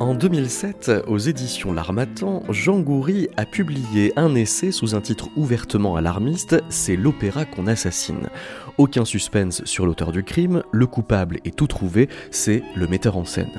En 0.00 0.14
2007, 0.14 0.92
aux 1.08 1.18
éditions 1.18 1.74
L'Armatan, 1.74 2.42
Jean 2.48 2.80
Goury 2.80 3.28
a 3.36 3.44
publié 3.44 4.14
un 4.16 4.34
essai 4.34 4.72
sous 4.72 4.94
un 4.94 5.02
titre 5.02 5.28
ouvertement 5.36 5.94
alarmiste, 5.94 6.56
C'est 6.70 6.96
l'opéra 6.96 7.44
qu'on 7.44 7.66
assassine. 7.66 8.30
Aucun 8.78 9.04
suspense 9.04 9.62
sur 9.66 9.84
l'auteur 9.84 10.10
du 10.10 10.24
crime, 10.24 10.62
le 10.72 10.86
coupable 10.86 11.40
est 11.44 11.54
tout 11.54 11.66
trouvé, 11.66 12.08
c'est 12.30 12.62
le 12.74 12.86
metteur 12.86 13.18
en 13.18 13.26
scène. 13.26 13.50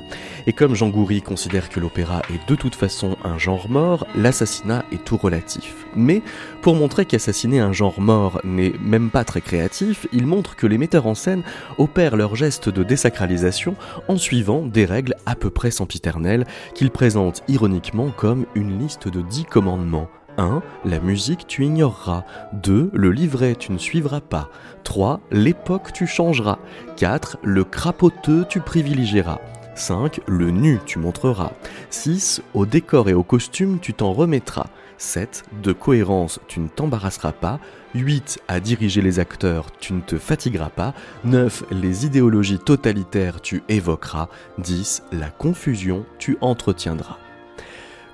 Et 0.48 0.52
comme 0.52 0.74
Jean 0.74 0.88
Goury 0.88 1.22
considère 1.22 1.68
que 1.68 1.78
l'opéra 1.78 2.22
est 2.28 2.50
de 2.50 2.56
toute 2.56 2.74
façon 2.74 3.16
un 3.22 3.38
genre 3.38 3.70
mort, 3.70 4.04
l'assassinat 4.16 4.84
est 4.90 5.04
tout 5.04 5.16
relatif. 5.16 5.86
Mais 5.94 6.22
pour 6.60 6.74
montrer 6.74 7.04
qu'assassiner 7.04 7.60
un 7.60 7.72
genre 7.72 8.00
mort 8.00 8.40
n'est 8.42 8.74
même 8.80 9.10
pas 9.10 9.22
très 9.22 9.42
créatif, 9.42 10.08
il 10.12 10.26
montre 10.26 10.56
que 10.56 10.66
les 10.66 10.78
metteurs 10.78 11.06
en 11.06 11.14
scène 11.14 11.44
opèrent 11.78 12.16
leur 12.16 12.34
geste 12.34 12.68
de 12.68 12.82
désacralisation 12.82 13.76
en 14.08 14.16
suivant 14.16 14.66
des 14.66 14.86
règles 14.86 15.14
à 15.24 15.36
peu 15.36 15.50
près 15.50 15.70
sempiternelles 15.70 16.31
qu'ils 16.74 16.90
présentent 16.90 17.42
ironiquement 17.48 18.10
comme 18.16 18.46
une 18.54 18.78
liste 18.78 19.08
de 19.08 19.20
dix 19.20 19.44
commandements 19.44 20.08
1. 20.38 20.62
La 20.84 21.00
musique 21.00 21.46
tu 21.46 21.64
ignoreras. 21.64 22.24
2. 22.54 22.90
Le 22.92 23.10
livret 23.10 23.54
tu 23.54 23.72
ne 23.72 23.78
suivras 23.78 24.20
pas. 24.20 24.48
3. 24.84 25.20
L'époque 25.30 25.92
tu 25.92 26.06
changeras. 26.06 26.58
4. 26.96 27.38
Le 27.42 27.64
crapoteux 27.64 28.44
tu 28.48 28.60
privilégieras. 28.60 29.40
5. 29.74 30.20
Le 30.26 30.50
nu 30.50 30.78
tu 30.86 30.98
montreras. 30.98 31.52
6. 31.90 32.42
Au 32.54 32.66
décor 32.66 33.08
et 33.08 33.14
au 33.14 33.22
costume 33.22 33.78
tu 33.80 33.94
t'en 33.94 34.12
remettras. 34.12 34.66
7. 35.02 35.44
De 35.62 35.72
cohérence 35.72 36.40
tu 36.48 36.60
ne 36.60 36.68
t'embarrasseras 36.68 37.32
pas. 37.32 37.60
8. 37.94 38.40
À 38.48 38.60
diriger 38.60 39.02
les 39.02 39.18
acteurs 39.18 39.70
tu 39.78 39.92
ne 39.92 40.00
te 40.00 40.16
fatigueras 40.16 40.70
pas. 40.70 40.94
9. 41.24 41.64
Les 41.70 42.06
idéologies 42.06 42.58
totalitaires 42.58 43.40
tu 43.40 43.62
évoqueras. 43.68 44.28
10. 44.58 45.02
La 45.12 45.30
confusion 45.30 46.06
tu 46.18 46.38
entretiendras. 46.40 47.18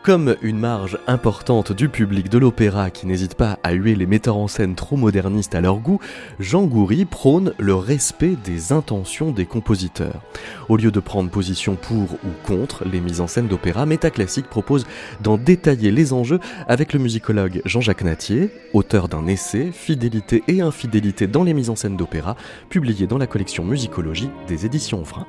Comme 0.09 0.37
une 0.41 0.59
marge 0.59 0.99
importante 1.07 1.71
du 1.71 1.91
public 1.91 2.31
de 2.31 2.39
l'opéra 2.39 2.89
qui 2.89 3.07
n'hésite 3.07 3.35
pas 3.35 3.59
à 3.63 3.75
huer 3.75 3.95
les 3.95 4.07
metteurs 4.07 4.39
en 4.39 4.49
scène 4.49 4.75
trop 4.75 4.97
modernistes 4.97 5.55
à 5.55 5.61
leur 5.61 5.81
goût, 5.81 6.01
Jean 6.41 6.63
Goury 6.65 7.05
prône 7.05 7.53
le 7.59 7.75
respect 7.75 8.35
des 8.43 8.73
intentions 8.73 9.33
des 9.33 9.45
compositeurs. 9.45 10.23
Au 10.71 10.79
lieu 10.79 10.91
de 10.91 11.01
prendre 11.01 11.29
position 11.29 11.77
pour 11.77 12.15
ou 12.15 12.47
contre 12.47 12.87
les 12.87 13.01
mises 13.01 13.21
en 13.21 13.27
scène 13.27 13.49
d'opéra, 13.49 13.85
Métaclassique 13.85 14.49
propose 14.49 14.87
d'en 15.21 15.37
détailler 15.37 15.91
les 15.91 16.15
enjeux 16.15 16.41
avec 16.69 16.95
le 16.95 17.01
musicologue 17.01 17.61
Jean-Jacques 17.67 18.05
Natier, 18.05 18.49
auteur 18.73 19.09
d'un 19.09 19.27
essai 19.27 19.73
Fidélité 19.73 20.43
et 20.49 20.63
infidélité 20.63 21.27
dans 21.27 21.45
les 21.45 21.53
mises 21.53 21.69
en 21.69 21.77
scène 21.77 21.99
d'opéra, 21.99 22.35
publié 22.71 23.07
dans 23.07 23.19
la 23.19 23.27
collection 23.27 23.63
Musicologie 23.63 24.31
des 24.47 24.65
éditions 24.65 25.03
Vrin. 25.03 25.27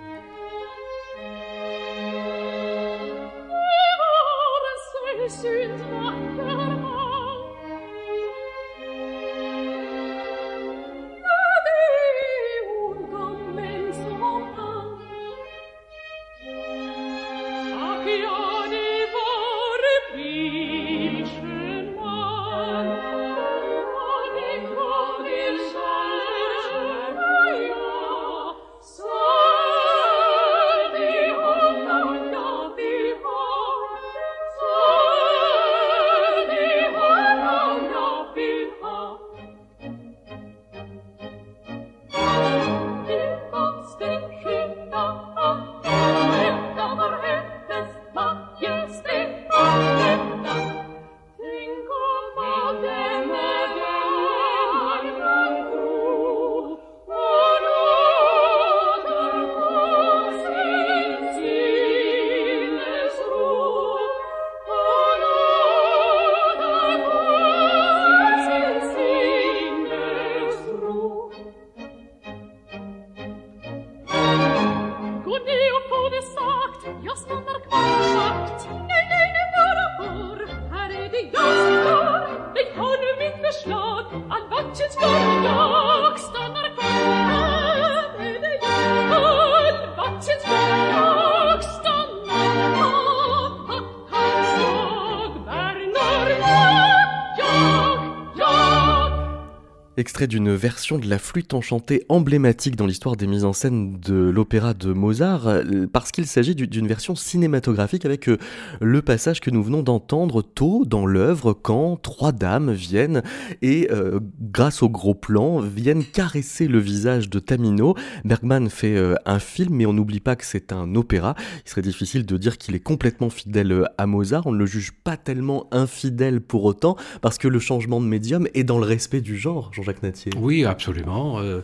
Extrait 100.09 100.25
d'une 100.25 100.56
version 100.56 100.97
de 100.97 101.08
la 101.08 101.20
flûte 101.20 101.53
enchantée 101.53 102.03
emblématique 102.09 102.75
dans 102.75 102.88
l'histoire 102.88 103.16
des 103.16 103.28
mises 103.28 103.46
en 103.46 103.53
scène 103.53 104.00
de 104.00 104.16
l'opéra 104.16 104.74
de 104.74 104.92
Mozart, 104.92 105.47
euh, 105.47 105.86
parce 105.86 106.12
qu'il 106.12 106.25
s'agit 106.25 106.56
d'une 106.56 106.88
version 106.88 107.14
cinématographique 107.14 108.06
avec 108.06 108.28
euh, 108.28 108.40
le 108.81 109.03
passage 109.03 109.40
que 109.40 109.52
nous 109.52 109.62
venons 109.62 109.84
d'entendre 109.84 110.42
tôt 110.42 110.84
dans 110.84 111.06
l'œuvre 111.06 111.53
quand 111.53 111.96
trois 111.96 112.31
dames 112.31 112.72
viennent 112.72 113.22
et, 113.62 113.88
euh, 113.92 114.20
grâce 114.42 114.81
au 114.81 114.90
gros 114.90 115.14
plan, 115.14 115.59
viennent 115.59 116.03
caresser 116.03 116.68
le 116.68 116.80
visage 116.80 117.30
de 117.30 117.38
Tamino. 117.38 117.94
Bergman 118.26 118.68
fait 118.68 118.97
un 119.28 119.40
film, 119.40 119.76
mais 119.76 119.86
on 119.86 119.94
n'oublie 119.94 120.22
pas 120.22 120.36
que 120.36 120.44
c'est 120.44 120.74
un 120.74 120.96
opéra. 120.96 121.36
Il 121.68 121.70
serait 121.70 121.84
difficile 121.84 122.26
de 122.26 122.38
dire 122.38 122.58
qu'il 122.58 122.74
est 122.74 122.80
complètement 122.80 123.30
fidèle 123.30 123.88
à 124.00 124.08
Mozart. 124.08 124.47
On 124.47 124.53
ne 124.53 124.58
le 124.58 124.66
juge 124.66 124.91
pas 124.91 125.18
tellement 125.18 125.68
infidèle 125.72 126.41
pour 126.41 126.64
autant, 126.66 126.96
parce 127.22 127.38
que 127.38 127.47
le 127.47 127.59
changement 127.59 128.02
de 128.02 128.08
médium 128.08 128.47
est 128.56 128.64
dans 128.64 128.80
le 128.80 128.86
respect 128.86 129.22
du 129.22 129.38
genre, 129.38 129.72
Jean-Jacques 129.72 129.98
oui, 130.37 130.65
absolument. 130.65 131.39
Euh, 131.39 131.61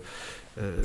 euh, 0.57 0.81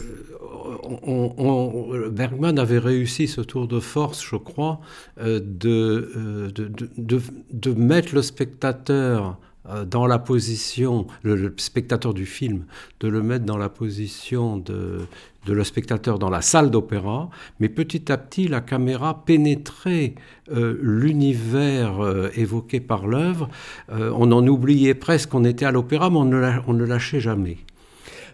Bergman 2.11 2.59
avait 2.59 2.79
réussi 2.79 3.29
ce 3.29 3.41
tour 3.41 3.69
de 3.69 3.81
force, 3.81 4.23
je 4.25 4.37
crois, 4.37 4.81
euh, 5.21 5.41
de, 5.43 6.51
de, 6.97 7.73
mettre 7.73 8.15
le 8.15 8.23
spectateur 8.23 9.39
dans 9.87 10.07
la 10.07 10.19
position, 10.19 11.07
le, 11.23 11.55
spectateur 11.59 12.15
du 12.15 12.27
film, 12.27 12.65
de 13.01 13.09
le 13.09 13.23
mettre 13.23 13.45
dans 13.45 13.59
la 13.59 13.69
position 13.69 14.57
de, 14.57 15.01
de 15.47 15.53
le 15.53 15.65
spectateur 15.65 16.19
dans 16.19 16.31
la 16.31 16.43
salle 16.43 16.71
d'opéra, 16.71 17.31
mais 17.61 17.69
petit 17.69 18.11
à 18.13 18.19
petit 18.19 18.49
la 18.49 18.61
caméra 18.61 19.25
pénétrait 19.25 20.15
l'univers 20.53 22.01
évoqué 22.35 22.81
par 22.81 23.07
l'œuvre. 23.07 23.49
on 23.91 24.33
en 24.33 24.47
oubliait 24.47 24.95
presque 24.95 25.31
qu'on 25.31 25.45
était 25.45 25.65
à 25.65 25.71
l'opéra, 25.71 26.11
mais 26.11 26.19
on 26.19 26.25
ne, 26.25 26.79
le 26.79 26.85
lâchait 26.85 27.21
jamais. 27.21 27.59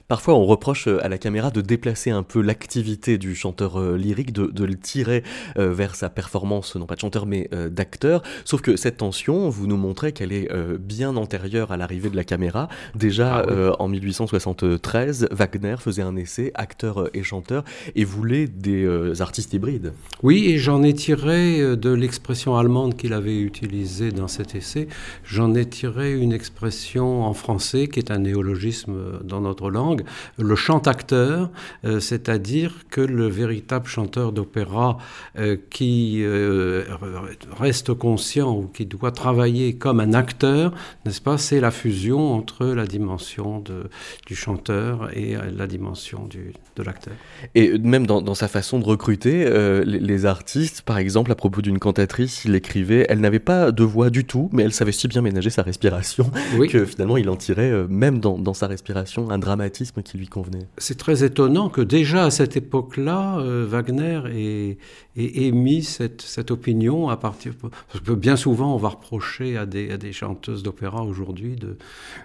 Parfois, 0.08 0.34
on 0.34 0.46
reproche 0.46 0.86
euh, 0.86 1.04
à 1.04 1.08
la 1.08 1.18
caméra 1.18 1.50
de 1.50 1.60
déplacer 1.60 2.10
un 2.10 2.22
peu 2.22 2.40
l'activité 2.40 3.18
du 3.18 3.34
chanteur 3.34 3.80
euh, 3.80 3.96
lyrique, 3.96 4.32
de, 4.32 4.64
le 4.64 4.76
tirer 4.76 5.24
euh, 5.58 5.72
vers 5.72 5.96
sa 5.96 6.10
performance, 6.10 6.76
non 6.76 6.86
pas 6.86 6.94
de 6.94 7.00
chanteur, 7.00 7.26
mais 7.26 7.48
d'acteur. 7.70 8.22
Sauf 8.44 8.60
que 8.60 8.76
cette 8.76 8.98
tension, 8.98 9.48
vous 9.48 9.66
nous 9.66 9.76
montrez 9.76 10.12
qu'elle 10.12 10.32
est 10.32 10.48
bien 10.78 11.16
antérieure 11.16 11.72
à 11.72 11.76
l'arrivée 11.76 12.10
de 12.10 12.16
la 12.16 12.24
caméra. 12.24 12.68
Déjà 12.94 13.44
ah 13.48 13.76
en 13.78 13.88
1873, 13.88 15.28
Wagner 15.30 15.76
faisait 15.78 16.02
un 16.02 16.16
essai, 16.16 16.50
acteur 16.54 17.08
et 17.14 17.22
chanteur, 17.22 17.64
et 17.94 18.04
voulait 18.04 18.46
des 18.46 19.20
artistes 19.20 19.54
hybrides. 19.54 19.92
Oui, 20.22 20.46
et 20.48 20.58
j'en 20.58 20.82
ai 20.82 20.94
tiré 20.94 21.76
de 21.76 21.90
l'expression 21.90 22.56
allemande 22.56 22.96
qu'il 22.96 23.12
avait 23.12 23.38
utilisée 23.38 24.10
dans 24.10 24.28
cet 24.28 24.54
essai, 24.54 24.88
j'en 25.24 25.54
ai 25.54 25.66
tiré 25.66 26.12
une 26.12 26.32
expression 26.32 27.24
en 27.24 27.34
français 27.34 27.88
qui 27.88 27.98
est 27.98 28.10
un 28.10 28.18
néologisme 28.18 29.20
dans 29.24 29.40
notre 29.40 29.70
langue 29.70 29.95
langue, 29.96 30.04
le 30.38 30.56
chant-acteur, 30.56 31.50
c'est-à-dire 32.00 32.72
que 32.90 33.00
le 33.00 33.26
véritable 33.26 33.86
chanteur 33.86 34.32
d'opéra 34.32 34.98
qui 35.70 36.24
reste 37.58 37.94
conscient 37.94 38.52
ou 38.52 38.66
qui 38.66 38.86
doit 38.86 39.12
travailler 39.12 39.74
comme 39.74 40.00
un 40.00 40.14
acteur, 40.14 40.72
n'est-ce 41.04 41.20
pas, 41.20 41.38
c'est 41.38 41.60
la 41.60 41.70
fusion 41.70 42.32
entre 42.32 42.66
la 42.66 42.86
dimension 42.86 43.60
de, 43.60 43.88
du 44.26 44.34
chanteur 44.34 45.10
et 45.16 45.36
la 45.56 45.66
dimension 45.66 46.26
du, 46.26 46.52
de 46.76 46.82
l'acteur. 46.82 47.14
Et 47.54 47.78
même 47.78 48.06
dans, 48.06 48.34
sa 48.34 48.48
façon 48.48 48.78
de 48.78 48.84
recruter 48.84 49.44
euh, 49.46 49.82
les, 49.84 50.26
artistes, 50.26 50.82
par 50.82 50.98
exemple, 50.98 51.32
à 51.32 51.34
propos 51.34 51.62
d'une 51.62 51.78
cantatrice, 51.78 52.44
il 52.44 52.54
écrivait 52.54 53.06
Elle 53.08 53.20
n'avait 53.20 53.38
pas 53.38 53.72
de 53.72 53.82
voix 53.82 54.10
du 54.10 54.24
tout, 54.24 54.48
mais 54.52 54.62
elle 54.62 54.72
savait 54.72 54.92
si 54.92 55.08
bien 55.08 55.22
ménager 55.22 55.50
sa 55.50 55.62
respiration 55.62 56.30
que 56.68 56.84
finalement 56.84 57.16
il 57.16 57.28
en 57.28 57.36
tirait, 57.36 57.70
euh, 57.70 57.86
même 57.88 58.18
dans, 58.18 58.54
sa 58.54 58.66
respiration, 58.66 59.30
un 59.30 59.38
dramatisme 59.38 59.85
qui 59.92 60.18
lui 60.18 60.26
convenait. 60.26 60.66
C'est 60.78 60.98
très 60.98 61.24
étonnant 61.24 61.68
que 61.68 61.80
déjà 61.80 62.24
à 62.24 62.30
cette 62.30 62.56
époque-là, 62.56 63.38
euh, 63.38 63.66
Wagner 63.68 64.20
ait, 64.32 64.78
émis 65.16 65.82
cette, 65.82 66.22
cette, 66.22 66.50
opinion 66.50 67.08
à 67.08 67.16
partir. 67.16 67.52
Parce 67.60 68.04
que 68.04 68.12
bien 68.12 68.36
souvent, 68.36 68.74
on 68.74 68.78
va 68.78 68.90
reprocher 68.90 69.56
à 69.56 69.66
des, 69.66 69.90
à 69.90 69.96
des 69.96 70.12
chanteuses 70.12 70.62
d'opéra 70.62 71.02
aujourd'hui 71.02 71.56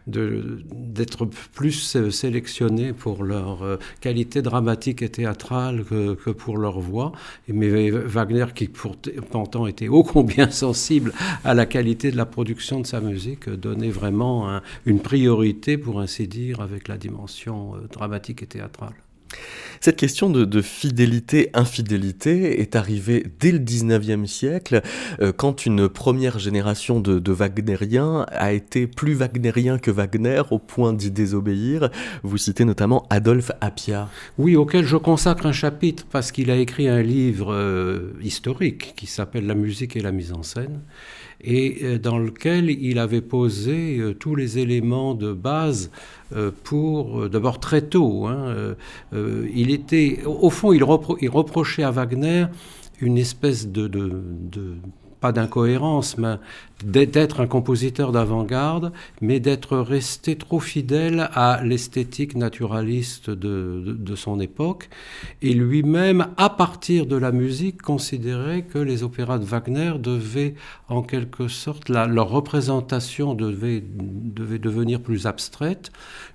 d'être 0.08 1.26
de, 1.26 1.32
plus 1.54 1.96
sélectionnées 2.12 2.94
pour 2.94 3.24
leur 3.24 3.80
qualité 4.00 4.42
dramatique 4.42 5.02
et 5.02 5.10
théâtrale 5.10 5.84
que, 5.86 6.16
que 6.16 6.30
pour 6.30 6.58
leur 6.58 6.80
voix. 6.80 7.12
Mais 7.48 7.90
Wagner, 7.90 8.46
qui 8.54 8.68
pourtant 8.68 9.68
était 9.68 9.88
ô 9.88 10.04
combien 10.04 10.50
sensible 10.52 11.14
à 11.44 11.54
la 11.54 11.66
qualité 11.66 12.12
de 12.12 12.18
la 12.18 12.26
production 12.26 12.80
de 12.80 12.88
sa 12.88 13.02
musique, 13.02 13.50
donnait 13.50 13.90
vraiment 13.90 14.60
une 14.86 15.00
priorité, 15.00 15.78
pour 15.78 16.00
ainsi 16.00 16.28
dire, 16.28 16.62
avec 16.62 16.88
la 16.88 16.98
dimension 16.98 17.76
euh, 17.76 17.88
dramatique 17.92 18.44
et 18.44 18.48
théâtrale. 18.48 18.94
Cette 19.84 19.96
question 19.96 20.30
de, 20.30 20.62
fidélité-infidélité 20.62 22.62
est 22.62 22.76
arrivée 22.76 23.26
dès 23.40 23.52
le 23.52 23.58
19e 23.58 24.28
siècle, 24.28 24.84
euh, 25.20 25.32
quand 25.32 25.66
une 25.66 25.90
première 25.90 26.38
génération 26.38 27.00
de, 27.00 27.18
de 27.18 27.32
Wagnériens 27.32 28.28
a 28.30 28.54
été 28.54 28.86
plus 28.86 29.16
wagnérien 29.16 29.80
que 29.80 29.90
Wagner 29.90 30.44
au 30.52 30.60
point 30.60 30.94
d'y 30.94 31.10
désobéir. 31.10 31.90
Vous 32.22 32.38
citez 32.38 32.64
notamment 32.64 33.08
Adolphe 33.10 33.52
Appia. 33.60 34.08
Oui, 34.38 34.56
auquel 34.56 34.86
je 34.86 34.98
consacre 34.98 35.48
un 35.48 35.52
chapitre 35.52 36.06
parce 36.12 36.32
qu'il 36.32 36.52
a 36.52 36.58
écrit 36.58 36.88
un 36.88 37.02
livre 37.02 37.52
euh, 37.52 38.14
historique 38.22 38.94
qui 38.96 39.08
s'appelle 39.08 39.48
La 39.48 39.56
musique 39.56 39.96
et 39.96 40.02
la 40.02 40.12
mise 40.12 40.32
en 40.32 40.44
scène 40.44 40.82
et 41.44 41.78
euh, 41.84 41.98
dans 41.98 42.20
lequel 42.20 42.70
il 42.70 43.00
avait 43.00 43.22
posé 43.22 43.98
euh, 43.98 44.14
tous 44.14 44.36
les 44.36 44.60
éléments 44.60 45.14
de 45.14 45.34
base 45.34 45.92
euh, 46.36 46.52
pour, 46.64 47.30
d'abord 47.30 47.60
très 47.60 47.82
tôt, 47.82 48.28
hein, 48.28 48.76
il 49.12 49.72
était, 49.72 50.20
au 50.26 50.50
fond, 50.50 50.72
il, 50.72 50.84
reprochait 50.84 51.84
à 51.84 51.92
Wagner 51.92 52.46
une 53.02 53.18
espèce 53.18 53.68
de, 53.68 53.88
de 53.88 54.76
pas 55.22 55.32
d'incohérence, 55.32 56.18
mais 56.18 56.38
d'être 56.84 57.40
un 57.40 57.48
compositeur 57.48 58.12
d'avant-garde, 58.12 58.92
mais 59.22 59.40
d'être 59.40 59.78
resté 59.78 60.36
trop 60.36 60.60
fidèle 60.60 61.30
à 61.34 61.62
l'esthétique 61.64 62.36
naturaliste 62.36 63.30
de, 63.30 64.16
son 64.16 64.40
époque. 64.40 64.90
Et 65.42 65.54
lui-même, 65.54 66.28
à 66.38 66.50
partir 66.50 67.06
de 67.06 67.16
la 67.16 67.32
musique, 67.32 67.82
considérait 67.82 68.64
que 68.64 68.80
les 68.80 69.04
opéras 69.04 69.38
de 69.38 69.46
Wagner 69.46 69.94
devaient, 70.00 70.56
en 70.90 71.04
quelque 71.04 71.48
sorte, 71.48 71.90
leur 71.90 72.30
représentation 72.30 73.36
devait 73.36 73.84
devenir 74.60 75.02
plus 75.02 75.28
abstraite. 75.28 75.92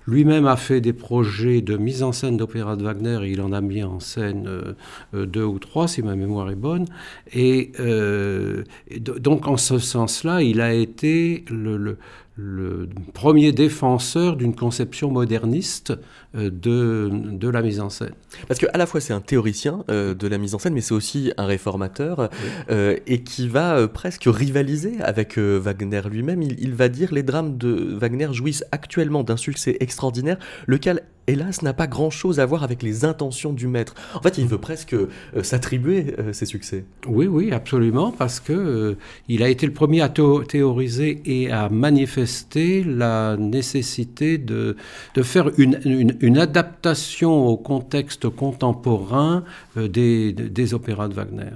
Lui-même 0.07 0.47
a 0.47 0.55
fait 0.55 0.79
des 0.79 0.93
projets 0.93 1.61
de 1.61 1.75
mise 1.75 2.01
en 2.01 2.13
scène 2.13 2.37
d'opéras 2.37 2.77
de 2.77 2.83
Wagner, 2.83 3.19
et 3.23 3.31
il 3.31 3.41
en 3.41 3.51
a 3.51 3.59
mis 3.59 3.83
en 3.83 3.99
scène 3.99 4.45
euh, 4.47 4.73
euh, 5.13 5.25
deux 5.25 5.43
ou 5.43 5.59
trois, 5.59 5.89
si 5.89 6.01
ma 6.01 6.15
mémoire 6.15 6.49
est 6.49 6.55
bonne. 6.55 6.85
Et, 7.33 7.73
euh, 7.81 8.63
donc, 8.97 9.47
en 9.47 9.57
ce 9.57 9.79
sens-là, 9.79 10.41
il 10.41 10.61
a 10.61 10.73
été 10.73 11.43
le, 11.49 11.97
premier 13.13 13.51
défenseur 13.51 14.37
d'une 14.37 14.55
conception 14.55 15.11
moderniste 15.11 15.93
euh, 16.35 16.49
de, 16.51 17.47
la 17.47 17.61
mise 17.61 17.79
en 17.79 17.89
scène. 17.89 18.11
Parce 18.49 18.59
qu'à 18.59 18.77
la 18.77 18.85
fois 18.85 18.99
c'est 18.99 19.13
un 19.13 19.21
théoricien 19.21 19.85
euh, 19.89 20.13
de 20.13 20.27
la 20.27 20.37
mise 20.37 20.55
en 20.55 20.59
scène, 20.59 20.73
mais 20.73 20.81
c'est 20.81 20.93
aussi 20.93 21.31
un 21.37 21.45
réformateur, 21.45 22.29
euh, 22.69 22.97
et 23.07 23.23
qui 23.23 23.47
va 23.47 23.87
presque 23.87 24.25
rivaliser 24.27 24.99
avec 25.01 25.37
Wagner 25.37 26.01
lui-même. 26.11 26.41
Il, 26.41 26.59
il, 26.59 26.75
va 26.75 26.89
dire 26.89 27.13
les 27.13 27.23
drames 27.23 27.57
de 27.57 27.95
Wagner 27.97 28.27
jouissent 28.33 28.65
actuellement 28.73 29.23
d'un 29.23 29.37
succès 29.37 29.77
extraordinaire, 29.79 30.37
lequel 30.67 31.03
hélas, 31.29 31.61
n'a 31.61 31.73
pas 31.73 31.87
grand-chose 31.87 32.39
à 32.39 32.45
voir 32.45 32.63
avec 32.63 32.81
les 32.81 33.03
intentions 33.03 33.51
du 33.51 33.67
maître. 33.67 33.95
En 34.15 34.21
fait, 34.21 34.37
il 34.37 34.47
veut 34.47 34.59
presque 34.59 34.95
s'attribuer 35.43 36.15
ses 36.31 36.45
succès. 36.45 36.85
Oui, 37.05 37.27
oui, 37.27 37.51
absolument, 37.51 38.13
parce 38.13 38.39
que 38.39 38.95
il 39.27 39.43
a 39.43 39.49
été 39.49 39.65
le 39.65 39.73
premier 39.73 39.99
à 39.99 40.07
théoriser 40.07 41.21
et 41.25 41.51
à 41.51 41.67
manifester 41.67 42.81
la 42.85 43.35
nécessité 43.35 44.37
de, 44.37 44.77
de 45.15 45.21
faire 45.21 45.51
une, 45.57 45.81
une, 45.83 46.16
adaptation 46.37 47.47
au 47.47 47.57
contexte 47.57 48.29
contemporain 48.29 49.43
des, 49.75 50.33
des 50.33 50.73
opéras 50.73 51.07
de 51.07 51.13
Wagner. 51.13 51.51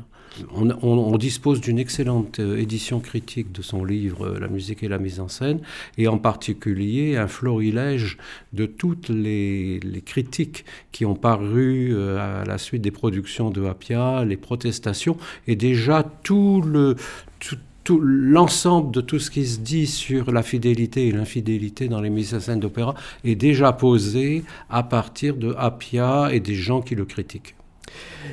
On, 0.53 1.17
dispose 1.17 1.59
d'une 1.59 1.77
excellente 1.77 2.39
euh, 2.39 2.57
édition 2.57 2.99
critique 2.99 3.51
de 3.51 3.61
son 3.61 3.83
livre 3.83 4.27
euh, 4.27 4.39
La 4.39 4.47
musique 4.47 4.81
et 4.81 4.87
la 4.87 4.97
mise 4.97 5.19
en 5.19 5.27
scène, 5.27 5.59
et 5.97 6.07
en 6.07 6.17
particulier 6.17 7.17
un 7.17 7.27
florilège 7.27 8.17
de 8.53 8.65
toutes 8.65 9.09
les, 9.09 9.79
critiques 10.05 10.65
qui 10.91 11.05
ont 11.05 11.15
paru 11.15 11.89
euh, 11.91 12.41
à 12.41 12.45
la 12.45 12.57
suite 12.57 12.81
des 12.81 12.91
productions 12.91 13.49
de 13.49 13.65
Appia, 13.65 14.23
les 14.23 14.37
protestations, 14.37 15.17
et 15.47 15.55
déjà 15.55 16.03
tout 16.23 16.61
le, 16.61 16.95
tout, 17.39 17.57
l'ensemble 17.99 18.91
de 18.91 19.01
tout 19.01 19.19
ce 19.19 19.31
qui 19.31 19.45
se 19.45 19.59
dit 19.59 19.87
sur 19.87 20.31
la 20.31 20.43
fidélité 20.43 21.07
et 21.07 21.11
l'infidélité 21.11 21.87
dans 21.87 22.01
les 22.01 22.09
mises 22.09 22.33
en 22.33 22.39
scène 22.39 22.59
d'opéra 22.59 22.95
est 23.23 23.35
déjà 23.35 23.73
posé 23.73 24.43
à 24.69 24.83
partir 24.83 25.35
de 25.35 25.53
Appia 25.57 26.29
et 26.31 26.39
des 26.39 26.55
gens 26.55 26.81
qui 26.81 26.95
le 26.95 27.05
critiquent. 27.05 27.55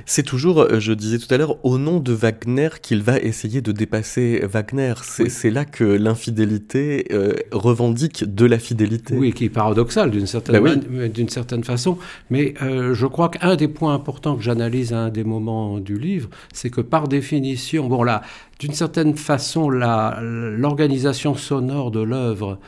C'est 0.06 0.22
toujours, 0.22 0.60
euh, 0.60 0.80
je 0.80 0.92
disais 0.92 1.18
tout 1.18 1.32
à 1.32 1.36
l'heure, 1.36 1.64
au 1.64 1.78
nom 1.78 2.00
de 2.00 2.12
Wagner 2.12 2.68
qu'il 2.80 3.02
va 3.02 3.18
essayer 3.18 3.60
de 3.60 3.72
dépasser 3.72 4.42
Wagner. 4.44 4.94
C'est 5.02 5.50
là 5.50 5.64
que 5.64 5.84
l'infidélité 5.84 7.06
euh, 7.12 7.34
revendique 7.52 8.34
de 8.34 8.46
la 8.46 8.58
fidélité. 8.58 9.14
Oui, 9.16 9.32
qui 9.32 9.46
est 9.46 9.50
paradoxal 9.50 10.10
d'une 10.10 10.26
certaine, 10.26 10.62
ben 10.62 11.28
certaine 11.28 11.64
façon. 11.64 11.98
Mais 12.30 12.54
euh, 12.62 12.94
je 12.94 13.06
crois 13.06 13.28
qu'un 13.28 13.56
des 13.56 13.68
points 13.68 13.94
importants 13.94 14.36
que 14.36 14.42
j'analyse 14.42 14.92
à 14.92 14.98
un 14.98 15.08
des 15.10 15.24
moments 15.24 15.78
du 15.78 15.98
livre, 15.98 16.28
c'est 16.52 16.70
que 16.70 16.80
par 16.80 17.08
définition, 17.08 17.88
bon 17.88 18.02
là, 18.02 18.22
d'une 18.58 18.72
certaine 18.72 19.14
façon, 19.14 19.70
l'organisation 19.70 21.36
sonore 21.36 21.92
de 21.92 22.00
l'œuvre, 22.00 22.58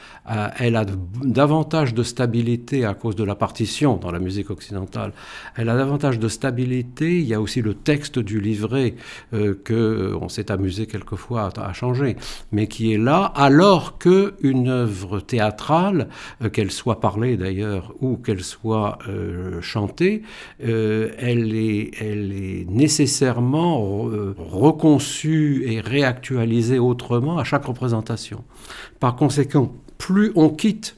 elle 0.59 0.77
a 0.77 0.85
davantage 1.25 1.95
de 1.95 2.05
stabilité 2.05 2.85
à 2.85 2.95
cause 2.95 3.17
de 3.17 3.25
la 3.25 3.35
partition 3.35 3.97
dans 3.97 4.13
la 4.13 4.21
musique 4.21 4.51
occidentale. 4.51 5.13
Elle 5.57 5.69
a 5.69 5.77
davantage 5.77 6.21
de 6.21 6.29
stabilité 6.29 7.10
il 7.19 7.27
y 7.27 7.35
a 7.35 7.41
aussi 7.41 7.63
le 7.63 7.75
texte 7.75 8.19
du 8.19 8.41
livret 8.41 8.95
euh, 9.33 9.55
que 9.65 9.75
euh, 9.75 10.19
on 10.21 10.29
s'est 10.29 10.51
amusé 10.51 10.87
quelquefois 10.87 11.51
à, 11.57 11.73
changer, 11.73 12.17
mais 12.53 12.67
qui 12.67 12.93
est 12.93 12.99
là, 12.99 13.25
alors 13.35 13.99
que 13.99 14.35
une 14.41 14.69
œuvre 14.69 15.21
théâtrale, 15.21 16.09
euh, 16.43 16.49
qu'elle 16.49 16.71
soit 16.71 17.01
parlée 17.01 17.37
d'ailleurs 17.37 17.95
ou 18.01 18.17
qu'elle 18.17 18.43
soit 18.43 18.99
chantée, 19.61 20.23
elle 20.59 21.55
est, 21.55 21.91
elle 22.01 22.33
est 22.33 22.67
nécessairement 22.69 23.81
reconçue 24.39 25.65
et 25.67 25.81
réactualisée 25.81 26.79
autrement 26.79 27.39
à 27.39 27.45
chaque 27.45 27.65
représentation. 27.65 28.45
Par 28.99 29.17
conséquent, 29.17 29.73
plus 29.99 30.33
on 30.35 30.49
quitte 30.51 30.95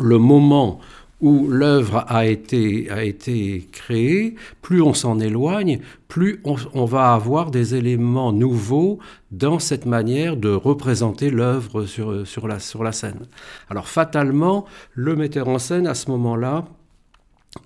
le 0.00 0.18
moment 0.18 0.80
où 1.20 1.48
l'œuvre 1.48 2.04
a 2.08 2.26
été, 2.26 2.90
a 2.90 3.02
été 3.02 3.68
créée, 3.72 4.36
plus 4.62 4.82
on 4.82 4.94
s'en 4.94 5.18
éloigne, 5.18 5.80
plus 6.06 6.40
on, 6.44 6.84
va 6.84 7.12
avoir 7.12 7.50
des 7.50 7.74
éléments 7.74 8.32
nouveaux 8.32 8.98
dans 9.30 9.58
cette 9.58 9.84
manière 9.84 10.36
de 10.36 10.50
représenter 10.50 11.30
l'œuvre 11.30 11.84
sur, 11.84 12.26
sur, 12.26 12.46
la, 12.46 12.60
sur 12.60 12.84
la 12.84 12.92
scène. 12.92 13.26
Alors 13.68 13.88
fatalement, 13.88 14.64
le 14.94 15.16
metteur 15.16 15.48
en 15.48 15.58
scène, 15.58 15.86
à 15.86 15.94
ce 15.94 16.10
moment-là, 16.10 16.64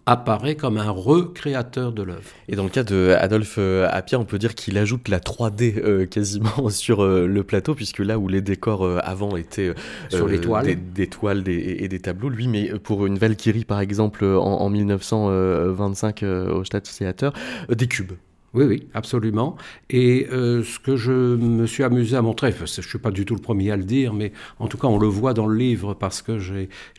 apparaît 0.06 0.56
comme 0.56 0.78
un 0.78 0.90
recréateur 0.90 1.92
de 1.92 2.02
l'œuvre. 2.02 2.30
Et 2.48 2.56
dans 2.56 2.64
le 2.64 2.68
cas 2.68 2.82
de 2.82 3.14
Adolphe 3.18 3.56
euh, 3.58 3.88
Appia, 3.90 4.18
on 4.18 4.24
peut 4.24 4.38
dire 4.38 4.54
qu'il 4.54 4.78
ajoute 4.78 5.08
la 5.08 5.20
3D 5.20 5.78
euh, 5.78 6.06
quasiment 6.06 6.68
sur 6.70 7.02
euh, 7.02 7.26
le 7.26 7.44
plateau, 7.44 7.74
puisque 7.74 7.98
là 7.98 8.18
où 8.18 8.28
les 8.28 8.40
décors 8.40 8.88
avant 9.02 9.36
étaient 9.36 9.74
sur 10.08 10.26
les 10.26 10.40
toiles, 10.40 10.76
des, 10.92 11.06
toiles 11.06 11.48
et 11.48 11.88
des 11.88 12.00
tableaux, 12.00 12.28
lui, 12.28 12.48
mais 12.48 12.72
pour 12.82 13.06
une 13.06 13.18
Valkyrie 13.18 13.64
par 13.64 13.80
exemple 13.80 14.24
en, 14.24 14.68
1925 14.70 16.22
au 16.22 16.64
Staatstheater, 16.64 17.32
des 17.68 17.86
cubes. 17.86 18.12
Oui, 18.54 18.66
oui, 18.66 18.86
absolument. 18.92 19.56
Et 19.88 20.26
euh, 20.30 20.62
ce 20.62 20.78
que 20.78 20.94
je 20.94 21.10
me 21.10 21.64
suis 21.66 21.84
amusé 21.84 22.16
à 22.16 22.22
montrer, 22.22 22.52
je 22.52 22.64
ne 22.64 22.66
suis 22.66 22.98
pas 22.98 23.10
du 23.10 23.24
tout 23.24 23.34
le 23.34 23.40
premier 23.40 23.70
à 23.70 23.78
le 23.78 23.84
dire, 23.84 24.12
mais 24.12 24.32
en 24.58 24.68
tout 24.68 24.76
cas 24.76 24.88
on 24.88 24.98
le 24.98 25.06
voit 25.06 25.32
dans 25.32 25.46
le 25.46 25.56
livre 25.56 25.94
parce 25.94 26.20
que 26.20 26.38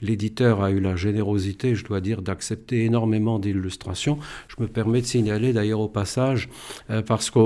l'éditeur 0.01 0.63
a 0.63 0.71
eu 0.71 0.79
la 0.79 0.95
générosité, 0.95 1.75
je 1.75 1.85
dois 1.85 2.01
dire, 2.01 2.23
d'accepter 2.23 2.85
énormément 2.85 3.37
d'illustrations. 3.37 4.17
Je 4.47 4.63
me 4.63 4.67
permets 4.67 5.01
de 5.01 5.05
signaler 5.05 5.53
d'ailleurs 5.53 5.81
au 5.81 5.87
passage, 5.87 6.49
euh, 6.89 7.03
parce 7.03 7.29
que 7.29 7.39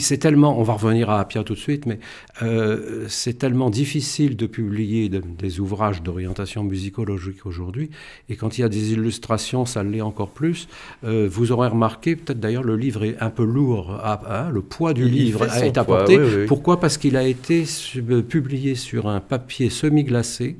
c'est 0.00 0.18
tellement, 0.18 0.58
on 0.58 0.64
va 0.64 0.72
revenir 0.72 1.08
à 1.08 1.20
Appia 1.20 1.44
tout 1.44 1.54
de 1.54 1.58
suite, 1.58 1.86
mais 1.86 2.00
euh, 2.42 3.06
c'est 3.06 3.34
tellement 3.34 3.70
difficile 3.70 4.36
de 4.36 4.46
publier 4.48 5.08
des 5.08 5.60
ouvrages 5.60 6.02
d'orientation 6.02 6.64
musicologique 6.64 7.46
aujourd'hui, 7.46 7.90
et 8.28 8.34
quand 8.34 8.58
il 8.58 8.62
y 8.62 8.64
a 8.64 8.68
des 8.68 8.92
illustrations, 8.92 9.66
ça 9.66 9.84
l'est 9.84 10.00
encore 10.00 10.30
plus. 10.30 10.66
vous 11.04 11.52
aurez 11.52 11.68
remarqué, 11.68 12.16
peut-être 12.16 12.40
d'ailleurs 12.40 12.64
le 12.64 12.76
livre 12.76 13.04
est 13.04 13.16
un 13.20 13.30
peu 13.30 13.51
lourd, 13.52 14.00
hein, 14.02 14.50
le 14.50 14.62
poids 14.62 14.92
du 14.92 15.08
livre 15.08 15.44
est 15.62 15.78
apporté. 15.78 16.18
Pourquoi? 16.46 16.80
Parce 16.80 16.96
qu'il 16.98 17.16
a 17.16 17.24
été 17.24 17.64
euh, 17.96 18.22
publié 18.22 18.74
sur 18.74 19.08
un 19.08 19.20
papier 19.20 19.70
semi-glacé. 19.70 20.56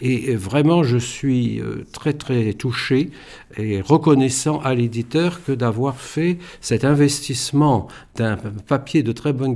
Et 0.00 0.34
vraiment, 0.34 0.82
je 0.82 0.96
suis 0.96 1.60
euh, 1.60 1.84
très 1.92 2.14
très 2.14 2.54
touché 2.54 3.10
et 3.56 3.80
reconnaissant 3.80 4.58
à 4.60 4.74
l'éditeur 4.74 5.44
que 5.44 5.52
d'avoir 5.52 5.96
fait 5.96 6.38
cet 6.60 6.84
investissement 6.84 7.88
d'un 8.14 8.36
papier 8.66 9.02
de 9.02 9.12
très 9.12 9.32
bonne 9.32 9.54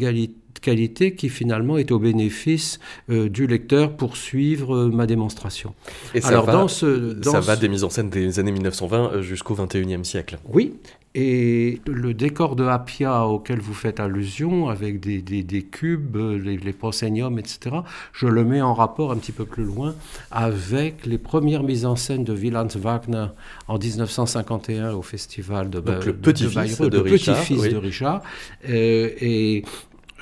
qualité 0.60 1.14
qui 1.14 1.28
finalement 1.28 1.78
est 1.78 1.90
au 1.90 1.98
bénéfice 1.98 2.80
euh, 3.08 3.28
du 3.28 3.46
lecteur 3.46 3.96
pour 3.96 4.16
suivre 4.16 4.86
ma 4.86 5.06
démonstration. 5.06 5.74
Et 6.14 6.20
ça, 6.20 6.28
Alors, 6.28 6.46
va, 6.46 6.52
dans 6.52 6.68
ce, 6.68 7.16
ça 7.22 7.40
va 7.40 7.56
des 7.56 7.68
mises 7.68 7.84
en 7.84 7.90
scène 7.90 8.10
des 8.10 8.38
années 8.38 8.52
1920 8.52 9.22
jusqu'au 9.22 9.54
21e 9.54 10.04
siècle. 10.04 10.38
Oui, 10.52 10.74
et 11.14 11.80
le 11.86 12.14
décor 12.14 12.54
de 12.54 12.64
Appia 12.64 13.26
auquel 13.26 13.58
vous 13.58 13.74
faites 13.74 13.98
allusion, 13.98 14.68
avec 14.68 15.00
des, 15.00 15.20
des, 15.20 15.62
cubes, 15.62 16.16
les, 16.16 16.56
les, 16.56 16.72
prosceniums, 16.72 17.38
etc., 17.38 17.76
je 18.12 18.26
le 18.26 18.44
mets 18.44 18.60
en 18.60 18.74
rapport 18.74 19.10
un 19.10 19.16
petit 19.16 19.32
peu 19.32 19.44
plus 19.44 19.64
loin 19.64 19.94
avec 20.30 21.06
les 21.06 21.18
premières 21.18 21.64
mises 21.64 21.84
en 21.84 21.96
scène 21.96 22.22
de 22.22 22.32
Wieland 22.32 22.68
Wagner 22.76 23.26
en 23.66 23.78
1951 23.78 24.92
au 24.92 25.02
festival 25.02 25.68
de, 25.68 25.80
Donc 25.80 26.04
le 26.04 26.14
petit-fils 26.14 26.80
de, 26.80 26.88
de, 26.88 26.98
Richard. 26.98 27.36
Petit-fils 27.36 27.72
de 27.72 27.76
Richard. 27.76 28.22
Euh, 28.68 29.10
et 29.20 29.64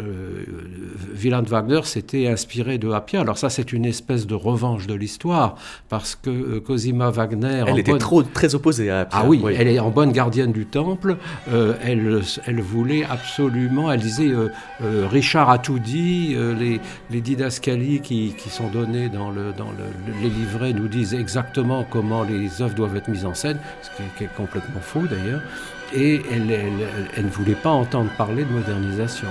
euh, 0.00 0.44
Wieland 1.20 1.42
Wagner 1.42 1.80
s'était 1.84 2.28
inspiré 2.28 2.78
de 2.78 2.90
Appia. 2.90 3.20
Alors 3.20 3.38
ça, 3.38 3.50
c'est 3.50 3.72
une 3.72 3.84
espèce 3.84 4.26
de 4.26 4.34
revanche 4.34 4.86
de 4.86 4.94
l'histoire, 4.94 5.56
parce 5.88 6.14
que 6.14 6.30
euh, 6.30 6.60
Cosima 6.60 7.10
Wagner... 7.10 7.64
Elle 7.66 7.78
était 7.78 7.98
trop, 7.98 8.22
très 8.22 8.54
opposée 8.54 8.90
à 8.90 9.00
Appia. 9.00 9.20
Ah 9.22 9.26
oui, 9.26 9.42
elle 9.56 9.68
est 9.68 9.78
en 9.78 9.90
bonne 9.90 10.12
gardienne 10.12 10.52
du 10.52 10.66
temple. 10.66 11.16
Euh, 11.52 11.74
elle, 11.82 12.22
elle 12.46 12.60
voulait 12.60 13.04
absolument... 13.04 13.90
Elle 13.90 14.00
disait, 14.00 14.30
Richard 14.80 15.50
a 15.50 15.58
tout 15.58 15.78
dit, 15.78 16.36
les, 16.58 16.80
les 17.10 17.20
didascalies 17.20 18.00
qui, 18.00 18.34
qui, 18.36 18.50
sont 18.50 18.68
données 18.68 19.08
dans, 19.08 19.30
le, 19.30 19.52
dans 19.56 19.70
le, 19.70 20.12
les 20.22 20.28
livrets 20.28 20.72
nous 20.72 20.88
disent 20.88 21.14
exactement 21.14 21.84
comment 21.88 22.22
les 22.22 22.62
œuvres 22.62 22.74
doivent 22.74 22.96
être 22.96 23.08
mises 23.08 23.24
en 23.24 23.34
scène, 23.34 23.58
ce 23.82 23.90
qui 24.16 24.24
est, 24.24 24.28
complètement 24.36 24.80
faux 24.80 25.06
d'ailleurs. 25.08 25.42
Et 25.94 26.20
elle, 26.30 26.50
elle, 26.50 26.88
elle 27.16 27.24
ne 27.24 27.30
voulait 27.30 27.54
pas 27.54 27.70
entendre 27.70 28.10
parler 28.16 28.44
de 28.44 28.52
modernisation. 28.52 29.28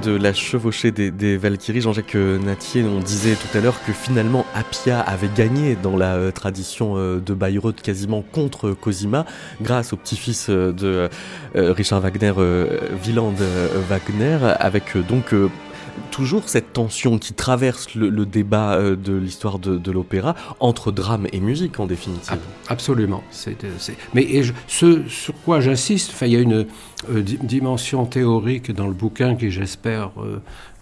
De 0.00 0.16
La 0.16 0.32
chevauchée 0.32 0.90
des, 0.90 1.36
Valkyries, 1.36 1.82
Jean-Jacques 1.82 2.14
Natier, 2.14 2.82
on 2.84 3.00
disait 3.00 3.34
tout 3.34 3.56
à 3.56 3.60
l'heure 3.60 3.76
que 3.84 3.92
finalement 3.92 4.44
Appia 4.54 4.98
avait 4.98 5.28
gagné 5.28 5.76
dans 5.80 5.96
la 5.96 6.14
euh, 6.14 6.30
tradition 6.32 6.94
euh, 6.96 7.20
de 7.20 7.34
Bayreuth 7.34 7.80
quasiment 7.80 8.22
contre 8.22 8.70
Cosima, 8.70 9.24
grâce 9.62 9.92
au 9.92 9.96
petit-fils 9.96 10.46
euh, 10.48 10.72
de 10.72 11.08
Richard 11.54 12.00
Wagner, 12.00 12.32
Wieland 13.04 13.34
Wagner, 13.88 14.38
avec 14.58 14.96
donc 14.96 15.32
toujours 16.14 16.48
cette 16.48 16.72
tension 16.72 17.18
qui 17.18 17.34
traverse 17.34 17.96
le, 17.96 18.24
débat 18.24 18.74
euh, 18.74 18.94
de 18.94 19.14
l'histoire 19.14 19.58
de, 19.58 19.90
l'opéra 19.90 20.36
entre 20.60 20.92
drame 20.92 21.26
et 21.32 21.40
musique 21.40 21.80
en 21.80 21.86
définitive. 21.86 22.38
Absolument. 22.68 23.24
Mais 24.14 24.42
ce 24.68 25.08
sur 25.08 25.34
quoi 25.44 25.58
j'insiste, 25.60 26.14
il 26.22 26.28
y 26.28 26.36
a 26.36 26.38
une 26.38 26.66
euh, 27.10 27.22
dimension 27.22 28.06
théorique 28.06 28.70
dans 28.70 28.86
le 28.86 28.92
bouquin 28.92 29.34
qui 29.34 29.50
j'espère 29.50 30.12
euh, 30.18 30.40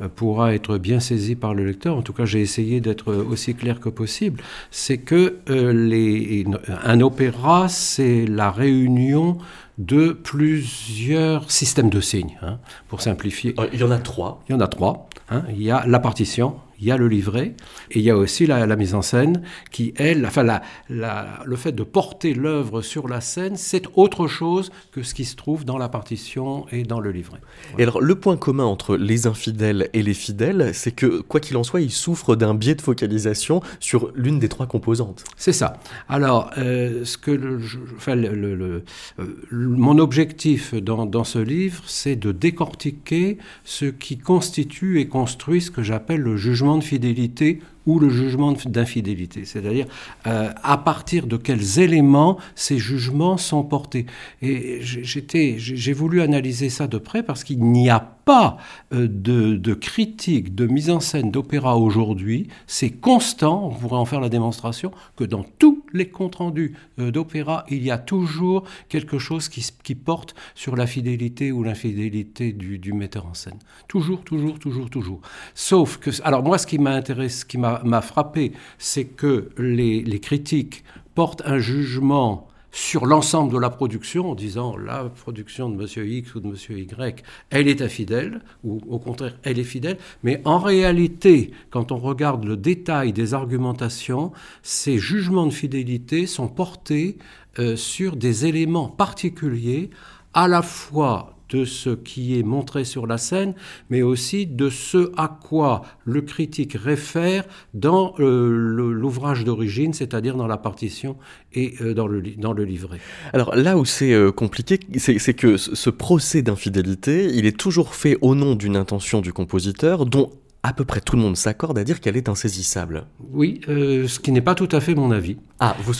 pourra 0.09 0.55
être 0.55 0.79
bien 0.79 1.01
saisie 1.01 1.35
par 1.35 1.55
le 1.55 1.65
lecteur. 1.65 1.97
En 1.97 2.03
tout 2.03 2.13
cas, 2.13 2.25
j'ai 2.25 2.41
essayé 2.41 2.81
d'être 2.81 3.15
aussi 3.15 3.55
clair 3.55 3.81
que 3.81 3.89
possible. 3.89 4.43
C'est 4.71 4.99
que 4.99 5.39
les, 5.47 6.45
un 6.85 7.01
opéra, 7.01 7.69
c'est 7.69 8.27
la 8.27 8.51
réunion 8.51 9.39
de 9.79 10.11
plusieurs 10.11 11.51
systèmes 11.51 11.91
de 11.91 12.01
signes, 12.01 12.39
hein, 12.43 12.59
pour 12.89 13.01
simplifier. 13.01 13.55
Il 13.73 13.81
y 13.81 13.85
en 13.85 13.91
a 13.91 13.99
trois. 13.99 14.43
Il 14.49 14.53
y 14.53 14.55
en 14.55 14.61
a 14.61 14.69
trois. 14.69 15.09
Hein. 15.31 15.43
Il 15.51 15.63
y 15.63 15.71
a 15.71 15.85
la 15.87 15.99
partition, 15.99 16.57
il 16.83 16.89
y 16.89 16.91
a 16.91 16.97
le 16.97 17.07
livret, 17.07 17.55
et 17.93 18.01
il 18.01 18.03
y 18.03 18.11
a 18.11 18.17
aussi 18.17 18.45
la, 18.45 18.67
mise 18.75 18.97
en 18.97 19.03
scène 19.03 19.43
qui, 19.71 19.95
elle, 19.97 20.27
enfin, 20.27 20.43
la, 20.43 20.63
le 20.89 21.57
fait 21.57 21.71
de 21.71 21.85
porter 21.85 22.35
l'œuvre 22.35 22.83
sur 22.83 23.07
la 23.07 23.21
scène, 23.21 23.57
c'est 23.57 23.85
autre 23.95 24.27
chose 24.27 24.73
que 24.91 25.05
ce 25.05 25.15
qui 25.15 25.25
se 25.25 25.37
trouve 25.37 25.65
dans 25.65 25.79
la 25.79 25.89
partition 25.89 26.67
et 26.73 26.83
dans 26.83 26.99
le 26.99 27.13
livret. 27.13 27.39
Et 27.79 27.85
alors, 27.85 28.01
le 28.01 28.17
point 28.17 28.37
commun 28.37 28.65
entre 28.65 28.97
les 28.97 29.29
infidèles 29.29 29.91
et 29.93 30.03
les 30.03 30.13
fidèles, 30.13 30.75
c'est 30.75 30.91
que, 30.91 31.21
quoi 31.21 31.39
qu'il 31.39 31.57
en 31.57 31.63
soit, 31.63 31.81
ils 31.81 31.93
souffrent 31.93 32.35
d'un 32.35 32.53
biais 32.53 32.75
de 32.75 32.83
focalisation 32.83 33.63
sur 33.79 34.11
l'une 34.17 34.41
des 34.41 34.49
trois 34.49 34.67
composantes. 34.67 35.23
C'est 35.37 35.53
ça. 35.53 35.79
Alors, 36.09 36.51
euh, 36.59 37.05
ce 37.05 37.17
que 37.17 37.31
le, 37.31 37.61
enfin, 37.95 38.17
le, 38.17 38.83
euh, 39.21 39.25
mon 39.53 39.99
objectif 39.99 40.75
dans, 40.75 41.07
dans 41.07 41.25
ce 41.25 41.39
livre, 41.39 41.85
c'est 41.87 42.17
de 42.17 42.33
décortiquer 42.33 43.39
ce 43.63 43.85
qui 43.85 44.19
constitue 44.19 44.99
et 44.99 45.07
construit 45.07 45.61
ce 45.61 45.71
que 45.71 45.85
j'appelle 45.85 46.23
le 46.23 46.37
jugement 46.37 46.72
de 46.79 46.85
fidélité 46.85 47.61
ou 47.87 47.99
le 47.99 48.09
jugement 48.09 48.53
d'infidélité, 48.67 49.45
c'est-à-dire 49.45 49.87
euh, 50.27 50.51
à 50.63 50.79
partir 50.79 51.27
de 51.27 51.37
quels 51.37 51.81
éléments 51.81 52.39
ces 52.55 52.79
jugements 52.79 53.37
sont 53.37 53.65
portés. 53.65 54.07
Et 54.41 54.81
j'ai 54.83 55.93
voulu 55.93 56.21
analyser 56.21 56.71
ça 56.71 56.87
de 56.87 56.99
près 56.99 57.23
parce 57.23 57.45
qu'il 57.45 57.63
n'y 57.63 57.91
a 57.91 58.01
pas 58.25 58.57
euh, 58.93 59.09
de, 59.09 59.75
critique 59.75 60.55
de 60.55 60.67
mise 60.67 60.91
en 60.91 61.01
scène 61.01 61.31
d'opéra 61.31 61.77
aujourd'hui. 61.77 62.49
C'est 62.67 62.91
constant, 62.91 63.67
on 63.67 63.75
pourrait 63.75 63.97
en 63.97 64.05
faire 64.05 64.21
la 64.21 64.29
démonstration, 64.29 64.93
que 65.17 65.25
dans 65.25 65.45
tous 65.59 65.85
les 65.93 66.09
comptes 66.09 66.37
rendus 66.37 66.75
euh, 66.99 67.11
d'opéra, 67.11 67.65
il 67.69 67.83
y 67.83 67.91
a 67.91 67.99
toujours 67.99 68.65
quelque 68.89 69.19
chose 69.19 69.49
qui, 69.49 69.67
qui 69.83 69.95
porte 69.95 70.35
sur 70.55 70.77
la 70.77 70.87
fidélité 70.87 71.53
ou 71.53 71.63
l'infidélité 71.63 72.53
du, 72.53 72.79
du 72.79 72.93
metteur 72.93 73.27
en 73.27 73.35
scène. 73.35 73.59
Toujours, 73.89 74.23
toujours, 74.23 74.59
toujours, 74.59 74.91
toujours. 74.91 75.21
Sauf 75.55 75.99
que, 75.99 76.11
alors 76.23 76.43
moi, 76.43 76.59
ce 76.59 76.67
qui 76.67 76.79
m'a 76.79 76.93
intéressé, 76.93 77.41
ce 77.41 77.45
qui 77.45 77.59
m'a 77.59 77.72
m'a 77.85 78.01
frappé, 78.01 78.53
c'est 78.79 79.05
que 79.05 79.51
les, 79.59 80.21
critiques 80.21 80.85
portent 81.15 81.43
un 81.45 81.59
jugement 81.59 82.49
sur 82.75 83.05
l'ensemble 83.05 83.53
de 83.53 83.59
la 83.59 83.69
production 83.69 84.31
en 84.31 84.35
disant 84.35 84.77
la 84.79 85.05
production 85.05 85.69
de 85.69 85.83
M. 85.83 86.07
X 86.09 86.35
ou 86.35 86.41
de 86.41 86.49
M. 86.49 86.57
Y, 86.79 87.23
elle 87.51 87.69
est 87.69 87.83
infidèle, 87.83 88.41
ou 88.65 88.81
au 88.89 88.99
contraire, 88.99 89.37
elle 89.43 89.59
est 89.59 89.65
fidèle. 89.65 89.99
Mais 90.23 90.41
en 90.47 90.59
réalité, 90.59 91.53
quand 91.71 91.93
on 91.93 91.99
regarde 91.99 92.45
le 92.45 92.57
détail 92.57 93.13
des 93.13 93.35
argumentations, 93.35 94.33
ces 94.63 94.97
jugements 94.97 95.47
de 95.47 95.53
fidélité 95.53 96.27
sont 96.27 96.49
portés 96.49 97.19
euh, 97.59 97.77
sur 97.77 98.17
des 98.17 98.47
éléments 98.47 98.89
particuliers, 98.89 99.91
à 100.33 100.49
la 100.49 100.63
fois 100.63 101.32
de 101.53 101.65
ce 101.65 101.91
qui 101.91 102.39
est 102.39 102.43
montré 102.43 102.85
sur 102.85 103.07
la 103.07 103.19
scène, 103.19 103.55
mais 103.91 104.03
aussi 104.03 104.47
de 104.47 104.71
ce 104.71 105.13
à 105.17 105.29
quoi 105.29 105.83
le 106.05 106.23
critique 106.23 106.75
réfère 106.75 107.45
dans 107.75 108.15
euh, 108.19 108.49
l'ouvrage 108.49 109.45
d'origine, 109.45 109.93
c'est-à-dire 109.93 110.37
dans 110.37 110.47
la 110.47 110.57
partition 110.57 111.17
et 111.53 111.75
euh, 111.81 111.95
dans, 111.95 112.07
le, 112.07 112.23
dans 112.39 112.53
le 112.53 112.65
livret. 112.65 112.99
Alors 113.33 113.55
là 113.55 113.77
où 113.77 113.85
c'est 113.85 114.13
euh, 114.13 114.33
compliqué, 114.33 114.81
c'est 114.97 115.35
que 115.35 115.57
ce 115.57 115.91
procès 115.91 116.43
d'infidélité, 116.43 117.27
il 117.35 117.47
est 117.47 117.57
toujours 117.57 117.95
fait 117.95 118.17
au 118.23 118.35
nom 118.35 118.55
d'une 118.55 118.77
intention 118.77 119.21
du 119.21 119.33
compositeur 119.33 120.07
dont 120.07 120.31
à 120.65 120.73
peu 120.73 120.85
près 120.85 121.01
tout 121.01 121.17
le 121.17 121.23
monde 121.23 121.37
s'accorde 121.37 121.77
à 121.79 121.85
dire 121.85 122.01
qu'elle 122.01 122.17
est 122.17 122.29
insaisissable. 122.29 123.07
Oui, 123.33 123.61
euh, 123.69 124.07
ce 124.07 124.21
qui 124.21 124.31
n'est 124.31 124.41
pas 124.41 124.55
tout 124.55 124.69
à 124.71 124.81
fait 124.81 124.95
mon 124.95 125.11
avis. 125.11 125.37
Ah, 125.59 125.77
vous, 125.83 125.93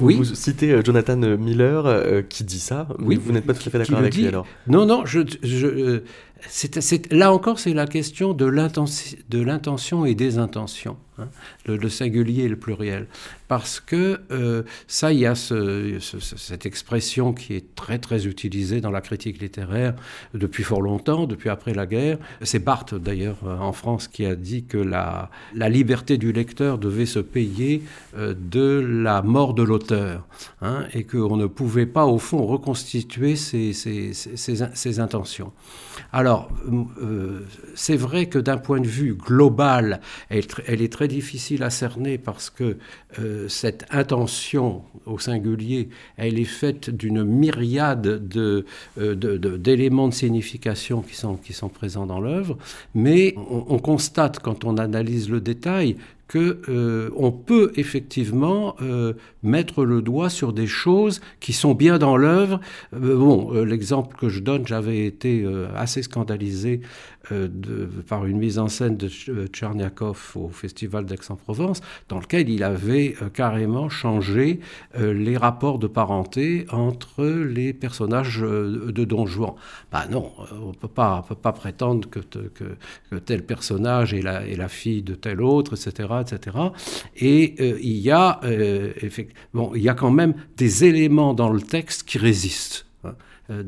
oui. 0.00 0.20
citez 0.34 0.72
euh, 0.72 0.82
Jonathan 0.82 1.16
Miller 1.16 1.84
euh, 1.86 2.22
qui 2.22 2.44
dit 2.44 2.60
ça, 2.60 2.88
oui, 2.98 3.20
vous 3.22 3.32
n'êtes 3.32 3.44
pas 3.44 3.52
tout 3.52 3.68
à 3.68 3.70
fait 3.70 3.78
d'accord 3.78 3.98
avec 3.98 4.16
lui 4.16 4.26
alors 4.26 4.46
Non, 4.66 4.86
non, 4.86 5.04
je, 5.04 5.20
je 5.42 6.02
là 7.10 7.32
encore, 7.32 7.58
c'est 7.58 7.74
la 7.74 7.86
question 7.86 8.32
de 8.32 8.46
l'intention 8.46 10.04
et 10.06 10.14
des 10.14 10.38
intentions, 10.38 10.96
hein, 11.20 11.28
le, 11.66 11.88
singulier 11.88 12.44
et 12.44 12.48
le 12.48 12.56
pluriel. 12.56 13.06
Parce 13.48 13.80
que 13.80 14.20
euh, 14.30 14.62
ça, 14.86 15.12
il 15.12 15.20
y 15.20 15.26
a 15.26 15.34
cette 15.34 16.66
expression 16.66 17.32
qui 17.32 17.54
est 17.54 17.74
très 17.74 17.98
très 17.98 18.26
utilisée 18.26 18.80
dans 18.80 18.90
la 18.90 19.00
critique 19.00 19.40
littéraire 19.40 19.94
depuis 20.34 20.62
fort 20.62 20.82
longtemps, 20.82 21.26
depuis 21.26 21.48
après 21.48 21.74
la 21.74 21.86
guerre. 21.86 22.18
C'est 22.42 22.60
Barthes 22.60 22.94
d'ailleurs 22.94 23.38
euh, 23.44 23.58
en 23.58 23.72
France 23.72 24.08
qui 24.08 24.24
a 24.24 24.34
dit 24.34 24.64
que 24.64 24.78
la, 24.78 25.30
liberté 25.54 26.18
du 26.18 26.32
lecteur 26.32 26.78
devait 26.78 27.06
se 27.06 27.18
payer 27.18 27.82
euh, 28.16 28.34
de 28.38 28.80
la 28.80 29.22
mort 29.22 29.54
de 29.54 29.62
l'auteur, 29.62 30.26
hein, 30.62 30.84
et 30.92 31.04
qu'on 31.04 31.36
ne 31.36 31.46
pouvait 31.46 31.86
pas 31.86 32.06
au 32.06 32.18
fond 32.18 32.44
reconstituer 32.46 33.36
ses, 33.36 35.00
intentions. 35.00 35.52
Alors, 36.12 36.50
c'est 37.74 37.96
vrai 37.96 38.26
que 38.26 38.38
d'un 38.38 38.58
point 38.58 38.80
de 38.80 38.86
vue 38.86 39.14
global, 39.14 40.00
elle, 40.28 40.82
est 40.82 40.92
très 40.92 41.08
difficile 41.10 41.62
à 41.62 41.70
cerner 41.70 42.16
parce 42.16 42.50
que 42.50 42.76
euh, 43.18 43.48
cette 43.48 43.84
intention 43.90 44.82
au 45.06 45.18
singulier, 45.18 45.88
elle 46.16 46.38
est 46.38 46.44
faite 46.44 46.90
d'une 46.90 47.24
myriade 47.24 48.06
euh, 48.36 48.64
d'éléments 49.58 50.08
de, 50.08 50.14
signification 50.14 51.02
qui 51.02 51.16
sont, 51.16 51.36
qui 51.36 51.52
sont 51.52 51.68
présents 51.68 52.06
dans 52.06 52.20
l'œuvre, 52.20 52.56
mais 52.94 53.34
on, 53.36 53.78
constate 53.78 54.38
quand 54.40 54.64
on 54.64 54.76
analyse 54.76 55.28
le 55.30 55.40
détail 55.40 55.96
que 56.30 56.60
euh, 56.68 57.10
on 57.16 57.32
peut 57.32 57.72
effectivement 57.74 58.76
euh, 58.80 59.14
mettre 59.42 59.84
le 59.84 60.00
doigt 60.00 60.30
sur 60.30 60.52
des 60.52 60.68
choses 60.68 61.20
qui 61.40 61.52
sont 61.52 61.74
bien 61.74 61.98
dans 61.98 62.16
l'œuvre. 62.16 62.60
Euh, 62.94 63.16
bon, 63.16 63.50
l'exemple 63.64 64.16
que 64.16 64.28
je 64.28 64.38
donne, 64.38 64.64
j'avais 64.64 65.06
été 65.06 65.44
assez 65.74 66.04
scandalisé 66.04 66.82
euh, 67.32 67.48
par 68.08 68.24
une 68.24 68.38
mise 68.38 68.58
en 68.58 68.68
scène 68.68 68.96
de 68.96 69.08
euh, 69.28 69.46
Tcherniakov 69.46 70.32
au 70.36 70.48
Festival 70.48 71.04
d'Aix-en-Provence, 71.04 71.82
dans 72.08 72.18
lequel 72.18 72.48
il 72.48 72.64
avait 72.64 73.14
euh, 73.20 73.28
carrément 73.28 73.90
changé 73.90 74.60
les 74.98 75.36
rapports 75.36 75.78
de 75.78 75.86
parenté 75.86 76.66
entre 76.72 77.24
les 77.24 77.72
personnages 77.72 78.40
de 78.40 79.04
Don 79.04 79.26
Juan. 79.26 79.52
Ben 79.92 80.06
non, 80.10 80.32
on 80.52 80.68
ne 80.68 80.72
peut 80.72 80.88
pas 80.88 81.22
prétendre 81.52 82.08
que, 82.08 82.20
tel 83.18 83.44
personnage 83.44 84.14
est 84.14 84.22
la, 84.22 84.68
fille 84.68 85.02
de 85.02 85.14
tel 85.14 85.42
autre, 85.42 85.74
etc. 85.74 86.08
etc. 86.22 86.56
Et 87.16 87.54
il, 87.82 87.98
y 87.98 88.10
a, 88.10 88.40
bon, 89.54 89.72
il 89.74 89.82
y 89.82 89.88
a 89.88 89.94
quand 89.94 90.10
même 90.10 90.34
des 90.56 90.84
éléments 90.84 91.34
dans 91.34 91.50
le 91.50 91.60
texte 91.60 92.04
qui 92.04 92.18
résistent. 92.18 92.86
Euh, 93.50 93.62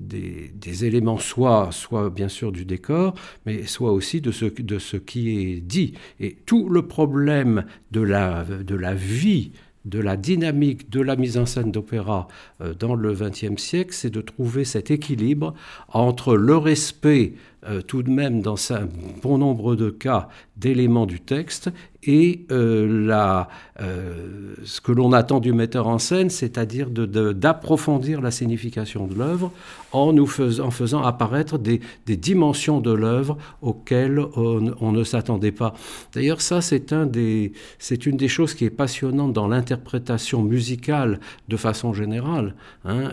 des, 0.00 0.84
éléments, 0.84 1.18
soit, 1.18 1.70
soit 1.72 2.08
bien 2.10 2.28
sûr 2.28 2.52
du 2.52 2.64
décor, 2.64 3.14
mais 3.46 3.64
soit 3.64 3.90
aussi 3.92 4.20
de 4.20 4.30
ce, 4.30 4.96
qui 4.96 5.30
est 5.30 5.60
dit. 5.60 5.94
Et 6.20 6.36
tout 6.46 6.68
le 6.68 6.86
problème 6.86 7.64
de 7.90 8.00
la, 8.00 8.44
de 8.44 8.74
la 8.76 8.94
vie 8.94 9.50
de 9.84 9.98
la 10.00 10.16
dynamique 10.16 10.90
de 10.90 11.00
la 11.00 11.16
mise 11.16 11.38
en 11.38 11.46
scène 11.46 11.72
d'opéra 11.72 12.28
euh, 12.60 12.74
dans 12.74 12.94
le 12.94 13.14
XXe 13.14 13.60
siècle, 13.60 13.94
c'est 13.94 14.10
de 14.10 14.20
trouver 14.20 14.64
cet 14.64 14.90
équilibre 14.90 15.54
entre 15.88 16.36
le 16.36 16.56
respect 16.56 17.32
euh, 17.66 17.82
tout 17.82 18.04
de 18.04 18.10
même 18.10 18.40
dans 18.40 18.56
un 18.72 18.88
bon 19.20 19.38
nombre 19.38 19.74
de 19.74 19.90
cas 19.90 20.28
d'éléments 20.56 21.06
du 21.06 21.18
texte 21.18 21.70
et 22.04 22.46
euh, 22.52 23.06
la, 23.06 23.48
euh, 23.80 24.54
ce 24.64 24.80
que 24.80 24.92
l'on 24.92 25.12
attend 25.12 25.40
du 25.40 25.52
metteur 25.52 25.88
en 25.88 25.98
scène, 25.98 26.30
c'est-à-dire 26.30 26.88
d'approfondir 26.88 28.20
la 28.20 28.30
signification 28.30 29.08
de 29.08 29.16
l'œuvre 29.16 29.50
en, 29.90 30.12
nous 30.12 30.28
faisant, 30.28 30.70
faisant 30.70 31.02
apparaître 31.02 31.58
des, 31.58 31.80
dimensions 32.06 32.80
de 32.80 32.92
l'œuvre 32.92 33.36
auxquelles 33.60 34.20
on, 34.36 34.92
ne 34.92 35.02
s'attendait 35.02 35.50
pas. 35.50 35.74
D'ailleurs, 36.14 36.40
ça, 36.40 36.60
c'est 36.60 36.92
un 36.92 37.08
une 37.10 38.16
des 38.16 38.28
choses 38.28 38.54
qui 38.54 38.64
est 38.66 38.70
passionnante 38.70 39.32
dans 39.32 39.48
l'interprétation 39.48 40.42
musicale 40.42 41.18
de 41.48 41.56
façon 41.56 41.92
générale. 41.92 42.54
Hein. 42.84 43.10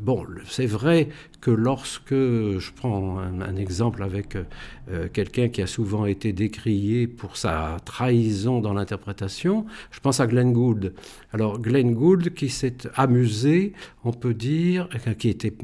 bon, 0.00 0.24
c'est 0.46 0.66
vrai 0.66 1.08
que 1.40 1.50
lorsque, 1.50 2.14
je 2.14 2.72
prends 2.72 3.18
un, 3.18 3.56
exemple 3.56 4.02
avec 4.02 4.36
euh, 4.36 5.08
quelqu'un 5.12 5.48
qui 5.48 5.62
a 5.62 5.66
souvent 5.66 6.06
été 6.06 6.32
décrié 6.32 7.06
pour 7.06 7.36
sa 7.36 7.78
trahison 7.84 8.60
dans 8.60 8.74
l'interprétation, 8.74 9.66
je 9.90 10.00
pense 10.00 10.20
à 10.20 10.26
Glenn 10.26 10.52
Gould. 10.52 10.94
Alors 11.32 11.58
Glenn 11.58 11.94
Gould 11.94 12.34
qui 12.34 12.48
s'est 12.48 12.88
amusé, 12.94 13.72
on 14.04 14.12
peut 14.12 14.34
dire, 14.34 14.88
qui 15.18 15.28
était 15.28 15.54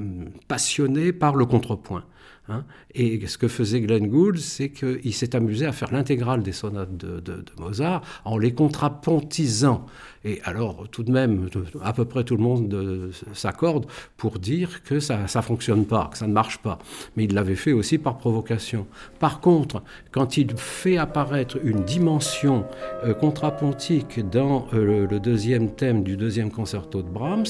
passionné 0.48 1.12
par 1.12 1.36
le 1.36 1.46
contrepoint. 1.46 2.04
Hein. 2.48 2.64
Et 2.94 3.26
ce 3.26 3.38
que 3.38 3.48
faisait 3.48 3.80
Glenn 3.80 4.06
Gould, 4.06 4.38
c'est 4.38 4.70
qu'il 4.70 5.12
s'est 5.14 5.34
amusé 5.34 5.66
à 5.66 5.72
faire 5.72 5.92
l'intégrale 5.92 6.42
des 6.42 6.52
sonates 6.52 6.96
de, 6.96 7.44
Mozart 7.58 8.02
en 8.24 8.38
les 8.38 8.54
contrapontisant. 8.54 9.86
Et 10.24 10.40
alors, 10.44 10.88
tout 10.90 11.04
de 11.04 11.12
même, 11.12 11.48
à 11.82 11.92
peu 11.92 12.04
près 12.04 12.24
tout 12.24 12.36
le 12.36 12.42
monde 12.42 12.72
euh, 12.74 13.10
s'accorde 13.32 13.86
pour 14.16 14.40
dire 14.40 14.82
que 14.82 14.98
ça 14.98 15.20
ne 15.22 15.40
fonctionne 15.40 15.86
pas, 15.86 16.08
que 16.10 16.18
ça 16.18 16.26
ne 16.26 16.32
marche 16.32 16.58
pas. 16.58 16.78
Mais 17.16 17.24
il 17.24 17.34
l'avait 17.34 17.54
fait 17.54 17.72
aussi 17.72 17.98
par 17.98 18.18
provocation. 18.18 18.86
Par 19.20 19.40
contre, 19.40 19.82
quand 20.10 20.36
il 20.36 20.56
fait 20.56 20.96
apparaître 20.96 21.58
une 21.62 21.84
dimension 21.84 22.64
euh, 23.04 23.14
contrapontique 23.14 24.28
dans 24.28 24.66
euh, 24.74 25.06
le, 25.06 25.20
deuxième 25.20 25.70
thème 25.70 26.02
du 26.02 26.16
deuxième 26.16 26.50
concerto 26.50 27.02
de 27.02 27.08
Brahms, 27.08 27.46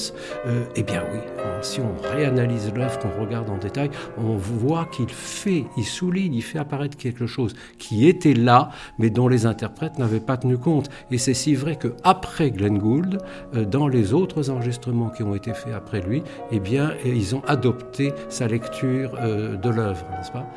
eh 0.75 0.83
bien 0.83 1.03
oui, 1.11 1.19
si 1.61 1.81
on 1.81 2.15
réanalyse 2.15 2.71
l'œuvre, 2.73 2.97
qu'on 2.99 3.21
regarde 3.21 3.49
en 3.49 3.57
détail, 3.57 3.89
on 4.17 4.37
voit 4.37 4.86
qu'il 4.91 5.09
fait, 5.09 5.65
il 5.77 5.85
souligne, 5.85 6.33
il 6.33 6.41
fait 6.41 6.59
apparaître 6.59 6.97
quelque 6.97 7.27
chose 7.27 7.53
qui 7.77 8.07
était 8.07 8.33
là, 8.33 8.69
mais 8.99 9.09
dont 9.09 9.27
les 9.27 9.45
interprètes 9.45 9.97
n'avaient 9.97 10.19
pas 10.19 10.37
tenu 10.37 10.57
compte. 10.57 10.89
Et 11.11 11.17
c'est 11.17 11.33
si 11.33 11.55
vrai 11.55 11.75
que 11.75 11.93
après 12.03 12.51
Glenn 12.51 12.77
Gould, 12.77 13.19
euh, 13.55 13.65
dans 13.65 13.87
les 13.87 14.13
autres 14.13 14.49
enregistrements 14.49 15.09
qui 15.09 15.23
ont 15.23 15.35
été 15.35 15.53
faits 15.53 15.73
après 15.73 16.01
lui, 16.01 16.23
eh 16.51 16.59
bien, 16.59 16.93
ils 17.05 17.35
ont 17.35 17.43
adopté 17.47 18.13
sa 18.29 18.47
lecture 18.47 19.15
euh, 19.19 19.55
de 19.55 19.69
l'œuvre, 19.69 20.05
n'est-ce 20.11 20.31
pas? 20.31 20.47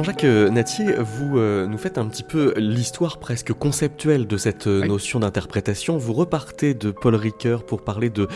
Jean-Jacques 0.00 0.24
euh, 0.24 0.48
Natier, 0.48 0.94
vous 0.98 1.36
euh, 1.36 1.66
nous 1.66 1.76
faites 1.76 1.98
un 1.98 2.06
petit 2.06 2.22
peu 2.22 2.54
l'histoire 2.56 3.18
presque 3.18 3.52
conceptuelle 3.52 4.26
de 4.26 4.38
cette 4.38 4.66
euh, 4.66 4.86
notion 4.86 5.20
d'interprétation. 5.20 5.98
Vous 5.98 6.14
repartez 6.14 6.72
de 6.72 6.90
Paul 6.90 7.14
Ricoeur 7.14 7.66
pour 7.66 7.82
parler 7.82 8.08
de 8.08 8.26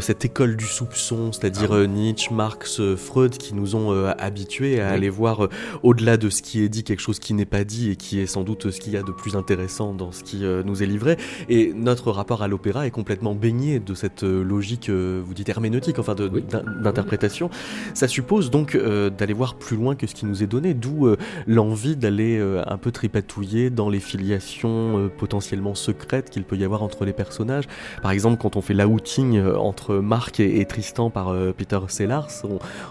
cette 0.00 0.24
école 0.24 0.56
du 0.56 0.64
soupçon, 0.64 1.30
c'est-à-dire 1.30 1.72
ah 1.74 1.86
Nietzsche, 1.86 2.34
Marx, 2.34 2.80
Freud, 2.96 3.36
qui 3.38 3.54
nous 3.54 3.76
ont 3.76 3.92
habitués 4.18 4.80
à 4.80 4.88
aller 4.90 5.10
voir 5.10 5.48
au-delà 5.82 6.16
de 6.16 6.28
ce 6.28 6.42
qui 6.42 6.62
est 6.62 6.68
dit, 6.68 6.82
quelque 6.82 7.00
chose 7.00 7.18
qui 7.18 7.34
n'est 7.34 7.44
pas 7.44 7.62
dit 7.62 7.90
et 7.90 7.96
qui 7.96 8.18
est 8.18 8.26
sans 8.26 8.42
doute 8.42 8.70
ce 8.70 8.80
qu'il 8.80 8.92
y 8.92 8.96
a 8.96 9.02
de 9.02 9.12
plus 9.12 9.36
intéressant 9.36 9.92
dans 9.94 10.10
ce 10.10 10.24
qui 10.24 10.42
nous 10.64 10.82
est 10.82 10.86
livré. 10.86 11.18
Et 11.48 11.72
notre 11.74 12.10
rapport 12.10 12.42
à 12.42 12.48
l'opéra 12.48 12.86
est 12.86 12.90
complètement 12.90 13.34
baigné 13.34 13.78
de 13.78 13.94
cette 13.94 14.22
logique, 14.22 14.90
vous 14.90 15.34
dites 15.34 15.48
herméneutique, 15.48 15.98
enfin 15.98 16.14
d'interprétation. 16.14 17.50
Ça 17.94 18.08
suppose 18.08 18.50
donc 18.50 18.76
d'aller 18.76 19.34
voir 19.34 19.54
plus 19.54 19.76
loin 19.76 19.94
que 19.94 20.06
ce 20.06 20.14
qui 20.14 20.26
nous 20.26 20.42
est 20.42 20.48
donné, 20.48 20.74
d'où 20.74 21.11
euh, 21.12 21.16
l'envie 21.46 21.96
d'aller 21.96 22.38
euh, 22.38 22.62
un 22.66 22.78
peu 22.78 22.90
tripatouiller 22.90 23.70
dans 23.70 23.88
les 23.88 24.00
filiations 24.00 24.98
euh, 24.98 25.08
potentiellement 25.08 25.74
secrètes 25.74 26.30
qu'il 26.30 26.44
peut 26.44 26.56
y 26.56 26.64
avoir 26.64 26.82
entre 26.82 27.04
les 27.04 27.12
personnages. 27.12 27.64
Par 28.02 28.10
exemple, 28.10 28.40
quand 28.40 28.56
on 28.56 28.60
fait 28.60 28.74
l'outing 28.74 29.40
entre 29.42 29.96
Marc 29.96 30.40
et, 30.40 30.64
Tristan 30.64 31.10
par 31.10 31.34
Peter 31.56 31.78
Sellars, 31.88 32.28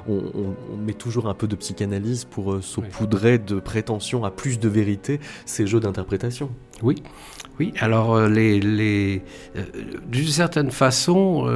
on, 0.07 0.19
met 0.77 0.93
toujours 0.93 1.27
un 1.27 1.34
peu 1.34 1.47
de 1.47 1.55
psychanalyse 1.55 2.25
pour 2.25 2.57
saupoudrer 2.62 3.39
de 3.39 3.60
prétention 3.60 4.23
à 4.23 4.31
plus 4.31 4.60
de 4.60 4.69
vérité 4.69 5.19
ces 5.45 5.67
jeux 5.67 5.79
d'interprétation. 5.79 6.49
Oui, 6.84 7.02
oui. 7.60 7.74
Alors, 7.80 8.20
les, 8.28 9.22
d'une 10.08 10.28
certaine 10.28 10.72
façon, 10.72 11.48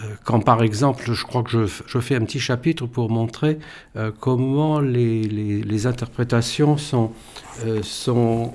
euh, 0.00 0.14
quand 0.24 0.40
par 0.40 0.62
exemple, 0.62 1.12
je 1.12 1.24
crois 1.24 1.42
que 1.42 1.66
je, 1.66 1.98
fais 1.98 2.16
un 2.16 2.24
petit 2.24 2.40
chapitre 2.40 2.86
pour 2.86 3.10
montrer 3.10 3.58
euh, 3.96 4.10
comment 4.18 4.80
les, 4.80 5.86
interprétations 5.86 6.76
sont, 6.76 7.12
euh, 7.64 7.82
sont 7.82 8.54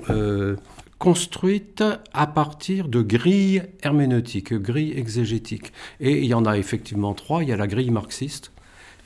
construites 0.98 1.82
à 2.12 2.26
partir 2.28 2.88
de 2.88 3.02
grilles 3.02 3.62
herméneutiques, 3.82 4.54
grilles 4.54 4.96
exégétiques. 4.96 5.72
Et 5.98 6.18
il 6.18 6.26
y 6.26 6.34
en 6.34 6.44
a 6.44 6.58
effectivement 6.58 7.14
trois. 7.14 7.42
Il 7.42 7.48
y 7.48 7.52
a 7.52 7.56
la 7.56 7.66
grille 7.66 7.90
marxiste, 7.90 8.51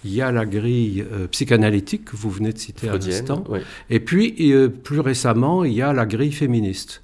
il 0.07 0.15
y 0.15 0.23
a 0.23 0.31
la 0.33 0.47
grille 0.47 1.05
psychanalytique 1.31 2.07
que 2.07 2.17
vous 2.17 2.31
venez 2.31 2.53
de 2.53 2.59
citer 2.59 2.89
à 2.89 2.97
l'instant, 2.97 3.45
et 3.91 4.01
puis 4.01 4.53
plus 4.83 5.01
récemment, 5.01 5.65
il 5.65 5.73
y 5.73 5.83
a 5.83 5.93
la 5.93 6.07
grille 6.07 6.33
féministe. 6.33 7.03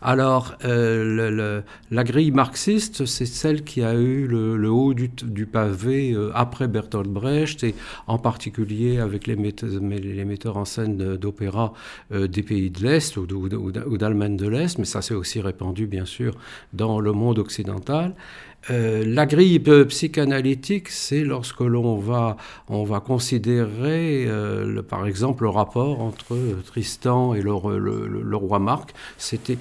Alors, 0.00 0.54
euh, 0.64 1.62
la 1.90 2.04
grille 2.04 2.30
marxiste, 2.30 3.06
c'est 3.06 3.26
celle 3.26 3.64
qui 3.64 3.82
a 3.82 3.94
eu 3.94 4.26
le, 4.26 4.70
haut 4.70 4.94
du, 4.94 5.46
pavé 5.46 6.12
euh, 6.12 6.30
après 6.34 6.68
Bertolt 6.68 7.08
Brecht, 7.08 7.64
et 7.64 7.74
en 8.06 8.18
particulier 8.18 8.98
avec 8.98 9.26
les 9.26 9.36
metteurs, 9.36 10.56
en 10.56 10.64
scène 10.64 11.16
d'opéra 11.16 11.72
euh, 12.12 12.28
des 12.28 12.42
pays 12.42 12.70
de 12.70 12.82
l'Est 12.82 13.16
ou, 13.16 13.26
ou 13.26 13.98
d'Allemagne 13.98 14.36
de 14.36 14.48
l'Est, 14.48 14.78
mais 14.78 14.84
ça 14.84 15.02
s'est 15.02 15.14
aussi 15.14 15.40
répandu, 15.40 15.86
bien 15.86 16.04
sûr, 16.04 16.34
dans 16.72 17.00
le 17.00 17.12
monde 17.12 17.38
occidental. 17.38 18.14
Euh, 18.70 19.02
la 19.04 19.26
grille 19.26 19.58
psychanalytique, 19.88 20.88
c'est 20.88 21.24
lorsque 21.24 21.60
l'on 21.60 21.96
va, 21.96 22.36
on 22.68 22.84
va 22.84 23.00
considérer, 23.00 24.24
euh, 24.26 24.82
par 24.82 25.06
exemple, 25.06 25.42
le 25.42 25.48
rapport 25.48 26.00
entre 26.00 26.36
Tristan 26.66 27.34
et 27.34 27.42
le, 27.42 27.52
roi 28.36 28.58
Marc. 28.58 28.94
C'était, 29.18 29.56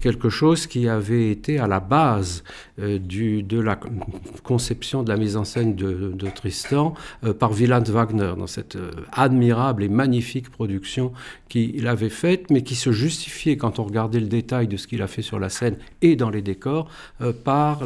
quelque 0.00 0.30
chose 0.30 0.66
qui 0.66 0.88
avait 0.88 1.30
été 1.30 1.58
à 1.58 1.66
la 1.66 1.80
base 1.80 2.42
euh, 2.78 2.98
de 2.98 3.60
la 3.60 3.78
conception 4.42 5.02
de 5.02 5.10
la 5.10 5.16
mise 5.16 5.36
en 5.36 5.44
scène 5.44 5.74
de, 5.74 6.14
Tristan 6.34 6.94
par 7.38 7.52
Wieland 7.52 7.82
Wagner, 7.88 8.34
dans 8.36 8.46
cette 8.46 8.76
admirable 9.12 9.82
et 9.82 9.88
magnifique 9.88 10.50
production 10.50 11.12
qu'il 11.48 11.86
avait 11.86 12.10
faite, 12.10 12.50
mais 12.50 12.62
qui 12.62 12.74
se 12.74 12.92
justifiait, 12.92 13.56
quand 13.56 13.78
on 13.78 13.84
regardait 13.84 14.20
le 14.20 14.26
détail 14.26 14.68
de 14.68 14.76
ce 14.76 14.86
qu'il 14.86 15.00
a 15.00 15.06
fait 15.06 15.22
sur 15.22 15.38
la 15.38 15.48
scène 15.48 15.76
et 16.02 16.16
dans 16.16 16.28
les 16.28 16.42
décors, 16.42 16.90
par 17.44 17.84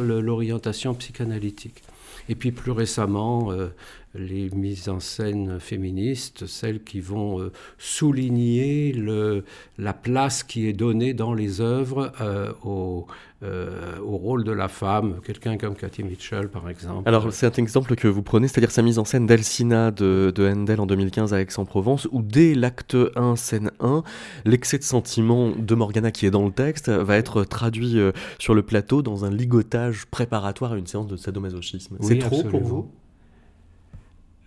psychanalytique. 0.93 1.83
Et 2.29 2.35
puis 2.35 2.51
plus 2.51 2.71
récemment, 2.71 3.51
euh, 3.51 3.73
les 4.15 4.49
mises 4.51 4.89
en 4.89 4.99
scène 4.99 5.59
féministes, 5.59 6.45
celles 6.45 6.83
qui 6.83 6.99
vont 6.99 7.39
euh, 7.39 7.51
souligner 7.77 8.91
le, 8.93 9.43
la 9.77 9.93
place 9.93 10.43
qui 10.43 10.67
est 10.67 10.73
donnée 10.73 11.13
dans 11.13 11.33
les 11.33 11.61
œuvres 11.61 12.11
euh, 12.21 12.51
au, 12.63 13.07
au, 13.41 14.17
rôle 14.17 14.45
de 14.45 14.53
la 14.53 14.69
femme, 14.69 15.19
quelqu'un 15.25 15.57
comme 15.57 15.75
Cathy 15.75 16.03
Mitchell 16.03 16.47
par 16.47 16.69
exemple. 16.69 17.09
Alors 17.09 17.33
c'est 17.33 17.47
un 17.47 17.61
exemple 17.61 17.95
que 17.95 18.07
vous 18.07 18.23
prenez, 18.23 18.47
c'est-à-dire 18.47 18.71
sa 18.71 18.81
mise 18.81 18.99
en 18.99 19.03
scène 19.03 19.25
d'Alcina 19.25 19.91
de, 19.91 20.31
de, 20.33 20.47
Handel 20.47 20.79
en 20.79 20.85
2015 20.85 21.33
à 21.33 21.41
Aix-en-Provence, 21.41 22.07
où 22.11 22.21
dès 22.21 22.53
l'acte 22.53 22.95
1, 23.15 23.35
scène 23.35 23.71
1, 23.81 24.03
l'excès 24.45 24.77
de 24.77 24.83
sentiment 24.83 25.49
de 25.49 25.75
Morgana 25.75 26.11
qui 26.11 26.25
est 26.25 26.31
dans 26.31 26.45
le 26.45 26.53
texte 26.53 26.87
va 26.87 27.17
être 27.17 27.43
traduit 27.43 27.99
sur 28.39 28.53
le 28.53 28.61
plateau 28.61 29.01
dans 29.01 29.25
un 29.25 29.29
ligotage 29.29 30.05
préparatoire 30.05 30.71
à 30.71 30.77
une 30.77 30.87
séance 30.87 31.07
de 31.07 31.17
sadomasochisme. 31.17 31.97
c'est 31.99 32.19
trop 32.19 32.43
pour 32.43 32.61
vous? 32.61 32.77
euh, 32.77 33.02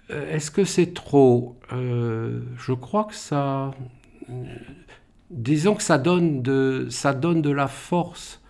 est-ce 0.09 0.51
que 0.51 0.65
c'est 0.65 0.95
trop 0.95 1.57
euh, 1.73 2.41
Je 2.59 2.73
crois 2.73 3.05
que 3.05 3.15
ça. 3.15 3.73
Disons 5.31 5.75
que 5.75 5.83
ça 5.83 5.99
donne 5.99 6.43
de, 6.43 6.87
ça 6.91 7.13
donne 7.13 7.43
de 7.43 7.51
la 7.51 7.67
force. 7.67 8.41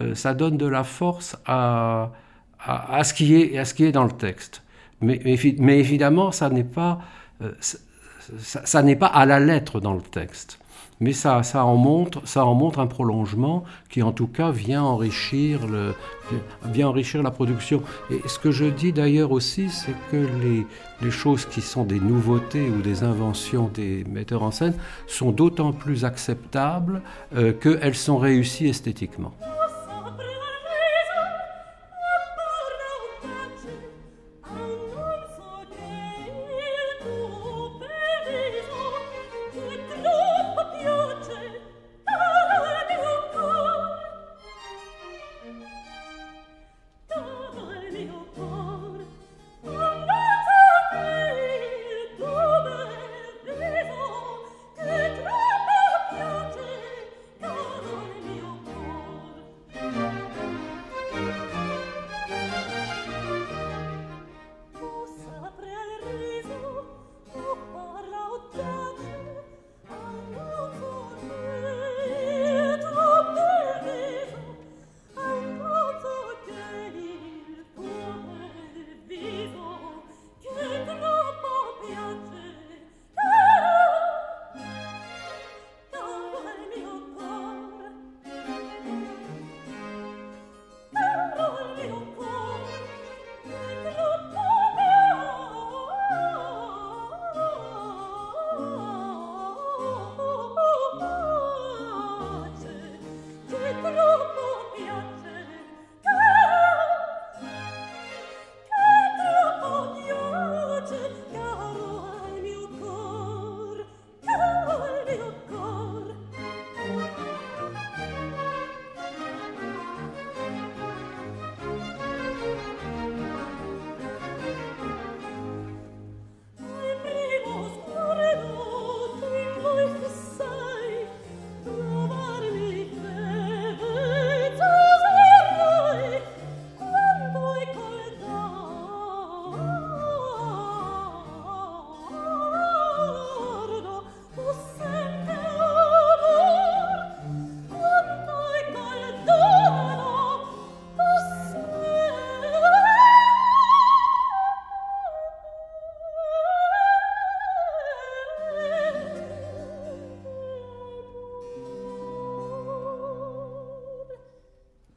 Euh, 0.00 0.14
ça 0.14 0.34
donne 0.34 0.56
de 0.56 0.66
la 0.66 0.82
force 0.82 1.36
à, 1.46 2.12
à, 2.58 3.04
ce 3.04 3.14
qui 3.14 3.34
est, 3.34 3.58
à 3.58 3.64
ce 3.64 3.74
qui 3.74 3.84
est 3.84 3.92
dans 3.92 4.04
le 4.04 4.12
texte. 4.12 4.62
Mais, 5.00 5.20
mais, 5.58 5.78
évidemment, 5.78 6.32
ça 6.32 6.48
n'est 6.48 6.64
pas, 6.64 7.00
ça 8.38 8.82
n'est 8.82 8.96
pas 8.96 9.06
à 9.06 9.26
la 9.26 9.38
lettre 9.38 9.80
dans 9.80 9.92
le 9.92 10.00
texte 10.00 10.58
mais 11.00 11.12
ça, 11.12 11.42
ça, 11.42 11.64
en 11.64 11.76
montre, 11.76 12.26
ça 12.26 12.44
en 12.44 12.54
montre 12.54 12.78
un 12.78 12.86
prolongement 12.86 13.64
qui 13.90 14.02
en 14.02 14.12
tout 14.12 14.26
cas 14.26 14.50
vient 14.50 14.82
enrichir, 14.82 15.66
le, 15.66 15.94
vient 16.66 16.88
enrichir 16.88 17.22
la 17.22 17.30
production. 17.30 17.82
Et 18.10 18.20
ce 18.26 18.38
que 18.38 18.50
je 18.50 18.64
dis 18.64 18.92
d'ailleurs 18.92 19.32
aussi, 19.32 19.70
c'est 19.70 19.94
que 20.10 20.26
les, 20.42 20.66
choses 21.10 21.44
qui 21.44 21.60
sont 21.60 21.84
des 21.84 22.00
nouveautés 22.00 22.70
ou 22.70 22.80
des 22.80 23.02
inventions 23.02 23.70
des 23.74 24.04
metteurs 24.04 24.42
en 24.42 24.50
scène 24.50 24.72
sont 25.06 25.32
d'autant 25.32 25.72
plus 25.72 26.06
acceptables 26.06 27.02
euh, 27.36 27.52
qu'elles 27.52 27.94
sont 27.94 28.16
réussies 28.16 28.68
esthétiquement. 28.68 29.34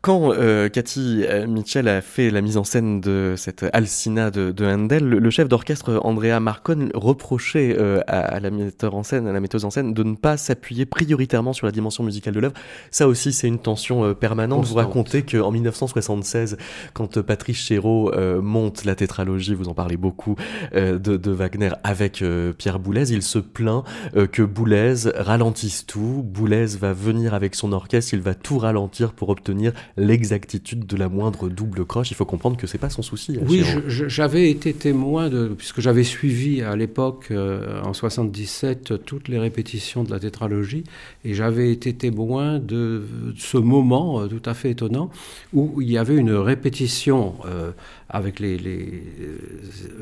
Quand 0.07 0.31
euh, 0.31 0.69
Cathy 0.69 1.25
euh, 1.27 1.47
Mitchell 1.47 1.89
a 1.89 1.99
fait 1.99 2.29
la 2.29 2.39
mise 2.39 2.55
en 2.55 2.63
scène 2.63 3.01
de 3.01 3.33
cette 3.35 3.65
Alcina 3.73 4.31
de, 4.31 4.53
Handel, 4.65 5.03
le, 5.03 5.29
chef 5.29 5.49
d'orchestre 5.49 5.99
Andrea 6.01 6.39
Marcon 6.39 6.87
reprochait 6.93 7.75
euh, 7.77 7.99
à, 8.07 8.39
la 8.39 8.49
metteur 8.49 8.95
en 8.95 9.03
scène, 9.03 9.27
à 9.27 9.33
la 9.33 9.41
metteuse 9.41 9.65
en 9.65 9.69
scène, 9.69 9.93
de 9.93 10.03
ne 10.03 10.15
pas 10.15 10.37
s'appuyer 10.37 10.85
prioritairement 10.85 11.51
sur 11.51 11.65
la 11.65 11.73
dimension 11.73 12.05
musicale 12.05 12.33
de 12.35 12.39
l'œuvre. 12.39 12.53
Ça 12.89 13.09
aussi, 13.09 13.33
c'est 13.33 13.49
une 13.49 13.59
tension 13.59 14.13
permanente. 14.13 14.65
Vous 14.67 14.75
racontez 14.75 15.23
qu'en 15.23 15.51
1976, 15.51 16.55
quand 16.93 17.21
Patrice 17.21 17.57
Chéreau 17.57 18.09
monte 18.41 18.85
la 18.85 18.95
tétralogie, 18.95 19.55
vous 19.55 19.67
en 19.67 19.73
parlez 19.73 19.97
beaucoup, 19.97 20.37
de, 20.73 21.31
Wagner 21.31 21.71
avec 21.83 22.23
Pierre 22.57 22.79
Boulez, 22.79 23.11
il 23.11 23.23
se 23.23 23.39
plaint 23.39 23.83
que 24.31 24.41
Boulez 24.41 24.93
ralentisse 25.17 25.85
tout. 25.85 26.23
Boulez 26.23 26.77
va 26.79 26.93
venir 26.93 27.33
avec 27.33 27.55
son 27.55 27.73
orchestre, 27.73 28.13
il 28.13 28.21
va 28.21 28.35
tout 28.35 28.57
ralentir 28.57 29.11
pour 29.11 29.27
obtenir 29.27 29.73
l'exactitude 29.97 30.85
de 30.85 30.95
la 30.95 31.09
moindre 31.09 31.49
double 31.49 31.83
croche. 31.85 32.11
Il 32.11 32.13
faut 32.13 32.25
comprendre 32.25 32.55
que 32.55 32.67
c'est 32.67 32.77
pas 32.77 32.89
son 32.89 33.01
souci. 33.01 33.37
Oui, 33.41 33.63
j'avais 33.87 34.49
été 34.49 34.73
témoin 34.73 35.29
de, 35.29 35.47
puisque 35.47 35.81
j'avais 35.81 36.03
suivi 36.03 36.61
à 36.61 36.75
l'époque, 36.75 37.27
euh, 37.31 37.81
en 37.81 37.93
77, 37.93 39.03
toutes 39.05 39.27
les 39.27 39.39
répétitions 39.39 40.03
de 40.03 40.11
la 40.11 40.19
tétralogie, 40.19 40.83
et 41.25 41.33
j'avais 41.33 41.71
été 41.71 41.93
témoin 41.93 42.59
de, 42.59 43.03
ce 43.37 43.57
moment 43.57 44.21
euh, 44.21 44.27
tout 44.27 44.47
à 44.47 44.53
fait 44.53 44.71
étonnant 44.71 45.09
où 45.53 45.81
il 45.81 45.89
y 45.89 45.97
avait 45.97 46.15
une 46.15 46.33
répétition 46.33 47.35
euh, 47.45 47.71
avec 48.09 48.39
les, 48.39 48.57
les 48.57 49.03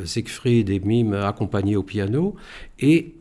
Siegfried 0.03 0.69
et 0.69 0.79
Mime 0.79 1.13
accompagnés 1.13 1.77
au 1.77 1.83
piano, 1.83 2.35
et 2.79 3.15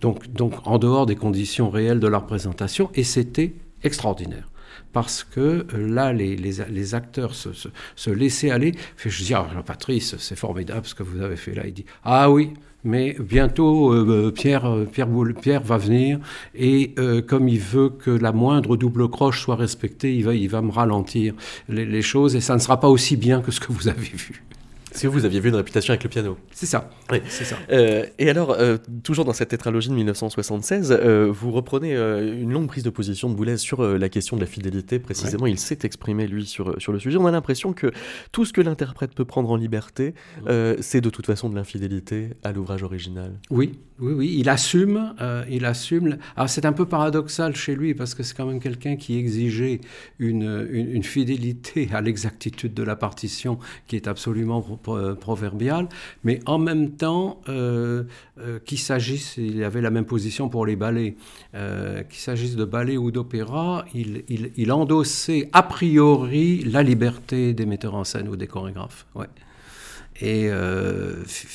donc, 0.00 0.32
donc 0.32 0.54
en 0.64 0.78
dehors 0.78 1.06
des 1.06 1.16
conditions 1.16 1.68
réelles 1.68 2.00
de 2.00 2.06
la 2.06 2.18
représentation, 2.18 2.90
et 2.94 3.02
c'était 3.02 3.52
extraordinaire 3.82 4.48
parce 4.92 5.24
que 5.24 5.40
euh, 5.40 5.64
là, 5.88 6.12
les, 6.12 6.94
acteurs 6.94 7.34
se, 7.34 8.10
laissaient 8.10 8.50
aller. 8.50 8.72
Je 8.96 9.24
dis, 9.24 9.34
ah, 9.34 9.46
Patrice, 9.64 10.16
c'est 10.18 10.36
formidable 10.36 10.86
ce 10.86 10.94
que 10.94 11.02
vous 11.02 11.20
avez 11.20 11.36
fait 11.36 11.54
là. 11.54 11.66
Il 11.66 11.74
dit, 11.74 11.84
ah 12.04 12.30
oui, 12.30 12.54
mais 12.84 13.16
bientôt 13.18 13.92
euh, 13.92 14.28
euh, 14.28 14.30
Pierre, 14.30 15.62
va 15.62 15.78
venir 15.78 16.20
et 16.54 16.94
comme 17.26 17.48
il 17.48 17.60
veut 17.60 17.90
que 17.90 18.10
la 18.10 18.32
moindre 18.32 18.76
double 18.76 19.08
croche 19.08 19.42
soit 19.42 19.56
respectée, 19.56 20.16
il 20.16 20.48
va, 20.48 20.62
me 20.62 20.70
ralentir 20.70 21.34
les, 21.68 22.02
choses 22.02 22.36
et 22.36 22.40
ça 22.40 22.54
ne 22.54 22.60
sera 22.60 22.80
pas 22.80 22.88
aussi 22.88 23.16
bien 23.16 23.40
que 23.40 23.50
ce 23.50 23.60
que 23.60 23.72
vous 23.72 23.88
avez 23.88 24.00
vu. 24.00 24.42
Est-ce 24.92 25.02
que 25.02 25.08
vous 25.08 25.24
aviez 25.24 25.40
vu 25.40 25.50
une 25.50 25.54
réputation 25.54 25.92
avec 25.92 26.02
le 26.02 26.08
piano 26.08 26.38
C'est 26.52 26.66
ça. 26.66 26.90
Oui. 27.12 27.18
C'est 27.28 27.44
ça. 27.44 27.56
Euh, 27.70 28.06
et 28.18 28.30
alors, 28.30 28.52
euh, 28.52 28.76
toujours 29.02 29.24
dans 29.24 29.32
cette 29.32 29.50
tétralogie 29.50 29.90
de 29.90 29.94
1976, 29.94 30.92
euh, 30.92 31.30
vous 31.30 31.50
reprenez 31.52 31.94
une 31.94 32.52
longue 32.52 32.68
prise 32.68 32.82
de 32.82 32.90
position 32.90 33.28
de 33.28 33.34
Boulez 33.34 33.58
sur 33.58 33.82
la 33.82 34.08
question 34.08 34.36
de 34.36 34.40
la 34.40 34.46
fidélité. 34.46 34.98
Précisément, 34.98 35.46
il 35.46 35.58
s'est 35.58 35.80
exprimé, 35.82 36.26
lui, 36.26 36.46
sur, 36.46 36.80
sur 36.80 36.92
le 36.92 36.98
sujet. 36.98 37.18
On 37.18 37.26
a 37.26 37.30
l'impression 37.30 37.72
que 37.72 37.92
tout 38.32 38.44
ce 38.44 38.52
que 38.52 38.60
l'interprète 38.60 39.14
peut 39.14 39.24
prendre 39.24 39.50
en 39.50 39.56
liberté, 39.56 40.14
c'est 40.80 41.00
de 41.00 41.10
toute 41.10 41.26
façon 41.26 41.48
de 41.48 41.54
l'infidélité 41.54 42.30
à 42.42 42.52
l'ouvrage 42.52 42.82
original. 42.82 43.38
Oui, 43.50 43.78
oui, 44.00 44.12
oui. 44.12 44.36
Il 44.38 44.48
assume. 44.48 45.14
il 45.50 45.64
assume. 45.64 46.18
Alors, 46.36 46.48
c'est 46.48 46.64
un 46.64 46.72
peu 46.72 46.86
paradoxal 46.86 47.54
chez 47.54 47.74
lui, 47.74 47.94
parce 47.94 48.14
que 48.14 48.22
c'est 48.22 48.36
quand 48.36 48.46
même 48.46 48.60
quelqu'un 48.60 48.96
qui 48.96 49.18
exigeait 49.18 49.80
une, 50.18 50.66
une, 50.70 50.90
une 50.90 51.04
fidélité 51.04 51.88
à 51.92 52.00
l'exactitude 52.00 52.74
de 52.74 52.82
la 52.82 52.96
partition 52.96 53.58
qui 53.86 53.96
est 53.96 54.08
absolument 54.08 54.60
euh, 54.88 55.14
proverbial, 55.14 55.88
mais 56.24 56.40
en 56.46 56.58
même 56.58 56.92
temps, 56.92 57.40
euh, 57.48 58.04
euh, 58.38 58.58
qu'il 58.60 58.78
s'agisse, 58.78 59.36
il 59.36 59.62
avait 59.64 59.80
la 59.80 59.90
même 59.90 60.04
position 60.04 60.48
pour 60.48 60.66
les 60.66 60.76
ballets, 60.76 61.16
qu'il 61.52 62.18
s'agisse 62.18 62.56
de 62.56 62.64
ballets 62.64 62.96
ou 62.96 63.10
d'opéra, 63.10 63.84
il, 63.94 64.24
il, 64.28 64.72
endossait 64.72 65.48
a 65.52 65.62
priori 65.62 66.62
la 66.64 66.82
liberté 66.82 67.52
des 67.52 67.66
metteurs 67.66 67.94
en 67.94 68.04
scène 68.04 68.28
ou 68.28 68.36
des 68.36 68.46
chorégraphes. 68.46 69.06
Ouais. 69.14 69.26
Et 70.20 70.50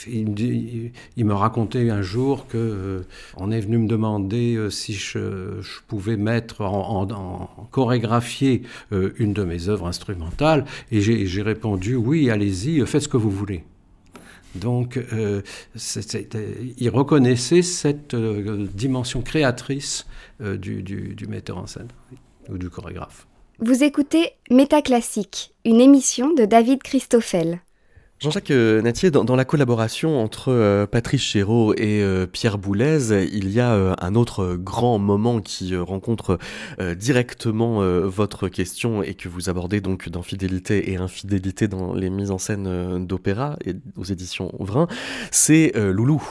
il, 0.08 0.92
il, 1.18 1.26
me 1.26 1.34
racontait 1.34 1.90
un 1.90 2.02
jour 2.02 2.48
que 2.48 3.04
on 3.36 3.52
est 3.52 3.60
venu 3.60 3.78
me 3.78 3.88
demander 3.88 4.68
si 4.70 4.94
je, 4.94 5.62
pouvais 5.88 6.16
mettre 6.16 6.62
en, 6.62 7.68
chorégraphier 7.72 8.64
une 8.92 9.34
de 9.34 9.44
mes 9.44 9.68
œuvres 9.68 9.88
instrumentales, 9.88 10.66
et 10.92 11.02
j'ai 11.02 11.42
répondu 11.42 11.96
oui, 11.96 12.30
allez-y, 12.30 12.86
faites 12.86 13.04
ce 13.04 13.08
que 13.10 13.18
vous 13.18 13.32
voulez. 13.32 13.64
Donc, 14.56 15.00
il 15.76 16.90
reconnaissait 16.90 17.64
cette 17.64 18.16
dimension 18.16 19.22
créatrice 19.22 20.06
du, 20.40 20.84
du, 20.84 21.16
du, 21.16 21.28
metteur 21.28 21.58
en 21.58 21.68
scène 21.68 21.88
ou 22.50 22.58
du 22.58 22.70
chorégraphe. 22.70 23.28
Vous 23.60 23.84
écoutez 23.84 24.32
Métaclassique, 24.50 25.54
une 25.64 25.80
émission 25.80 26.34
de 26.34 26.46
David 26.46 26.84
Christoffel. 26.84 27.62
Jean-Jacques 28.24 28.52
euh, 28.52 28.82
Natier, 28.82 29.12
dans, 29.12 29.36
la 29.36 29.44
collaboration 29.44 30.24
entre 30.24 30.48
euh, 30.48 30.88
Patrice 30.88 31.22
Chéreau 31.22 31.74
et 31.74 32.02
euh, 32.02 32.26
Pierre 32.26 32.58
Boulez, 32.58 33.12
il 33.34 33.50
y 33.50 33.60
a 33.60 33.98
un 34.00 34.16
autre 34.16 34.56
grand 34.56 34.98
moment 34.98 35.42
qui 35.42 35.76
rencontre 35.76 36.38
directement 36.96 37.82
votre 38.08 38.48
question 38.48 39.04
et 39.04 39.14
que 39.14 39.28
vous 39.28 39.50
abordez 39.50 39.82
donc 39.82 40.08
dans 40.08 40.22
Fidélité 40.22 40.92
et 40.92 40.96
Infidélité 40.96 41.68
dans 41.68 41.94
les 41.94 42.10
mises 42.10 42.32
en 42.32 42.38
scène 42.38 43.06
d'opéra 43.06 43.58
et 43.66 43.74
aux 43.98 44.06
éditions 44.06 44.54
Vrin, 44.60 44.88
c'est 45.32 45.74
Loulou. 45.76 46.24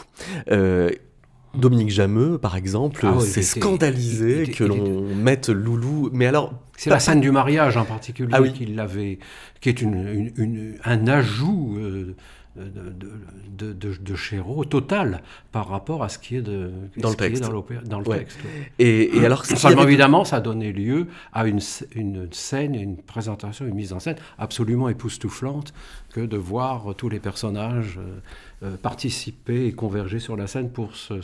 Dominique 1.54 1.90
Jameux, 1.90 2.38
par 2.38 2.56
exemple, 2.56 3.06
ah 3.06 3.20
s'est 3.20 3.42
scandalisé 3.42 4.50
que 4.50 4.64
l'on 4.64 5.02
mette 5.14 5.48
Loulou. 5.48 6.10
Mais 6.12 6.26
alors, 6.26 6.54
c'est 6.76 6.90
la 6.90 6.98
scène 6.98 7.20
du 7.20 7.30
mariage 7.30 7.76
en 7.76 7.84
particulier 7.84 8.30
ah 8.32 8.42
qui 8.48 8.66
l'avait, 8.66 9.18
qui 9.60 9.68
est 9.68 9.82
une, 9.82 10.76
un 10.84 11.06
ajout 11.06 11.76
euh, 11.78 12.14
de, 12.56 13.72
de, 13.72 13.94
de, 13.94 14.14
Chéreau 14.14 14.64
total 14.64 15.22
par 15.52 15.68
rapport 15.68 16.02
à 16.02 16.10
ce 16.10 16.18
qui 16.18 16.36
est, 16.36 16.42
de, 16.42 16.70
dans, 16.98 17.10
le 17.10 17.16
texte. 17.16 17.42
dans, 17.84 17.98
le 17.98 18.04
texte. 18.04 18.38
Et, 18.78 19.16
et, 19.16 19.24
alors, 19.24 19.46
Seulement, 19.46 19.84
évidemment, 19.84 20.24
ça 20.24 20.36
a 20.36 20.40
donné 20.40 20.70
lieu 20.72 21.06
à 21.32 21.46
une, 21.46 21.60
une 21.94 22.28
scène, 22.30 22.74
une 22.74 22.96
présentation, 22.96 23.64
une 23.66 23.74
mise 23.74 23.94
en 23.94 24.00
scène 24.00 24.16
absolument 24.38 24.90
époustouflante 24.90 25.72
que 26.12 26.20
de 26.20 26.36
voir 26.36 26.94
tous 26.94 27.08
les 27.08 27.20
personnages 27.20 27.98
euh, 27.98 28.20
euh, 28.64 28.76
participer 28.80 29.66
et 29.66 29.72
converger 29.72 30.20
sur 30.20 30.36
la 30.36 30.46
scène 30.46 30.70
pour 30.70 30.94
ce, 30.94 31.14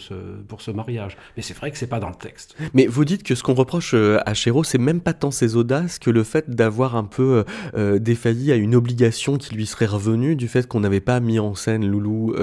pour 0.49 0.61
ce 0.61 0.73
mariage. 0.73 1.17
Mais 1.37 1.43
c'est 1.45 1.57
vrai 1.57 1.71
que 1.71 1.79
c'est 1.79 1.87
pas 1.87 2.01
dans 2.01 2.09
le 2.09 2.17
texte. 2.17 2.57
Mais 2.75 2.89
vous 2.89 3.05
dites 3.05 3.23
que 3.23 3.37
ce 3.37 3.45
qu'on 3.45 3.55
reproche 3.55 3.93
euh, 3.95 4.19
à 4.27 4.35
Chéreau, 4.35 4.65
c'est 4.65 4.79
même 4.79 5.01
pas 5.01 5.13
tant 5.13 5.31
ses 5.31 5.55
audaces 5.55 6.01
que 6.01 6.11
le 6.11 6.25
fait 6.25 6.51
d'avoir 6.51 6.97
un 6.97 7.05
peu 7.05 7.45
défailli 8.01 8.51
à 8.51 8.57
une 8.57 8.75
obligation 8.75 9.39
qui 9.39 9.55
lui 9.55 9.67
serait 9.67 9.87
revenue 9.87 10.35
du 10.35 10.49
fait 10.49 10.67
qu'on 10.67 10.81
n'avait 10.81 11.01
pas 11.01 11.21
mis 11.21 11.39
en 11.39 11.55
scène 11.55 11.87
Loulou 11.87 12.35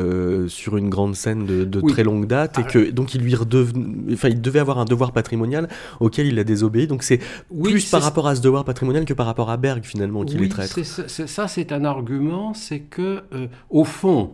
sur 0.47 0.77
une 0.77 0.89
grande 0.89 1.15
scène 1.15 1.45
de, 1.45 1.81
très 1.89 2.03
longue 2.03 2.27
date 2.27 2.57
et 2.57 2.63
ah. 2.65 2.69
que 2.69 2.89
donc 2.89 3.13
il 3.15 3.21
lui 3.21 3.35
enfin 3.35 4.29
il 4.29 4.41
devait 4.41 4.59
avoir 4.59 4.79
un 4.79 4.85
devoir 4.85 5.11
patrimonial 5.11 5.67
auquel 5.99 6.27
il 6.27 6.39
a 6.39 6.45
désobéi. 6.45 6.87
Donc 6.87 7.03
c'est 7.03 7.19
plus 7.49 7.89
par 7.89 8.01
rapport 8.01 8.27
à 8.27 8.35
ce 8.35 8.41
devoir 8.41 8.63
patrimonial 8.63 9.03
que 9.03 9.13
par 9.13 9.25
rapport 9.25 9.49
à 9.49 9.57
Berg 9.57 9.83
finalement 9.83 10.23
qu'il 10.23 10.41
est 10.41 10.49
traître. 10.49 10.79
ça 10.85 11.47
c'est 11.47 11.71
un 11.73 11.83
argument, 11.83 12.53
c'est 12.53 12.79
que 12.79 13.23
au 13.69 13.83
fond 13.83 14.31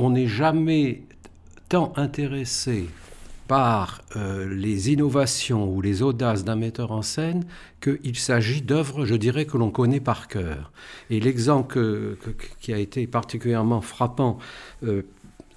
on 0.00 0.10
n'est 0.10 0.26
jamais 0.26 1.02
tant 1.68 1.92
intéressé 1.96 2.86
par 3.46 4.00
euh, 4.16 4.48
les 4.54 4.92
innovations 4.92 5.68
ou 5.70 5.82
les 5.82 6.02
audaces 6.02 6.42
d'un 6.42 6.56
metteur 6.56 6.90
en 6.92 7.02
scène 7.02 7.44
qu'il 7.82 8.16
s'agit 8.16 8.62
d'œuvres, 8.62 9.04
je 9.04 9.14
dirais, 9.14 9.44
que 9.44 9.58
l'on 9.58 9.70
connaît 9.70 10.00
par 10.00 10.28
cœur. 10.28 10.72
Et 11.10 11.20
l'exemple 11.20 12.16
qui 12.60 12.72
a 12.72 12.78
été 12.78 13.06
particulièrement 13.06 13.82
frappant, 13.82 14.38
euh, 14.84 15.02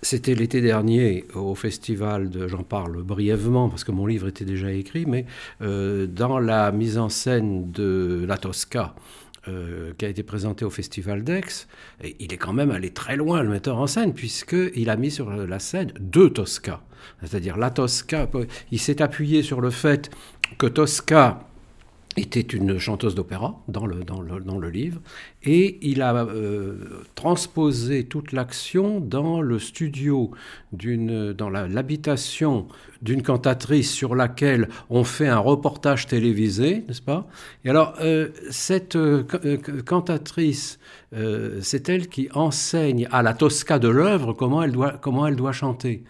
c'était 0.01 0.35
l'été 0.35 0.59
dernier 0.59 1.25
au 1.35 1.55
festival 1.55 2.29
de, 2.29 2.47
j'en 2.49 2.63
parle 2.63 3.01
brièvement 3.01 3.69
parce 3.69 3.85
que 3.85 3.93
mon 3.93 4.05
livre 4.05 4.27
était 4.27 4.43
déjà 4.43 4.73
écrit, 4.73 5.05
mais 5.05 5.25
euh, 5.61 6.05
dans 6.05 6.39
la 6.39 6.71
mise 6.73 6.97
en 6.97 7.07
scène 7.07 7.71
de 7.71 8.25
La 8.27 8.37
Tosca, 8.37 8.93
euh, 9.47 9.93
qui 9.97 10.05
a 10.05 10.09
été 10.09 10.23
présenté 10.23 10.65
au 10.65 10.69
Festival 10.69 11.23
d'Aix, 11.23 11.67
il 12.19 12.33
est 12.33 12.37
quand 12.37 12.53
même 12.53 12.71
allé 12.71 12.91
très 12.91 13.15
loin, 13.15 13.43
le 13.43 13.49
metteur 13.49 13.77
en 13.77 13.87
scène, 13.87 14.13
puisqu'il 14.13 14.89
a 14.89 14.95
mis 14.95 15.11
sur 15.11 15.29
la 15.31 15.59
scène 15.59 15.91
deux 15.99 16.29
Tosca. 16.29 16.81
C'est-à-dire 17.21 17.57
la 17.57 17.69
Tosca, 17.69 18.29
il 18.71 18.79
s'est 18.79 19.01
appuyé 19.01 19.43
sur 19.43 19.61
le 19.61 19.69
fait 19.69 20.09
que 20.57 20.67
Tosca 20.67 21.47
était 22.17 22.41
une 22.41 22.77
chanteuse 22.77 23.15
d'opéra 23.15 23.59
dans 23.67 23.85
le, 23.85 24.03
dans, 24.03 24.21
le, 24.21 24.39
dans 24.39 24.57
le, 24.57 24.69
livre, 24.69 25.01
et 25.43 25.79
il 25.81 26.01
a 26.01 26.13
euh, 26.15 26.75
transposé 27.15 28.03
toute 28.05 28.31
l'action 28.31 28.99
dans 28.99 29.41
le 29.41 29.59
studio, 29.59 30.31
dans 30.71 31.49
l'habitation 31.49 32.67
d'une 33.01 33.21
cantatrice 33.21 33.91
sur 33.91 34.15
laquelle 34.15 34.69
on 34.89 35.03
fait 35.03 35.27
un 35.27 35.39
reportage 35.39 36.07
télévisé, 36.07 36.83
n'est-ce 36.87 37.01
pas? 37.01 37.27
Et 37.65 37.69
alors, 37.69 37.95
euh, 38.01 38.29
cette 38.49 38.95
euh, 38.95 39.23
cantatrice, 39.85 40.79
c'est 41.61 41.89
elle 41.89 42.07
qui 42.07 42.27
enseigne 42.33 43.07
à 43.11 43.21
la 43.21 43.35
Tosca 43.35 43.77
de 43.77 43.87
l'œuvre 43.87 44.33
comment, 44.33 44.65
comment 44.99 45.27
elle 45.27 45.35
doit 45.35 45.51
chanter. 45.51 46.03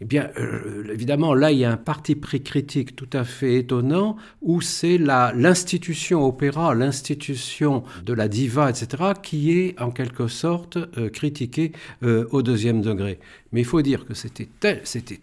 Eh 0.00 0.04
bien, 0.04 0.30
euh, 0.38 0.84
évidemment, 0.92 1.34
là, 1.34 1.50
il 1.50 1.58
y 1.58 1.64
a 1.64 1.72
un 1.72 1.76
parti 1.76 2.14
pris 2.14 2.40
critique 2.42 2.94
tout 2.94 3.08
à 3.12 3.24
fait 3.24 3.56
étonnant 3.56 4.16
où 4.42 4.60
c'est 4.60 4.96
l'institution 4.96 6.24
opéra, 6.24 6.74
l'institution 6.74 7.82
de 8.04 8.12
la 8.12 8.28
diva, 8.28 8.70
etc., 8.70 9.12
qui 9.20 9.58
est 9.58 9.80
en 9.80 9.90
quelque 9.90 10.28
sorte 10.28 10.78
euh, 10.98 11.10
critiquée 11.10 11.72
euh, 12.04 12.28
au 12.30 12.42
deuxième 12.42 12.80
degré. 12.80 13.18
Mais 13.52 13.60
il 13.60 13.66
faut 13.66 13.82
dire 13.82 14.06
que 14.06 14.14
c'était 14.14 14.48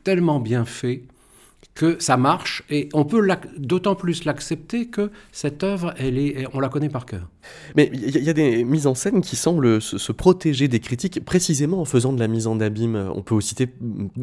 tellement 0.03 0.39
bien 0.41 0.65
fait 0.65 1.03
que 1.75 1.97
ça 1.99 2.15
marche 2.15 2.63
et 2.69 2.87
on 2.93 3.03
peut 3.03 3.27
d'autant 3.57 3.95
plus 3.95 4.23
l'accepter 4.23 4.87
que 4.87 5.11
cette 5.33 5.61
œuvre, 5.61 5.93
elle 5.97 6.17
est, 6.17 6.47
on 6.53 6.61
la 6.61 6.69
connaît 6.69 6.89
par 6.89 7.05
cœur. 7.05 7.27
Mais 7.75 7.91
il 7.93 8.17
y, 8.17 8.29
a 8.29 8.33
des 8.33 8.63
mises 8.63 8.87
en 8.87 8.95
scène 8.95 9.21
qui 9.21 9.35
semblent 9.35 9.81
se, 9.81 10.11
protéger 10.13 10.69
des 10.69 10.79
critiques 10.79 11.23
précisément 11.25 11.81
en 11.81 11.85
faisant 11.85 12.13
de 12.13 12.19
la 12.19 12.27
mise 12.27 12.47
en 12.47 12.61
abîme. 12.61 13.11
On 13.13 13.21
peut 13.21 13.35
aussi 13.35 13.49
citer 13.49 13.67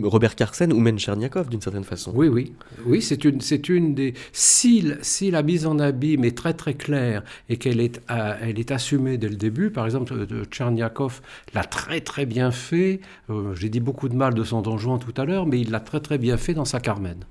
Robert 0.03 0.35
Carsen 0.35 0.73
ou 0.73 0.81
Mencherniakov 0.81 1.51
d'une 1.51 1.61
certaine 1.61 1.85
façon. 1.85 2.13
Oui, 2.15 2.27
oui, 2.27 2.55
oui, 2.87 3.03
c'est 3.03 3.25
une, 3.25 3.41
c'est 3.41 3.69
une 3.69 3.95
des. 3.95 4.15
Si, 4.33 4.91
si, 5.03 5.31
la 5.31 5.43
mise 5.43 5.67
en 5.67 5.79
abîme 5.79 6.25
est 6.25 6.37
très 6.37 6.55
très 6.55 6.75
claire 6.75 7.23
et 7.49 7.59
qu'elle 7.59 7.81
est, 7.81 8.01
euh, 8.11 8.35
elle 8.41 8.59
est 8.59 8.71
assumée 8.73 9.19
dès 9.19 9.29
le 9.29 9.37
début, 9.37 9.71
par 9.71 9.85
exemple, 9.85 10.27
Tcherniakov 10.51 11.21
l'a 11.55 11.65
très 11.65 12.01
très 12.01 12.27
bien 12.27 12.51
fait. 12.51 13.01
Euh, 13.31 13.55
j'ai 13.55 13.69
dit 13.69 13.81
beaucoup 13.81 14.09
de 14.09 14.17
mal 14.17 14.35
de 14.35 14.43
son 14.43 14.63
Don 14.63 14.79
Juan 14.79 14.99
tout 14.99 15.15
à 15.21 15.25
l'heure, 15.25 15.47
mais 15.47 15.61
il 15.61 15.71
l'a 15.71 15.81
très 15.81 16.01
très 16.01 16.19
bien 16.19 16.37
fait 16.37 16.55
dans 16.55 16.65
sa 16.65 16.81
Carmen. 16.81 17.25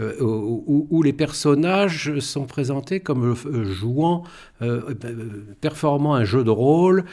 Euh, 0.00 0.14
où, 0.20 1.02
les 1.02 1.12
personnages 1.12 2.18
sont 2.20 2.46
présentés 2.46 3.00
comme 3.00 3.34
euh, 3.46 3.64
jouant, 3.64 4.24
euh, 4.62 4.94
performant 5.60 6.14
un 6.14 6.24
jeu 6.24 6.44
de 6.44 6.50
rôle 6.50 7.04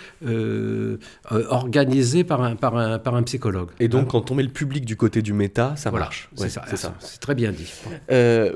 organisé 1.30 2.24
par 2.24 2.42
un, 2.44 2.56
par, 2.56 2.78
un, 2.78 3.00
par 3.00 3.16
un 3.16 3.24
psychologue. 3.24 3.70
Et 3.80 3.88
donc, 3.88 4.10
quand 4.10 4.32
on 4.32 4.36
met 4.36 4.44
le 4.44 4.50
public 4.50 4.86
du 4.86 4.96
côté 4.96 5.22
du 5.22 5.34
méta, 5.34 5.76
ça 5.76 5.92
marche. 5.92 6.30
c'est 6.36 6.50
ça. 6.50 6.64
C'est 7.00 7.20
très 7.20 7.36
bien 7.36 7.52
dit. 7.52 7.72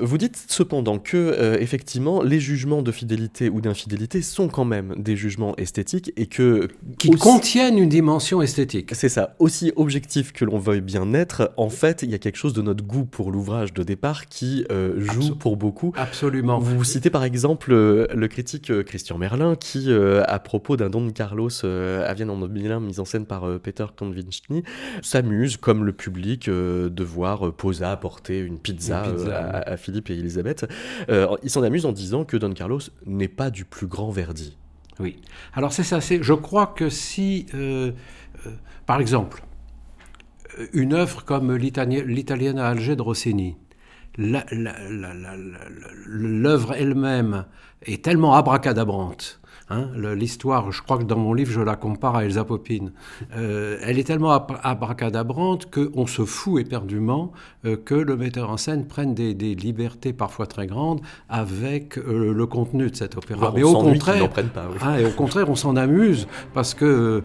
vous 0.00 0.18
dites 0.18 0.44
cependant 0.48 0.98
que, 0.98 1.58
effectivement, 1.60 2.22
les 2.22 2.40
jugements 2.40 2.82
de 2.82 2.92
fidélité 2.92 3.48
ou 3.48 3.60
d'infidélité 3.60 4.22
sont 4.22 4.48
quand 4.48 4.64
même 4.64 4.94
des 4.96 5.16
jugements 5.16 5.54
esthétiques 5.56 6.12
et 6.16 6.26
que. 6.26 6.68
Qui 6.98 7.10
contiennent 7.10 7.78
une 7.78 7.88
dimension 7.88 8.42
esthétique. 8.42 8.90
C'est 8.94 9.08
ça. 9.08 9.34
Aussi 9.38 9.72
objectif 9.76 10.32
que 10.32 10.44
l'on 10.44 10.58
veuille 10.58 10.80
bien 10.80 11.12
être, 11.14 11.52
en 11.56 11.68
fait, 11.68 12.02
il 12.02 12.10
y 12.10 12.14
a 12.14 12.18
quelque 12.18 12.36
chose 12.36 12.52
de 12.52 12.62
notre 12.62 12.84
goût 12.84 13.04
pour 13.04 13.30
l'ouvrage 13.30 13.72
de 13.72 13.82
départ 13.82 14.26
qui 14.26 14.64
euh, 14.70 15.00
joue 15.00 15.34
pour 15.34 15.56
beaucoup. 15.56 15.92
Absolument. 15.96 16.58
Vous 16.58 16.84
citez 16.84 17.10
par 17.10 17.24
exemple 17.24 17.72
euh, 17.72 18.06
le 18.14 18.28
critique 18.28 18.70
euh, 18.70 18.82
Christian 18.84 19.18
Merlin 19.18 19.56
qui, 19.56 19.92
à 19.92 20.38
propos 20.38 20.76
d'un 20.76 20.90
Don 20.90 21.10
Carlos 21.10 21.50
à 21.64 22.14
Vienne 22.14 22.30
en 22.30 22.38
2001, 22.38 22.80
mis 22.80 23.00
en 23.00 23.04
scène 23.04 23.26
par 23.26 23.58
Peter 23.60 23.86
Konvichny, 23.96 24.62
s'amuse, 25.02 25.56
comme 25.56 25.84
le 25.84 25.92
public, 25.92 26.48
de 26.48 27.04
voir 27.04 27.52
Posa 27.52 27.90
apporter 27.90 28.38
une 28.38 28.58
pizza, 28.58 29.04
à, 29.32 29.76
Philippe 29.76 30.10
et 30.10 30.14
Elisabeth. 30.14 30.66
il 31.08 31.50
s'en 31.50 31.62
amuse 31.62 31.86
en 31.86 31.92
disant 31.92 32.24
que 32.24 32.36
Don 32.36 32.52
Carlos 32.52 32.80
n'est 33.06 33.28
pas 33.28 33.50
du 33.50 33.64
plus 33.64 33.86
grand 33.86 34.10
Verdi. 34.10 34.56
Oui. 35.00 35.20
Alors 35.54 35.72
c'est 35.72 35.82
ça. 35.82 35.98
Je 36.00 36.34
crois 36.34 36.66
que 36.68 36.88
si, 36.88 37.46
par 38.86 39.00
exemple, 39.00 39.42
une 40.72 40.92
œuvre 40.92 41.24
comme 41.24 41.54
l'Italienne 41.54 42.58
à 42.58 42.68
Alger 42.68 42.96
de 42.96 43.02
Rossini, 43.02 43.56
l'œuvre 46.06 46.74
elle-même 46.74 47.44
est 47.82 48.04
tellement 48.04 48.34
abracadabrante 48.34 49.40
Hein, 49.70 49.88
l'histoire, 50.14 50.72
je 50.72 50.82
crois 50.82 50.98
que 50.98 51.04
dans 51.04 51.16
mon 51.16 51.32
livre, 51.32 51.50
je 51.50 51.62
la 51.62 51.74
compare 51.74 52.16
à 52.16 52.24
Elsa 52.26 52.44
Popine. 52.44 52.92
Euh, 53.34 53.78
elle 53.82 53.98
est 53.98 54.04
tellement 54.04 54.32
abracadabrante 54.62 55.70
qu'on 55.70 56.06
se 56.06 56.26
fout 56.26 56.60
éperdument 56.60 57.32
euh, 57.64 57.76
que 57.82 57.94
le 57.94 58.14
metteur 58.16 58.50
en 58.50 58.58
scène 58.58 58.86
prenne 58.86 59.14
des, 59.14 59.32
libertés 59.54 60.12
parfois 60.12 60.46
très 60.46 60.66
grandes 60.66 61.00
avec 61.30 61.96
euh, 61.96 62.34
le 62.34 62.46
contenu 62.46 62.90
de 62.90 62.96
cet 62.96 63.16
opéra. 63.16 63.52
Mais 63.54 63.62
au 63.62 63.72
contraire, 63.72 64.28
hein, 64.82 64.96
et 64.98 65.06
au 65.06 65.10
contraire, 65.10 65.48
on 65.48 65.54
s'en 65.54 65.76
amuse 65.76 66.28
parce 66.52 66.74
que, 66.74 67.22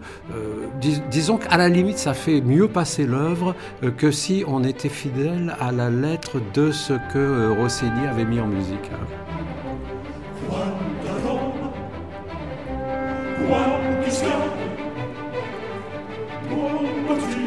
disons 1.10 1.36
qu'à 1.36 1.58
la 1.58 1.68
limite, 1.68 1.98
ça 1.98 2.14
fait 2.14 2.40
mieux 2.40 2.68
passer 2.68 3.04
l'œuvre 3.06 3.54
que 3.98 4.10
si 4.10 4.44
on 4.46 4.64
était 4.64 4.88
fidèle 4.88 5.54
à 5.60 5.72
la 5.72 5.90
lettre 5.90 6.38
de 6.54 6.70
ce 6.70 6.94
que 7.12 7.50
Rossini 7.60 8.06
avait 8.06 8.24
mis 8.24 8.40
en 8.40 8.46
musique. 8.46 8.90
One 13.50 14.04
is 14.04 14.22
gone. 14.22 14.50
One, 16.56 17.06
but 17.08 17.32
two. 17.32 17.39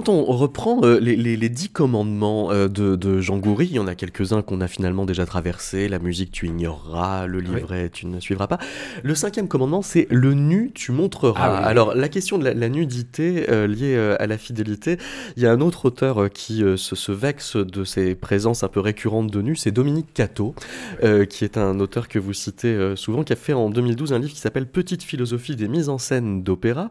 Quand 0.00 0.08
on 0.08 0.24
reprend 0.24 0.80
euh, 0.82 0.98
les, 0.98 1.48
dix 1.50 1.68
commandements 1.68 2.50
euh, 2.52 2.68
de, 2.68 3.20
Jean 3.20 3.36
Goury, 3.36 3.66
il 3.66 3.74
y 3.74 3.78
en 3.78 3.86
a 3.86 3.94
quelques-uns 3.94 4.40
qu'on 4.40 4.62
a 4.62 4.68
finalement 4.68 5.04
déjà 5.04 5.26
traversés. 5.26 5.88
La 5.88 5.98
musique, 5.98 6.32
tu 6.32 6.46
ignoreras. 6.46 7.26
Le 7.26 7.40
livret, 7.40 7.90
tu 7.90 8.06
ne 8.06 8.18
suivras 8.18 8.46
pas. 8.46 8.58
Le 9.02 9.14
cinquième 9.14 9.46
commandement, 9.46 9.82
c'est 9.82 10.06
le 10.10 10.32
nu, 10.32 10.70
tu 10.74 10.92
montreras. 10.92 11.58
Ah 11.58 11.66
alors, 11.66 11.94
la 11.94 12.08
question 12.08 12.38
de 12.38 12.48
la, 12.48 12.68
nudité 12.70 13.50
euh, 13.50 13.66
liée 13.66 13.98
à 14.18 14.26
la 14.26 14.38
fidélité, 14.38 14.96
il 15.36 15.42
y 15.42 15.46
a 15.46 15.52
un 15.52 15.60
autre 15.60 15.84
auteur 15.84 16.30
qui 16.30 16.62
se, 16.76 17.12
vexe 17.12 17.56
de 17.56 17.84
ces 17.84 18.14
présences 18.14 18.62
un 18.62 18.68
peu 18.68 18.80
récurrentes 18.80 19.30
de 19.30 19.42
nu, 19.42 19.54
c'est 19.54 19.70
Dominique 19.70 20.14
Cato, 20.14 20.54
qui 21.28 21.44
est 21.44 21.58
un 21.58 21.78
auteur 21.78 22.08
que 22.08 22.18
vous 22.18 22.32
citez 22.32 22.94
souvent, 22.96 23.22
qui 23.22 23.34
a 23.34 23.36
fait 23.36 23.52
en 23.52 23.68
2012 23.68 24.14
un 24.14 24.18
livre 24.18 24.32
qui 24.32 24.40
s'appelle 24.40 24.66
Petite 24.66 25.02
philosophie 25.02 25.56
des 25.56 25.68
mises 25.68 25.88
en 25.88 25.98
scène 25.98 26.42
d'opéra. 26.42 26.88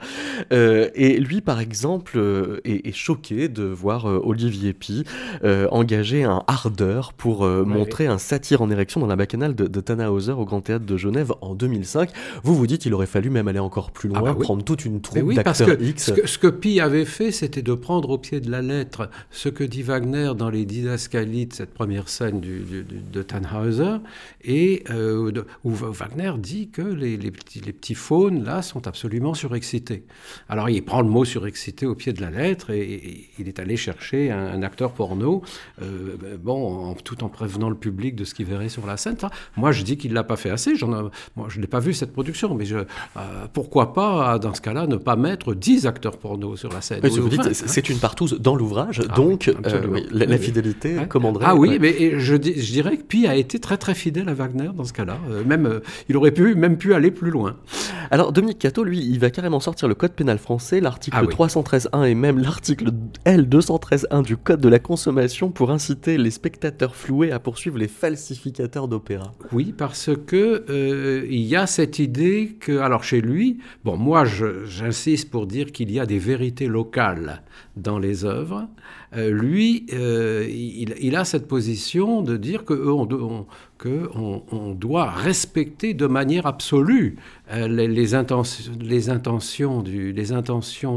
et 0.51 1.18
lui, 1.20 1.41
par 1.41 1.60
exemple, 1.60 2.20
est, 2.66 2.98
choqué 2.99 3.47
de 3.47 3.63
voir 3.63 4.07
euh, 4.07 4.21
Olivier 4.23 4.73
Pi 4.73 5.05
euh, 5.43 5.67
engager 5.71 6.23
un 6.23 6.43
ardeur 6.47 7.13
pour 7.13 7.45
euh, 7.45 7.63
montrer 7.63 8.07
un 8.07 8.17
satire 8.17 8.61
en 8.61 8.69
érection 8.69 8.99
dans 8.99 9.07
la 9.07 9.15
bacchanale 9.15 9.55
de, 9.55 9.67
de 9.67 9.81
Tannhauser 9.81 10.33
au 10.33 10.45
Grand 10.45 10.61
Théâtre 10.61 10.85
de 10.85 10.97
Genève 10.97 11.31
en 11.41 11.55
2005. 11.55 12.11
Vous 12.43 12.55
vous 12.55 12.67
dites, 12.67 12.85
il 12.85 12.93
aurait 12.93 13.05
fallu 13.05 13.29
même 13.29 13.47
aller 13.47 13.59
encore 13.59 13.91
plus 13.91 14.09
loin, 14.09 14.19
ah 14.19 14.33
bah 14.33 14.35
prendre 14.39 14.63
toute 14.63 14.85
une 14.85 15.01
troupe 15.01 15.33
d'acteurs 15.33 15.81
X. 15.81 16.07
Ce 16.07 16.11
que, 16.11 16.27
ce 16.27 16.37
que 16.37 16.47
Pi 16.47 16.81
avait 16.81 17.05
fait, 17.05 17.31
c'était 17.31 17.61
de 17.61 17.73
prendre 17.73 18.09
au 18.09 18.17
pied 18.17 18.41
de 18.41 18.51
la 18.51 18.61
lettre 18.61 19.09
ce 19.31 19.47
que 19.47 19.63
dit 19.63 19.81
Wagner 19.81 20.33
dans 20.37 20.49
les 20.49 20.65
Didascalies 20.65 21.47
de 21.47 21.53
cette 21.53 21.73
première 21.73 22.09
scène 22.09 22.41
du, 22.41 22.85
de 23.11 23.23
Tannhauser, 23.23 23.97
et 24.43 24.83
où 25.63 25.69
Wagner 25.71 26.33
dit 26.37 26.69
que 26.69 26.81
les, 26.81 27.15
les, 27.15 27.31
petits, 27.31 27.61
les 27.61 27.73
petits 27.73 27.95
faunes, 27.95 28.43
là, 28.43 28.61
sont 28.61 28.87
absolument 28.87 29.33
surexcités. 29.33 30.03
Alors 30.49 30.69
il 30.69 30.83
prend 30.83 31.01
le 31.01 31.09
mot 31.09 31.23
surexcité 31.23 31.85
au 31.85 31.95
pied 31.95 32.11
de 32.11 32.21
la 32.21 32.29
lettre, 32.29 32.71
et, 32.71 32.88
il 33.37 33.47
est 33.47 33.59
allé 33.59 33.77
chercher 33.77 34.31
un, 34.31 34.61
acteur 34.63 34.91
porno, 34.91 35.41
euh, 35.81 36.37
bon, 36.41 36.93
tout 37.03 37.23
en 37.23 37.29
prévenant 37.29 37.69
le 37.69 37.75
public 37.75 38.15
de 38.15 38.23
ce 38.23 38.33
qu'il 38.33 38.45
verrait 38.45 38.69
sur 38.69 38.85
la 38.85 38.97
scène. 38.97 39.15
moi, 39.55 39.71
je 39.71 39.83
dis 39.83 39.97
qu'il 39.97 40.11
ne 40.11 40.15
l'a 40.15 40.23
pas 40.23 40.35
fait 40.35 40.49
assez. 40.49 40.73
moi, 41.35 41.47
je 41.47 41.59
n'ai 41.59 41.67
pas 41.67 41.79
vu 41.79 41.93
cette 41.93 42.11
production, 42.11 42.53
mais 42.55 42.65
je, 42.65 42.77
euh, 42.77 42.85
pourquoi 43.53 43.93
pas, 43.93 44.39
dans 44.39 44.53
ce 44.53 44.61
cas-là, 44.61 44.87
ne 44.87 44.97
pas 44.97 45.15
mettre 45.15 45.53
10 45.53 45.87
acteurs 45.87 46.17
porno 46.17 46.55
sur 46.55 46.71
la 46.71 46.81
scène? 46.81 47.01
C'est 47.53 47.89
une 47.89 47.99
partouze 47.99 48.39
dans 48.39 48.55
l'ouvrage, 48.55 49.01
ah 49.09 49.15
donc 49.15 49.47
euh, 49.47 50.01
la, 50.11 50.37
fidélité 50.37 50.97
commanderait. 51.07 51.45
Ah 51.47 51.55
oui, 51.55 51.77
mais 51.79 52.19
je, 52.19 52.35
je, 52.35 52.37
dirais 52.37 52.97
que 52.97 53.03
Pi 53.03 53.27
a 53.27 53.35
été 53.35 53.59
très 53.59 53.77
très 53.77 53.95
fidèle 53.95 54.29
à 54.29 54.33
Wagner 54.33 54.69
dans 54.75 54.85
ce 54.85 54.93
cas-là. 54.93 55.17
même, 55.45 55.81
il 56.07 56.17
aurait 56.17 56.31
pu, 56.31 56.55
même 56.55 56.77
pu 56.77 56.93
aller 56.93 57.11
plus 57.11 57.31
loin. 57.31 57.55
Alors, 58.11 58.31
Dominique 58.31 58.59
Cato, 58.59 58.83
lui, 58.83 58.99
il 58.99 59.19
va 59.19 59.29
carrément 59.29 59.59
sortir 59.59 59.87
le 59.87 59.95
code 59.95 60.11
pénal 60.11 60.37
français, 60.37 60.79
l'article 60.79 61.17
313.1 61.27 61.89
ah 61.91 62.09
et 62.09 62.15
même 62.15 62.39
l'article 62.39 62.78
L213.1 63.25 64.23
du 64.23 64.38
Code 64.38 64.61
de 64.61 64.69
la 64.69 64.80
consommation 64.80 65.51
pour 65.51 65.71
inciter 65.71 66.17
les 66.17 66.32
spectateurs 66.32 66.95
floués 66.95 67.32
à 67.32 67.39
poursuivre 67.39 67.77
les 67.77 67.88
falsificateurs 67.88 68.88
d'opéra. 68.88 69.32
Oui, 69.51 69.73
parce 69.77 70.09
que 70.25 70.65
euh, 70.69 71.25
il 71.30 71.41
y 71.41 71.55
a 71.55 71.67
cette 71.67 71.99
idée 71.99 72.57
que, 72.59 72.80
alors 72.80 73.03
chez 73.03 73.21
lui, 73.21 73.59
bon, 73.84 73.97
moi 73.97 74.23
j'insiste 74.25 75.30
pour 75.30 75.47
dire 75.47 75.71
qu'il 75.71 75.91
y 75.91 75.99
a 75.99 76.05
des 76.05 76.19
vérités 76.19 76.67
locales 76.67 77.41
dans 77.75 77.99
les 77.99 78.25
œuvres. 78.25 78.67
Euh, 79.16 79.32
lui, 79.32 79.88
euh, 79.93 80.47
il, 80.47 81.16
a 81.16 81.26
cette 81.26 81.47
position 81.47 82.22
de 82.22 82.38
dire 82.38 82.64
que 82.64 82.74
on, 82.76 84.74
doit 84.74 85.10
respecter 85.10 85.95
de 85.95 86.05
manière 86.05 86.45
absolue 86.45 87.16
euh, 87.51 87.68
les, 87.68 88.14
intentions, 88.14 88.62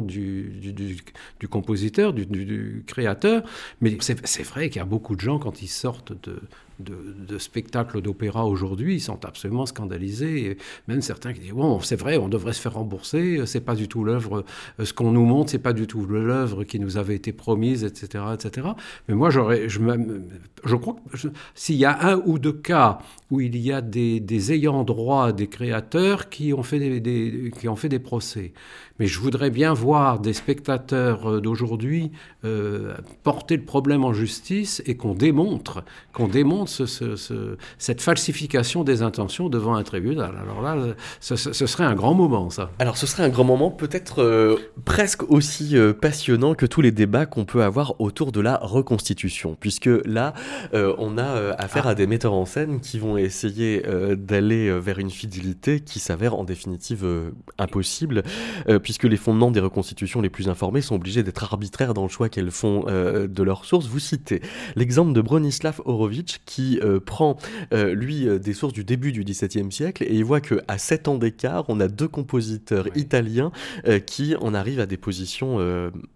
du, 0.02 1.48
compositeur, 1.50 2.12
du, 2.12 2.84
créateur. 2.86 3.42
Mais 3.80 3.96
c'est 4.00 4.42
vrai 4.42 4.68
qu'il 4.68 4.80
y 4.80 4.82
a 4.82 4.86
beaucoup 4.86 5.16
de 5.16 5.20
gens, 5.20 5.38
quand 5.38 5.62
ils 5.62 5.68
sortent 5.68 6.12
de, 6.28 6.38
de, 6.82 7.38
spectacles 7.38 8.00
d'opéra 8.00 8.46
aujourd'hui, 8.46 8.96
ils 8.96 9.00
sont 9.00 9.24
absolument 9.24 9.66
scandalisés. 9.66 10.46
Et 10.46 10.58
même 10.88 11.02
certains 11.02 11.32
qui 11.32 11.40
disent 11.40 11.52
bon, 11.52 11.80
c'est 11.80 11.96
vrai, 11.96 12.16
on 12.18 12.28
devrait 12.28 12.52
se 12.52 12.60
faire 12.60 12.74
rembourser. 12.74 13.42
C'est 13.46 13.60
pas 13.60 13.74
du 13.74 13.88
tout 13.88 14.04
l'œuvre. 14.04 14.44
Euh, 14.80 14.84
ce 14.84 14.92
qu'on 14.92 15.12
nous 15.12 15.24
montre, 15.24 15.50
c'est 15.50 15.58
pas 15.58 15.72
du 15.72 15.86
tout 15.86 16.06
l'œuvre 16.06 16.64
qui 16.64 16.78
nous 16.78 16.96
avait 16.96 17.14
été 17.14 17.32
promise, 17.32 17.84
etc., 17.84 18.24
etc. 18.34 18.68
Mais 19.08 19.14
moi, 19.14 19.30
j'aurais, 19.30 19.68
je, 19.68 19.80
je 20.64 20.76
crois 20.76 20.96
que 21.10 21.28
s'il 21.54 21.76
y 21.76 21.84
a 21.84 22.12
un 22.12 22.22
ou 22.26 22.38
deux 22.38 22.52
cas 22.52 22.98
où 23.30 23.40
il 23.40 23.56
y 23.56 23.72
a 23.72 23.80
des, 23.80 24.52
ayants 24.52 24.84
droit, 24.84 25.32
des 25.32 25.46
créateurs 25.46 26.28
qui 26.28 26.52
ont 26.52 26.62
fait 26.62 27.00
des, 27.00 27.50
qui 27.58 27.68
ont 27.68 27.76
fait 27.76 27.88
des 27.88 27.98
procès. 27.98 28.52
Mais 29.02 29.08
je 29.08 29.18
voudrais 29.18 29.50
bien 29.50 29.74
voir 29.74 30.20
des 30.20 30.32
spectateurs 30.32 31.28
euh, 31.28 31.40
d'aujourd'hui 31.40 32.12
euh, 32.44 32.94
porter 33.24 33.56
le 33.56 33.64
problème 33.64 34.04
en 34.04 34.12
justice 34.12 34.80
et 34.86 34.96
qu'on 34.96 35.12
démontre, 35.12 35.82
qu'on 36.12 36.28
démontre 36.28 36.70
ce, 36.70 37.56
cette 37.78 38.00
falsification 38.00 38.84
des 38.84 39.02
intentions 39.02 39.48
devant 39.48 39.74
un 39.74 39.82
tribunal. 39.82 40.36
Alors 40.40 40.62
là, 40.62 40.76
ce, 41.18 41.34
serait 41.36 41.82
un 41.82 41.96
grand 41.96 42.14
moment, 42.14 42.48
ça. 42.48 42.70
Alors 42.78 42.96
ce 42.96 43.08
serait 43.08 43.24
un 43.24 43.28
grand 43.28 43.42
moment, 43.42 43.72
peut-être 43.72 44.22
euh, 44.22 44.56
presque 44.84 45.28
aussi 45.32 45.74
passionnant 46.00 46.54
que 46.54 46.66
tous 46.66 46.80
les 46.80 46.92
débats 46.92 47.26
qu'on 47.26 47.44
peut 47.44 47.64
avoir 47.64 48.00
autour 48.00 48.30
de 48.30 48.40
la 48.40 48.56
reconstitution, 48.58 49.56
puisque 49.58 49.90
là, 50.04 50.32
on 50.72 51.18
a 51.18 51.56
affaire 51.58 51.88
à 51.88 51.96
des 51.96 52.06
metteurs 52.06 52.34
en 52.34 52.44
scène 52.44 52.78
qui 52.78 53.00
vont 53.00 53.16
essayer 53.16 53.82
d'aller 54.16 54.70
vers 54.78 55.00
une 55.00 55.10
fidélité 55.10 55.80
qui 55.80 55.98
s'avère 55.98 56.36
en 56.36 56.44
définitive 56.44 57.04
impossible, 57.58 58.22
puisque 58.92 59.04
les 59.04 59.16
fondements 59.16 59.50
des 59.50 59.60
reconstitutions 59.60 60.20
les 60.20 60.28
plus 60.28 60.50
informés 60.50 60.82
sont 60.82 60.96
obligés 60.96 61.22
d'être 61.22 61.44
arbitraires 61.44 61.94
dans 61.94 62.02
le 62.02 62.10
choix 62.10 62.28
qu'elles 62.28 62.50
font 62.50 62.84
euh, 62.88 63.26
de 63.26 63.42
leurs 63.42 63.64
sources. 63.64 63.86
Vous 63.86 63.98
citez 63.98 64.42
l'exemple 64.76 65.14
de 65.14 65.22
Bronislav 65.22 65.80
Horowitz 65.86 66.40
qui 66.44 66.78
euh, 66.82 67.00
prend, 67.00 67.38
euh, 67.72 67.94
lui, 67.94 68.26
des 68.38 68.52
sources 68.52 68.74
du 68.74 68.84
début 68.84 69.10
du 69.10 69.24
XVIIe 69.24 69.72
siècle 69.72 70.04
et 70.04 70.14
il 70.14 70.26
voit 70.26 70.42
qu'à 70.42 70.76
7 70.76 71.08
ans 71.08 71.16
d'écart, 71.16 71.64
on 71.68 71.80
a 71.80 71.88
deux 71.88 72.06
compositeurs 72.06 72.86
italiens 72.94 73.50
qui 74.04 74.36
en 74.36 74.52
arrivent 74.52 74.80
à 74.80 74.86
des 74.86 74.98
positions 74.98 75.58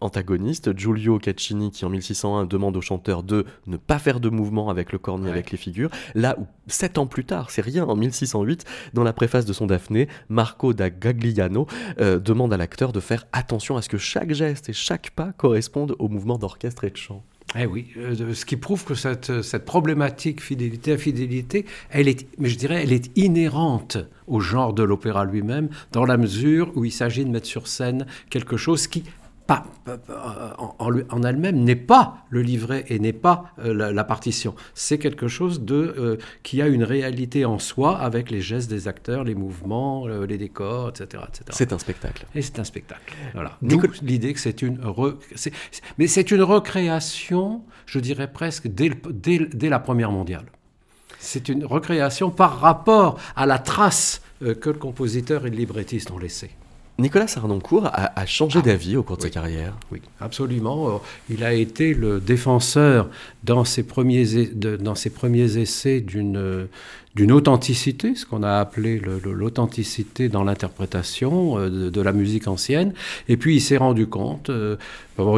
antagonistes. 0.01 0.77
Giulio 0.77 1.18
Caccini 1.18 1.70
qui 1.70 1.87
en 1.87 1.89
1601 1.89 2.45
demande 2.45 2.77
au 2.77 2.83
chanteur 2.83 3.22
de 3.22 3.47
ne 3.66 3.79
pas 3.79 3.99
faire 3.99 4.20
de 4.20 4.29
mouvement 4.29 4.68
avec 4.68 4.93
le 4.93 4.99
cornet, 4.99 5.31
avec 5.31 5.51
les 5.51 5.57
figures. 5.57 5.91
Là 6.14 6.37
où 6.39 6.47
7 6.66 6.99
ans 6.99 7.07
plus 7.07 7.24
tard, 7.24 7.51
c'est 7.51 7.62
rien, 7.62 7.87
en 7.87 7.97
1608, 7.97 8.64
dans 8.93 9.05
la 9.05 9.14
préface 9.14 9.47
de 9.47 9.55
son 9.55 9.66
Daphné, 9.66 10.09
Marco 10.29 10.74
da 10.74 10.91
Gagliano 10.91 11.66
demande 11.99 12.53
à 12.53 12.57
de 12.93 13.01
faire 13.01 13.27
attention 13.33 13.77
à 13.77 13.83
ce 13.83 13.89
que 13.89 13.99
chaque 13.99 14.33
geste 14.33 14.69
et 14.69 14.73
chaque 14.73 15.11
pas 15.11 15.33
correspondent 15.37 15.97
au 15.99 16.09
mouvement 16.09 16.39
d'orchestre 16.39 16.85
et 16.85 16.91
de 16.91 16.97
chant. 16.97 17.25
Eh 17.59 17.64
oui, 17.64 17.87
euh, 17.97 18.35
ce 18.35 18.45
qui 18.45 18.57
prouve 18.57 18.85
que 18.85 18.95
cette, 18.95 19.43
cette 19.43 19.64
problématique 19.64 20.43
fidélité-infidélité, 20.43 21.64
elle 21.91 22.09
est, 22.09 22.27
mais 22.39 22.49
je 22.49 22.59
dirais, 22.59 22.83
elle 22.83 22.93
est 22.93 23.17
inhérente 23.17 23.99
au 24.27 24.41
genre 24.41 24.73
de 24.73 24.83
l'opéra 24.83 25.25
lui-même, 25.25 25.69
dans 25.93 26.05
la 26.05 26.17
mesure 26.17 26.73
où 26.75 26.85
il 26.85 26.91
s'agit 26.91 27.25
de 27.25 27.31
mettre 27.31 27.47
sur 27.47 27.69
scène 27.69 28.07
quelque 28.31 28.57
chose 28.57 28.89
qui 28.89 29.05
pas, 29.47 29.65
en, 30.79 30.91
en 31.11 31.23
elle-même 31.23 31.63
n'est 31.63 31.77
pas 31.77 32.27
le 32.31 32.43
livret 32.43 32.85
et 32.89 32.99
n'est 32.99 33.13
pas 33.13 33.53
euh, 33.59 33.93
la, 33.93 34.05
partition. 34.05 34.55
C'est 34.75 34.99
quelque 34.99 35.29
chose 35.29 35.63
de, 35.63 35.95
euh, 35.99 36.17
qui 36.43 36.61
a 36.63 36.67
une 36.67 36.83
réalité 36.83 37.45
en 37.45 37.59
soi 37.59 37.99
avec 37.99 38.31
les 38.31 38.41
gestes 38.41 38.69
des 38.69 38.89
acteurs, 38.89 39.25
les 39.25 39.35
mouvements, 39.35 40.07
euh, 40.07 40.27
les 40.27 40.39
décors, 40.39 40.89
etc. 40.89 41.23
etc. 41.29 41.45
C'est 41.51 41.73
un 41.73 41.79
spectacle. 41.79 42.27
Et 42.35 42.43
c'est 42.43 42.59
un 42.59 42.65
spectacle. 42.65 43.15
Voilà. 43.35 43.57
D'où 43.63 43.81
l'idée 44.03 44.35
que 44.35 44.41
c'est 44.41 44.63
une... 44.63 44.81
mais 45.99 46.07
c'est 46.07 46.31
une 46.31 46.43
recréation, 46.43 47.63
je 47.87 47.99
dirais 47.99 48.31
presque, 48.33 48.69
dès, 48.69 48.91
dès 49.11 49.69
la 49.69 49.79
Première 49.79 50.11
mondiale. 50.11 50.47
C'est 51.19 51.49
une 51.49 51.65
recréation 51.65 52.31
par 52.31 52.61
rapport 52.61 53.19
à 53.37 53.47
la 53.47 53.59
trace 53.59 54.23
que 54.41 54.71
le 54.71 54.79
compositeur 54.79 55.47
et 55.47 55.51
le 55.51 55.57
librettiste 55.57 56.11
ont 56.11 56.19
laissée. 56.19 56.51
Nicolas 56.99 57.27
Sarnoncourt 57.27 57.91
a, 57.93 58.27
changé 58.27 58.61
ah 58.63 58.67
d'avis 58.67 58.97
au 58.97 59.03
cours 59.03 59.19
de 59.19 59.23
sa 59.23 59.31
carrière. 59.31 59.75
Oui, 59.93 60.01
absolument. 60.19 60.89
Euh, 60.89 60.99
il 61.29 61.45
a 61.45 61.53
été 61.53 61.93
le 61.93 62.21
défenseur 62.21 63.11
dans 63.45 63.65
ses 63.65 63.83
premiers, 63.83 64.47
dans 64.47 64.95
ses 64.95 65.11
premiers 65.11 65.59
essais 65.59 66.01
d'une 66.01 66.69
d'une 67.17 67.33
authenticité, 67.33 68.14
ce 68.14 68.25
qu'on 68.27 68.43
a 68.43 68.59
appelé 68.59 69.01
l'authenticité 69.25 70.29
dans 70.29 70.45
l'interprétation 70.45 71.59
euh, 71.59 71.91
de, 71.91 72.01
la 72.03 72.12
musique 72.12 72.47
ancienne. 72.47 72.93
Et 73.29 73.39
puis 73.39 73.57
il 73.57 73.62
s'est 73.62 73.79
rendu 73.79 74.07
compte, 74.07 74.51
euh, 74.51 74.77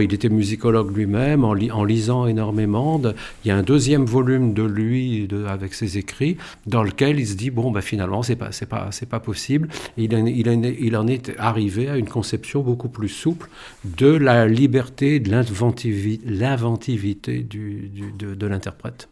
il 0.03 0.13
était 0.13 0.29
musicologue 0.29 0.93
lui-même, 0.95 1.45
en, 1.45 1.55
lisant 1.85 2.27
énormément, 2.27 3.01
il 3.45 3.49
y 3.49 3.53
a 3.53 3.57
un 3.57 3.63
deuxième 3.63 4.07
volume 4.07 4.55
de 4.55 4.65
lui 4.65 5.29
de, 5.29 5.45
avec 5.45 5.73
ses 5.73 5.99
écrits, 5.99 6.37
dans 6.67 6.83
lequel 6.83 7.21
il 7.21 7.29
se 7.29 7.37
dit, 7.37 7.51
bon, 7.51 7.71
ben, 7.71 7.81
finalement, 7.81 8.25
c'est 8.25 8.35
pas, 8.35 8.51
pas, 8.69 8.91
pas 9.09 9.21
possible. 9.21 9.69
il, 9.97 10.97
en, 10.97 11.07
est 11.07 11.31
arrivé 11.39 11.89
à 11.89 11.97
une 11.97 12.09
conception 12.09 12.63
beaucoup 12.63 12.89
plus 12.89 13.09
souple 13.09 13.49
de 13.85 14.09
la 14.09 14.49
liberté, 14.49 15.21
de 15.21 15.31
l'inventivité 15.31 17.39
du, 17.39 17.93
de, 18.19 18.35
de 18.35 18.47
l'interprète. 18.49 19.09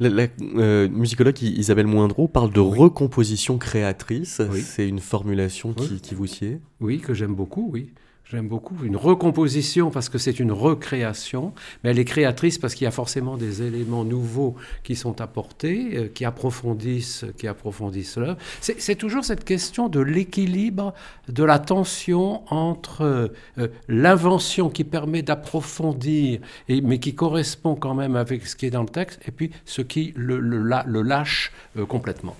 La, 0.00 0.26
euh, 0.40 0.88
musicologue 0.88 1.40
Isabelle 1.42 1.86
Moindreau 1.86 2.28
parle 2.28 2.52
de 2.52 2.60
recomposition 2.60 3.58
créatrice. 3.58 4.42
C'est 4.62 4.88
une 4.88 4.98
formulation 4.98 5.72
qui, 5.72 6.00
qui 6.00 6.14
vous 6.14 6.26
sied? 6.26 6.60
Oui, 6.80 6.98
que 6.98 7.14
j'aime 7.14 7.34
beaucoup, 7.34 7.70
oui. 7.72 7.92
J'aime 8.28 8.48
beaucoup 8.48 8.74
une 8.82 8.96
recomposition 8.96 9.92
parce 9.92 10.08
que 10.08 10.18
c'est 10.18 10.40
une 10.40 10.50
recréation, 10.50 11.52
mais 11.84 11.90
elle 11.90 11.98
est 12.00 12.04
créatrice 12.04 12.58
parce 12.58 12.74
qu'il 12.74 12.84
y 12.84 12.88
a 12.88 12.90
forcément 12.90 13.36
des 13.36 13.62
éléments 13.62 14.04
nouveaux 14.04 14.56
qui 14.82 14.96
sont 14.96 15.20
apportés, 15.20 15.90
euh, 15.96 16.08
qui 16.08 16.24
approfondissent, 16.24 17.24
qui 17.38 17.46
approfondissent 17.46 18.16
l'œuvre. 18.16 18.36
C'est 18.60 18.96
toujours 18.96 19.24
cette 19.24 19.44
question 19.44 19.88
de 19.88 20.00
l'équilibre, 20.00 20.92
de 21.28 21.44
la 21.44 21.60
tension 21.60 22.42
entre 22.52 23.30
euh, 23.58 23.68
l'invention 23.86 24.70
qui 24.70 24.82
permet 24.82 25.22
d'approfondir, 25.22 26.40
mais 26.68 26.98
qui 26.98 27.14
correspond 27.14 27.76
quand 27.76 27.94
même 27.94 28.16
avec 28.16 28.44
ce 28.48 28.56
qui 28.56 28.66
est 28.66 28.70
dans 28.70 28.82
le 28.82 28.88
texte, 28.88 29.20
et 29.28 29.30
puis 29.30 29.52
ce 29.64 29.82
qui 29.82 30.12
le, 30.16 30.40
le, 30.40 31.02
lâche 31.02 31.52
euh, 31.78 31.86
complètement. 31.86 32.36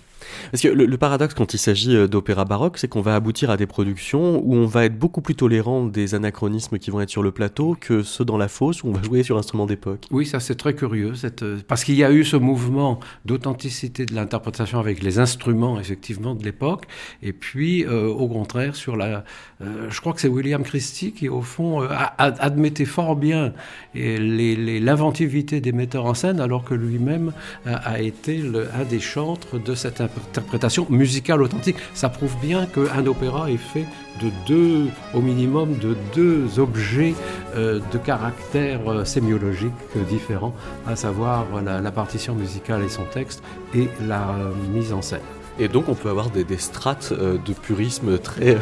Parce 0.50 0.62
que 0.62 0.68
le, 0.68 0.96
paradoxe 0.96 1.34
quand 1.34 1.54
il 1.54 1.58
s'agit 1.58 1.96
euh, 1.96 2.08
d'opéra 2.08 2.44
baroque, 2.44 2.78
c'est 2.78 2.88
qu'on 2.88 3.00
va 3.00 3.14
aboutir 3.14 3.50
à 3.50 3.56
des 3.56 3.66
productions 3.66 4.40
où 4.44 4.54
on 4.54 4.66
va 4.66 4.84
être 4.84 4.98
beaucoup 4.98 5.20
plus 5.20 5.34
tolérant 5.34 5.84
des 5.84 6.14
anachronismes 6.14 6.78
qui 6.78 6.90
vont 6.90 7.00
être 7.00 7.10
sur 7.10 7.22
le 7.22 7.32
plateau 7.32 7.76
que 7.78 8.02
ceux 8.02 8.24
dans 8.24 8.38
la 8.38 8.48
fosse 8.48 8.82
où 8.82 8.88
on 8.88 8.92
va 8.92 9.02
jouer 9.02 9.22
sur 9.22 9.36
instruments 9.38 9.66
d'époque. 9.66 10.06
Oui, 10.10 10.26
ça 10.26 10.40
c'est 10.40 10.54
très 10.54 10.74
curieux. 10.74 11.12
Euh, 11.42 11.58
parce 11.68 11.84
qu'il 11.84 11.96
y 11.96 12.04
a 12.04 12.12
eu 12.12 12.24
ce 12.24 12.36
mouvement 12.36 13.00
d'authenticité 13.24 14.06
de 14.06 14.14
l'interprétation 14.14 14.78
avec 14.78 15.02
les 15.02 15.18
instruments 15.18 15.78
effectivement 15.78 16.34
de 16.34 16.44
l'époque, 16.44 16.84
et 17.22 17.32
puis 17.32 17.84
euh, 17.84 18.06
au 18.06 18.28
contraire 18.28 18.76
sur 18.76 18.96
la... 18.96 19.24
je 19.60 20.00
crois 20.00 20.12
que 20.12 20.20
c'est 20.20 20.28
William 20.28 20.62
Christie 20.62 21.12
qui 21.12 21.28
au 21.28 21.42
fond 21.42 21.80
admettait 22.18 22.84
fort 22.84 23.16
bien 23.16 23.52
l'inventivité 23.94 25.60
des 25.60 25.72
metteurs 25.72 26.06
en 26.06 26.14
scène 26.14 26.40
alors 26.40 26.64
que 26.64 26.74
lui-même 26.74 27.32
a, 27.64 28.00
été 28.00 28.42
un 28.74 28.84
des 28.84 29.00
chantres 29.00 29.62
de 29.62 29.74
cette 29.74 30.00
interprétation 30.28 30.86
musicale 30.90 31.42
authentique. 31.42 31.76
Ça 31.94 32.08
prouve 32.08 32.34
bien 32.40 32.66
qu'un 32.66 33.06
opéra 33.06 33.50
est 33.50 33.56
fait 33.56 33.86
de 34.22 34.30
deux, 34.46 34.86
au 35.14 35.20
minimum, 35.20 35.76
de 35.78 35.96
deux 36.14 36.58
objets 36.58 37.14
euh, 37.54 37.80
de 37.92 37.98
caractère 37.98 38.80
euh, 38.88 39.04
sémiologique 39.04 39.72
différents, 40.08 40.54
à 40.86 40.96
savoir 40.96 41.46
la, 41.62 41.90
partition 41.90 42.34
musicale 42.34 42.82
et 42.82 42.88
son 42.88 43.04
texte 43.04 43.42
et 43.74 43.88
la 44.06 44.30
euh, 44.30 44.52
mise 44.72 44.92
en 44.92 45.02
scène. 45.02 45.20
Et 45.58 45.68
donc 45.68 45.88
on 45.88 45.94
peut 45.94 46.10
avoir 46.10 46.28
des, 46.28 46.44
strates 46.58 47.14
de 47.14 47.52
purisme 47.54 48.18
très 48.18 48.58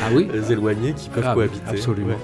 ah 0.00 0.10
oui 0.12 0.28
éloignées 0.50 0.92
qui 0.92 1.08
peuvent 1.08 1.24
ah 1.26 1.34
cohabiter. 1.34 1.60
Absolument, 1.66 2.14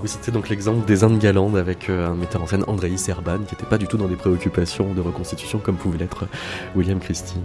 Vous 0.00 0.06
citez 0.06 0.30
donc 0.30 0.50
l'exemple 0.50 0.84
des 0.84 1.02
Indes 1.02 1.18
galantes 1.18 1.56
avec 1.56 1.88
un 1.88 2.14
metteur 2.14 2.42
en 2.42 2.46
scène, 2.46 2.64
Andrei 2.66 2.94
Serban, 2.98 3.38
qui 3.38 3.54
n'était 3.54 3.64
pas 3.64 3.78
du 3.78 3.86
tout 3.86 3.96
dans 3.96 4.08
des 4.08 4.16
préoccupations 4.16 4.92
de 4.92 5.00
reconstitution 5.00 5.60
comme 5.60 5.76
pouvait 5.76 5.96
l'être 5.96 6.26
William 6.76 6.98
Christie. 6.98 7.40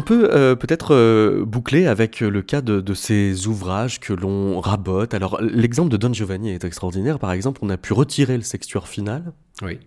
On 0.00 0.02
peut 0.02 0.30
euh, 0.32 0.56
peut-être 0.56 0.94
euh, 0.94 1.44
boucler 1.44 1.86
avec 1.86 2.20
le 2.20 2.40
cas 2.40 2.62
de, 2.62 2.94
ces 2.94 3.46
ouvrages 3.46 4.00
que 4.00 4.14
l'on 4.14 4.58
rabote. 4.58 5.12
Alors 5.12 5.42
l'exemple 5.42 5.90
de 5.90 5.98
Don 5.98 6.10
Giovanni 6.10 6.52
est 6.52 6.64
extraordinaire. 6.64 7.18
Par 7.18 7.32
exemple, 7.32 7.60
on 7.62 7.68
a 7.68 7.76
pu 7.76 7.92
retirer 7.92 8.38
le 8.38 8.42
sextuor 8.42 8.88
final. 8.88 9.34
Oui. 9.60 9.78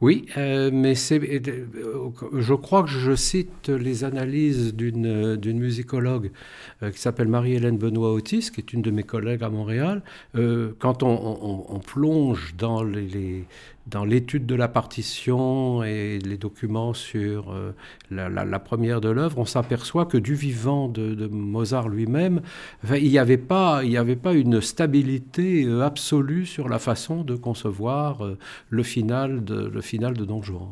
Oui, 0.00 0.26
euh, 0.36 0.70
mais 0.72 0.96
c'est, 0.96 1.20
je 1.22 2.54
crois 2.54 2.82
que 2.82 2.88
je 2.88 3.14
cite 3.14 3.68
les 3.68 4.02
analyses 4.02 4.74
d'une, 4.74 5.36
d'une 5.36 5.60
musicologue 5.60 6.32
qui 6.80 6.98
s'appelle 6.98 7.28
Marie-Hélène 7.28 7.78
Benoît-Otis, 7.78 8.50
qui 8.52 8.60
est 8.60 8.72
une 8.72 8.82
de 8.82 8.90
mes 8.90 9.04
collègues 9.04 9.44
à 9.44 9.48
Montréal. 9.48 10.02
quand 10.34 11.04
on, 11.04 11.80
plonge 11.86 12.56
dans 12.58 12.82
les 12.82 13.44
dans 13.86 14.04
l'étude 14.04 14.46
de 14.46 14.54
la 14.54 14.68
partition 14.68 15.82
et 15.82 16.18
les 16.18 16.38
documents 16.38 16.94
sur 16.94 17.52
euh, 17.52 17.72
la, 18.10 18.58
première 18.58 19.00
de 19.00 19.08
l'œuvre, 19.08 19.38
on 19.38 19.44
s'aperçoit 19.44 20.06
que 20.06 20.18
du 20.18 20.34
vivant 20.34 20.88
de, 20.88 21.26
Mozart 21.26 21.88
lui-même, 21.88 22.42
il 22.88 23.08
n'y 23.08 23.18
avait, 23.18 23.36
pas, 23.36 23.82
une 23.82 24.60
stabilité 24.60 25.64
euh, 25.64 25.82
absolue 25.82 26.46
sur 26.46 26.68
la 26.68 26.78
façon 26.78 27.24
de 27.24 27.34
concevoir 27.34 28.24
euh, 28.24 28.38
le, 28.70 28.82
final 28.82 29.44
de, 29.44 30.24
Don 30.24 30.42
Juan. 30.42 30.68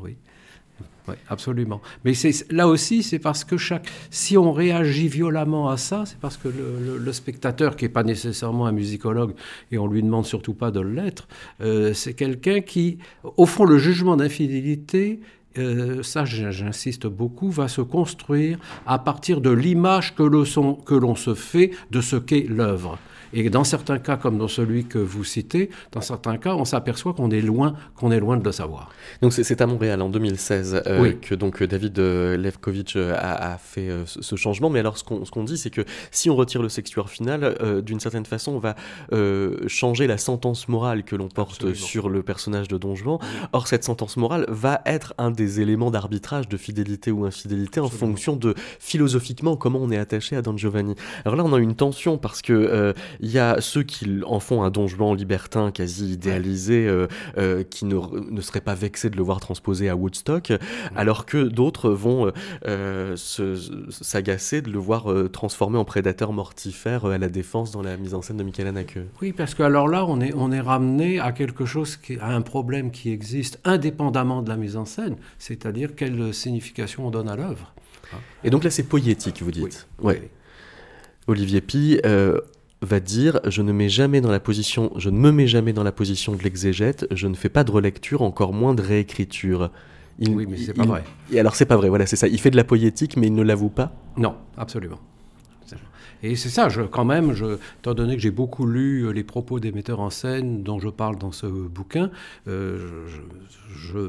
Oui, 1.10 1.16
absolument. 1.28 1.80
Mais 2.04 2.12
là 2.50 2.68
aussi, 2.68 3.02
c'est 3.02 3.18
parce 3.18 3.44
que 3.44 3.56
chaque, 3.56 3.88
si 4.10 4.38
on 4.38 4.52
réagit 4.52 5.08
violemment 5.08 5.68
à 5.68 5.76
ça, 5.76 6.04
c'est 6.06 6.18
parce 6.18 6.36
que 6.36 6.48
le, 6.48 7.12
spectateur, 7.12 7.74
qui 7.74 7.84
n'est 7.84 7.90
pas 7.90 8.04
nécessairement 8.04 8.66
un 8.66 8.72
musicologue, 8.72 9.34
et 9.72 9.78
on 9.78 9.88
lui 9.88 10.02
demande 10.02 10.24
surtout 10.24 10.54
pas 10.54 10.70
de 10.70 10.80
l'être, 10.80 11.26
euh, 11.60 11.92
c'est 11.92 12.14
quelqu'un 12.14 12.60
qui, 12.60 12.98
au 13.36 13.46
fond, 13.46 13.64
le 13.64 13.78
jugement 13.78 14.16
d'infidélité, 14.16 15.20
euh, 15.58 16.02
ça 16.04 16.24
j'insiste 16.24 17.08
beaucoup, 17.08 17.50
va 17.50 17.66
se 17.66 17.80
construire 17.80 18.58
à 18.86 19.00
partir 19.00 19.40
de 19.40 19.50
l'image 19.50 20.14
que 20.14 20.22
l'on 20.22 21.16
se 21.16 21.34
fait 21.34 21.72
de 21.90 22.00
ce 22.00 22.16
qu'est 22.16 22.46
l'œuvre. 22.48 22.98
Et 23.32 23.48
dans 23.50 23.64
certains 23.64 23.98
cas, 23.98 24.16
comme 24.16 24.38
dans 24.38 24.48
celui 24.48 24.84
que 24.84 24.98
vous 24.98 25.24
citez, 25.24 25.70
dans 25.92 26.00
certains 26.00 26.36
cas, 26.36 26.54
on 26.54 26.64
s'aperçoit 26.64 27.14
qu'on 27.14 27.30
est 27.30 27.40
loin, 27.40 27.74
qu'on 27.94 28.10
est 28.10 28.20
loin 28.20 28.36
de 28.36 28.44
le 28.44 28.52
savoir. 28.52 28.90
Donc 29.22 29.32
c'est 29.32 29.60
à 29.60 29.66
Montréal 29.66 30.02
en 30.02 30.08
2016 30.08 30.82
euh, 30.86 31.12
que 31.12 31.34
donc 31.34 31.62
David 31.62 31.98
euh, 31.98 32.36
Levkovitch 32.36 32.94
euh, 32.96 33.14
a, 33.16 33.56
fait 33.58 33.90
ce 34.06 34.36
changement. 34.36 34.70
Mais 34.70 34.80
alors 34.80 34.98
ce 34.98 35.04
qu'on 35.04 35.44
dit, 35.44 35.58
c'est 35.58 35.70
que 35.70 35.82
si 36.10 36.30
on 36.30 36.36
retire 36.36 36.62
le 36.62 36.68
sextuaire 36.68 37.08
final, 37.08 37.56
d'une 37.84 38.00
certaine 38.00 38.26
façon, 38.26 38.52
on 38.52 38.58
va 38.58 38.74
changer 39.68 40.06
la 40.06 40.18
sentence 40.18 40.68
morale 40.68 41.04
que 41.04 41.16
l'on 41.16 41.28
porte 41.28 41.74
sur 41.74 42.08
le 42.08 42.22
personnage 42.22 42.68
de 42.68 42.78
Don 42.78 42.94
Juan. 42.94 43.18
Or 43.52 43.68
cette 43.68 43.84
sentence 43.84 44.16
morale 44.16 44.46
va 44.48 44.82
être 44.86 45.14
un 45.18 45.30
des 45.30 45.60
éléments 45.60 45.90
d'arbitrage 45.90 46.48
de 46.48 46.56
fidélité 46.56 47.10
ou 47.10 47.24
infidélité 47.24 47.80
en 47.80 47.88
fonction 47.88 48.36
de 48.36 48.54
philosophiquement 48.78 49.56
comment 49.56 49.80
on 49.80 49.90
est 49.90 49.98
attaché 49.98 50.36
à 50.36 50.42
Don 50.42 50.56
Giovanni. 50.56 50.94
Alors 51.24 51.36
là, 51.36 51.44
on 51.44 51.52
a 51.52 51.58
une 51.58 51.74
tension 51.74 52.18
parce 52.18 52.42
que 52.42 52.94
il 53.20 53.30
y 53.30 53.38
a 53.38 53.60
ceux 53.60 53.82
qui 53.82 54.20
en 54.26 54.40
font 54.40 54.62
un 54.62 54.70
donjon 54.70 55.14
libertin 55.14 55.70
quasi 55.70 56.12
idéalisé, 56.12 56.86
euh, 56.86 57.06
euh, 57.38 57.62
qui 57.62 57.84
ne, 57.84 57.96
ne 58.30 58.40
seraient 58.40 58.60
pas 58.60 58.74
vexés 58.74 59.10
de 59.10 59.16
le 59.16 59.22
voir 59.22 59.40
transposé 59.40 59.88
à 59.88 59.96
Woodstock, 59.96 60.52
alors 60.96 61.26
que 61.26 61.44
d'autres 61.44 61.90
vont 61.90 62.32
euh, 62.66 63.16
s'agacer 63.16 64.62
de 64.62 64.70
le 64.70 64.78
voir 64.78 65.06
transformé 65.32 65.78
en 65.78 65.84
prédateur 65.84 66.32
mortifère 66.32 67.04
à 67.04 67.18
la 67.18 67.28
défense 67.28 67.70
dans 67.70 67.82
la 67.82 67.96
mise 67.96 68.14
en 68.14 68.22
scène 68.22 68.38
de 68.38 68.42
Michael 68.42 68.68
Haneke. 68.68 68.98
Oui, 69.20 69.32
parce 69.32 69.54
que 69.54 69.62
alors 69.62 69.88
là, 69.88 70.04
on 70.06 70.20
est, 70.20 70.32
on 70.34 70.50
est 70.52 70.60
ramené 70.60 71.20
à 71.20 71.32
quelque 71.32 71.64
chose, 71.64 71.96
qui, 71.96 72.18
à 72.18 72.28
un 72.28 72.42
problème 72.42 72.90
qui 72.90 73.10
existe 73.10 73.60
indépendamment 73.64 74.42
de 74.42 74.48
la 74.48 74.56
mise 74.56 74.76
en 74.76 74.84
scène, 74.84 75.16
c'est-à-dire 75.38 75.94
quelle 75.94 76.32
signification 76.32 77.06
on 77.06 77.10
donne 77.10 77.28
à 77.28 77.36
l'œuvre. 77.36 77.74
Et 78.44 78.50
donc 78.50 78.64
là, 78.64 78.70
c'est 78.70 78.82
poétique, 78.82 79.42
vous 79.42 79.52
dites. 79.52 79.86
Oui. 80.00 80.14
Ouais. 80.14 80.30
Olivier 81.26 81.60
Pi, 81.60 82.00
va 82.82 83.00
dire 83.00 83.40
je 83.46 83.62
ne 83.62 83.72
mets 83.72 83.88
jamais 83.88 84.20
dans 84.20 84.30
la 84.30 84.40
position, 84.40 84.92
je 84.96 85.10
ne 85.10 85.18
me 85.18 85.32
mets 85.32 85.46
jamais 85.46 85.72
dans 85.72 85.82
la 85.82 85.92
position 85.92 86.34
de 86.34 86.42
l'exégète, 86.42 87.06
je 87.10 87.26
ne 87.26 87.34
fais 87.34 87.48
pas 87.48 87.64
de 87.64 87.70
relecture, 87.70 88.22
encore 88.22 88.52
moins 88.52 88.74
de 88.74 88.82
réécriture. 88.82 89.70
oui, 90.18 90.46
mais 90.48 90.56
c'est 90.56 90.74
pas 90.74 90.84
vrai. 90.84 91.04
Et 91.32 91.40
alors 91.40 91.54
c'est 91.54 91.66
pas 91.66 91.76
vrai, 91.76 91.88
voilà, 91.88 92.06
c'est 92.06 92.16
ça. 92.16 92.28
Il 92.28 92.40
fait 92.40 92.50
de 92.50 92.56
la 92.56 92.64
poétique, 92.64 93.16
mais 93.16 93.26
il 93.26 93.34
ne 93.34 93.42
l'avoue 93.42 93.70
pas? 93.70 93.92
Non, 94.16 94.34
absolument. 94.56 94.98
Et 96.22 96.36
c'est 96.36 96.50
ça, 96.50 96.68
quand 96.90 97.04
même, 97.04 97.32
je, 97.32 97.56
étant 97.78 97.94
donné 97.94 98.14
que 98.14 98.22
j'ai 98.22 98.30
beaucoup 98.30 98.66
lu 98.66 99.04
euh, 99.04 99.10
les 99.10 99.24
propos 99.24 99.58
des 99.58 99.72
metteurs 99.72 100.00
en 100.00 100.10
scène 100.10 100.62
dont 100.62 100.78
je 100.78 100.88
parle 100.88 101.16
dans 101.16 101.32
ce 101.32 101.46
bouquin, 101.46 102.10
euh, 102.46 103.06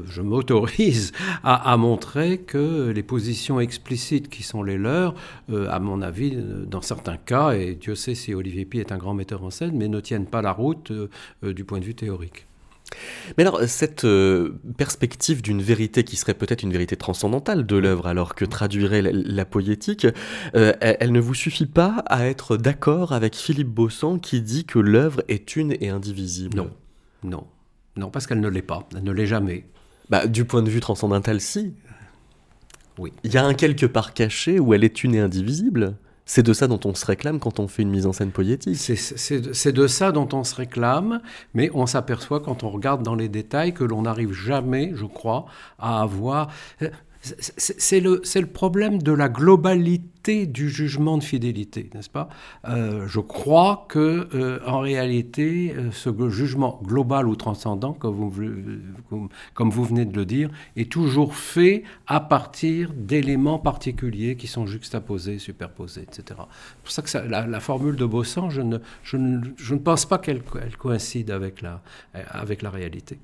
je, 0.06 0.20
m'autorise 0.20 1.12
à, 1.42 1.76
montrer 1.76 2.38
que 2.38 2.90
les 2.90 3.02
positions 3.02 3.60
explicites 3.60 4.28
qui 4.28 4.42
sont 4.42 4.62
les 4.62 4.76
leurs, 4.76 5.14
euh, 5.50 5.70
à 5.70 5.80
mon 5.80 6.02
avis, 6.02 6.36
dans 6.66 6.82
certains 6.82 7.16
cas, 7.16 7.52
et 7.52 7.74
Dieu 7.74 7.94
sait 7.94 8.14
si 8.14 8.34
Olivier 8.34 8.66
Pi 8.66 8.78
est 8.78 8.92
un 8.92 8.98
grand 8.98 9.14
metteur 9.14 9.42
en 9.42 9.50
scène, 9.50 9.72
mais 9.74 9.88
ne 9.88 10.00
tiennent 10.00 10.26
pas 10.26 10.42
la 10.42 10.52
route 10.52 10.92
du 11.42 11.64
point 11.64 11.80
de 11.80 11.84
vue 11.84 11.94
théorique. 11.94 12.46
Mais 13.36 13.42
alors, 13.42 13.62
cette 13.64 14.04
euh, 14.04 14.60
perspective 14.76 15.42
d'une 15.42 15.62
vérité 15.62 16.04
qui 16.04 16.16
serait 16.16 16.34
peut-être 16.34 16.62
une 16.62 16.72
vérité 16.72 16.96
transcendantale 16.96 17.66
de 17.66 17.76
l'œuvre, 17.76 18.06
alors 18.06 18.34
que 18.34 18.44
traduirait 18.44 19.02
la, 19.02 19.44
poétique, 19.44 20.06
euh, 20.54 20.72
elle, 20.80 21.12
ne 21.12 21.20
vous 21.20 21.34
suffit 21.34 21.66
pas 21.66 22.02
à 22.06 22.26
être 22.26 22.56
d'accord 22.56 23.12
avec 23.12 23.34
Philippe 23.34 23.68
Bossan 23.68 24.18
qui 24.18 24.40
dit 24.40 24.64
que 24.64 24.78
l'œuvre 24.78 25.22
est 25.28 25.56
une 25.56 25.72
et 25.80 25.88
indivisible? 25.88 26.56
Non, 26.56 26.70
non, 27.22 27.46
non, 27.96 28.10
parce 28.10 28.26
qu'elle 28.26 28.40
ne 28.40 28.48
l'est 28.48 28.62
pas, 28.62 28.88
elle 28.94 29.04
ne 29.04 29.12
l'est 29.12 29.26
jamais. 29.26 29.66
Bah, 30.10 30.26
du 30.26 30.44
point 30.44 30.62
de 30.62 30.70
vue 30.70 30.80
transcendantal, 30.80 31.40
si. 31.40 31.74
Oui. 32.98 33.12
Il 33.24 33.32
y 33.32 33.38
a 33.38 33.44
un 33.44 33.54
quelque 33.54 33.86
part 33.86 34.12
caché 34.12 34.60
où 34.60 34.74
elle 34.74 34.84
est 34.84 35.04
une 35.04 35.14
et 35.14 35.20
indivisible 35.20 35.96
c'est 36.32 36.42
de 36.42 36.54
ça 36.54 36.66
dont 36.66 36.80
on 36.86 36.94
se 36.94 37.04
réclame 37.04 37.38
quand 37.38 37.60
on 37.60 37.68
fait 37.68 37.82
une 37.82 37.90
mise 37.90 38.06
en 38.06 38.14
scène 38.14 38.30
poétique. 38.30 38.78
C'est 38.78 39.72
de 39.72 39.86
ça 39.86 40.12
dont 40.12 40.28
on 40.32 40.44
se 40.44 40.54
réclame, 40.54 41.20
mais 41.52 41.70
on 41.74 41.84
s'aperçoit 41.84 42.40
quand 42.40 42.62
on 42.62 42.70
regarde 42.70 43.02
dans 43.02 43.14
les 43.14 43.28
détails 43.28 43.74
que 43.74 43.84
l'on 43.84 44.00
n'arrive 44.00 44.32
jamais, 44.32 44.92
je 44.94 45.04
crois, 45.04 45.44
à 45.78 46.00
avoir... 46.00 46.48
C'est 47.22 48.00
le, 48.00 48.20
problème 48.46 49.00
de 49.00 49.12
la 49.12 49.28
globalité 49.28 50.46
du 50.46 50.68
jugement 50.68 51.18
de 51.18 51.22
fidélité, 51.22 51.88
n'est-ce 51.94 52.10
pas? 52.10 52.28
Euh, 52.68 53.06
Je 53.06 53.20
crois 53.20 53.86
que, 53.88 54.28
euh, 54.34 54.58
en 54.66 54.80
réalité, 54.80 55.72
euh, 55.76 55.92
ce 55.92 56.10
jugement 56.30 56.80
global 56.82 57.28
ou 57.28 57.36
transcendant, 57.36 57.92
comme 57.92 58.14
vous, 58.16 58.30
venez 59.84 60.04
de 60.04 60.16
le 60.16 60.24
dire, 60.24 60.50
est 60.74 60.90
toujours 60.90 61.36
fait 61.36 61.84
à 62.08 62.18
partir 62.18 62.92
d'éléments 62.92 63.60
particuliers 63.60 64.36
qui 64.36 64.48
sont 64.48 64.66
juxtaposés, 64.66 65.38
superposés, 65.38 66.02
etc. 66.02 66.24
C'est 66.28 66.82
pour 66.82 66.90
ça 66.90 67.02
que 67.02 67.28
la, 67.28 67.60
formule 67.60 67.94
de 67.94 68.04
Bossan, 68.04 68.50
je 68.50 68.62
ne, 68.62 68.78
je 69.04 69.16
ne, 69.16 69.78
pense 69.78 70.06
pas 70.06 70.18
qu'elle 70.18 70.42
coïncide 70.76 71.30
avec 71.30 71.62
la 71.62 72.70
réalité. 72.70 73.18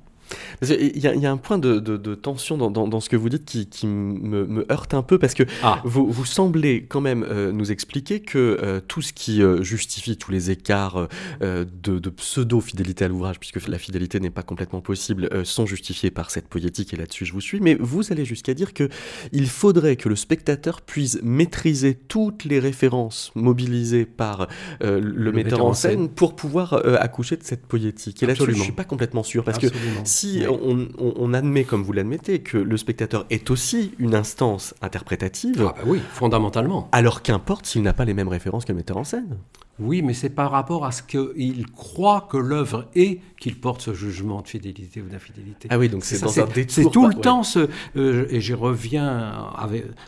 Il 0.63 0.99
y, 0.99 1.27
a 1.27 1.31
un 1.31 1.37
point 1.37 1.59
de, 1.59 2.15
tension 2.15 2.57
dans, 2.57 3.01
ce 3.01 3.09
que 3.09 3.17
vous 3.17 3.29
dites 3.29 3.45
qui, 3.45 3.87
me, 3.87 4.67
heurte 4.71 4.95
un 4.95 5.03
peu 5.03 5.19
parce 5.19 5.35
que 5.35 5.45
ah. 5.63 5.81
vous, 5.85 6.25
semblez 6.25 6.85
quand 6.85 7.01
même 7.01 7.25
euh, 7.29 7.53
nous 7.53 7.71
expliquer 7.71 8.21
que 8.21 8.59
euh, 8.63 8.81
tout 8.87 9.03
ce 9.03 9.13
qui 9.13 9.43
euh, 9.43 9.63
justifie 9.63 10.17
tous 10.17 10.31
les 10.31 10.51
écarts 10.51 11.09
de, 11.41 12.11
pseudo-fidélité 12.11 13.05
à 13.05 13.09
l'ouvrage, 13.09 13.39
puisque 13.39 13.67
la 13.69 13.79
fidélité 13.79 14.21
n'est 14.21 14.31
pas 14.31 14.43
complètement 14.43 14.81
possible, 14.81 15.29
sont 15.45 15.67
justifiés 15.67 16.11
par 16.11 16.31
cette 16.31 16.49
poétique 16.49 16.95
et 16.95 16.97
là-dessus 16.97 17.25
je 17.25 17.33
vous 17.33 17.41
suis, 17.41 17.61
mais 17.61 17.77
vous 17.79 18.13
allez 18.13 18.25
jusqu'à 18.25 18.55
dire 18.55 18.73
que 18.73 18.89
il 19.33 19.49
faudrait 19.49 19.97
que 19.97 20.09
le 20.09 20.17
spectateur 20.17 20.81
puisse 20.81 21.19
maîtriser 21.23 21.95
toutes 21.95 22.45
les 22.45 22.59
références 22.59 23.31
mobilisées 23.35 24.07
par 24.07 24.49
le, 24.81 25.33
metteur 25.33 25.65
en 25.65 25.75
scène, 25.75 26.09
pour 26.09 26.35
pouvoir 26.35 26.75
accoucher 27.01 27.37
de 27.37 27.45
cette 27.45 27.67
poétique. 27.67 28.23
Et 28.23 28.27
là-dessus 28.27 28.55
je 28.55 28.63
suis 28.63 28.73
pas 28.73 28.85
complètement 28.85 29.23
sûr 29.23 29.45
parce 29.45 29.59
que 29.59 29.69
si 30.19 30.45
on, 30.49 31.35
admet, 31.35 31.65
comme 31.65 31.83
vous 31.83 31.93
l'admettez, 31.93 32.41
que 32.41 32.59
le 32.59 32.77
spectateur 32.77 33.27
est 33.31 33.51
aussi 33.51 33.93
une 33.99 34.15
instance 34.15 34.75
interprétative. 34.83 35.57
Ah 35.61 35.75
bah 35.77 35.85
oui, 35.87 36.01
fondamentalement. 36.13 36.89
Alors 36.93 37.23
qu'importe 37.23 37.67
s'il 37.67 37.83
n'a 37.83 37.93
pas 37.93 38.05
les 38.05 38.15
mêmes 38.15 38.29
références 38.29 38.65
que 38.65 38.73
le 38.73 38.79
metteur 38.79 38.97
en 38.97 39.05
scène. 39.05 39.39
Oui, 39.81 40.03
mais 40.03 40.13
c'est 40.13 40.31
par 40.31 40.51
rapport 40.51 40.85
à 40.85 40.91
ce 40.91 41.03
qu'il 41.03 41.71
croit 41.71 42.27
que 42.29 42.37
l'œuvre 42.37 42.89
est 42.97 43.21
qu'il 43.39 43.61
porte 43.61 43.81
ce 43.81 43.95
jugement 43.95 44.43
de 44.43 44.49
fidélité 44.49 45.01
ou 45.01 45.09
d'infidélité. 45.09 45.69
Ah 45.71 45.79
oui, 45.79 45.89
donc 45.89 46.05
c'est 46.05 46.21
dans 46.21 46.41
un 46.41 46.47
détour. 46.47 46.75
C'est 46.75 46.91
tout 46.91 47.07
le 47.07 47.15
temps 47.15 47.45
ce, 47.45 47.69
euh, 47.97 48.27
et 48.29 48.41
j'y 48.41 48.55
reviens 48.55 49.53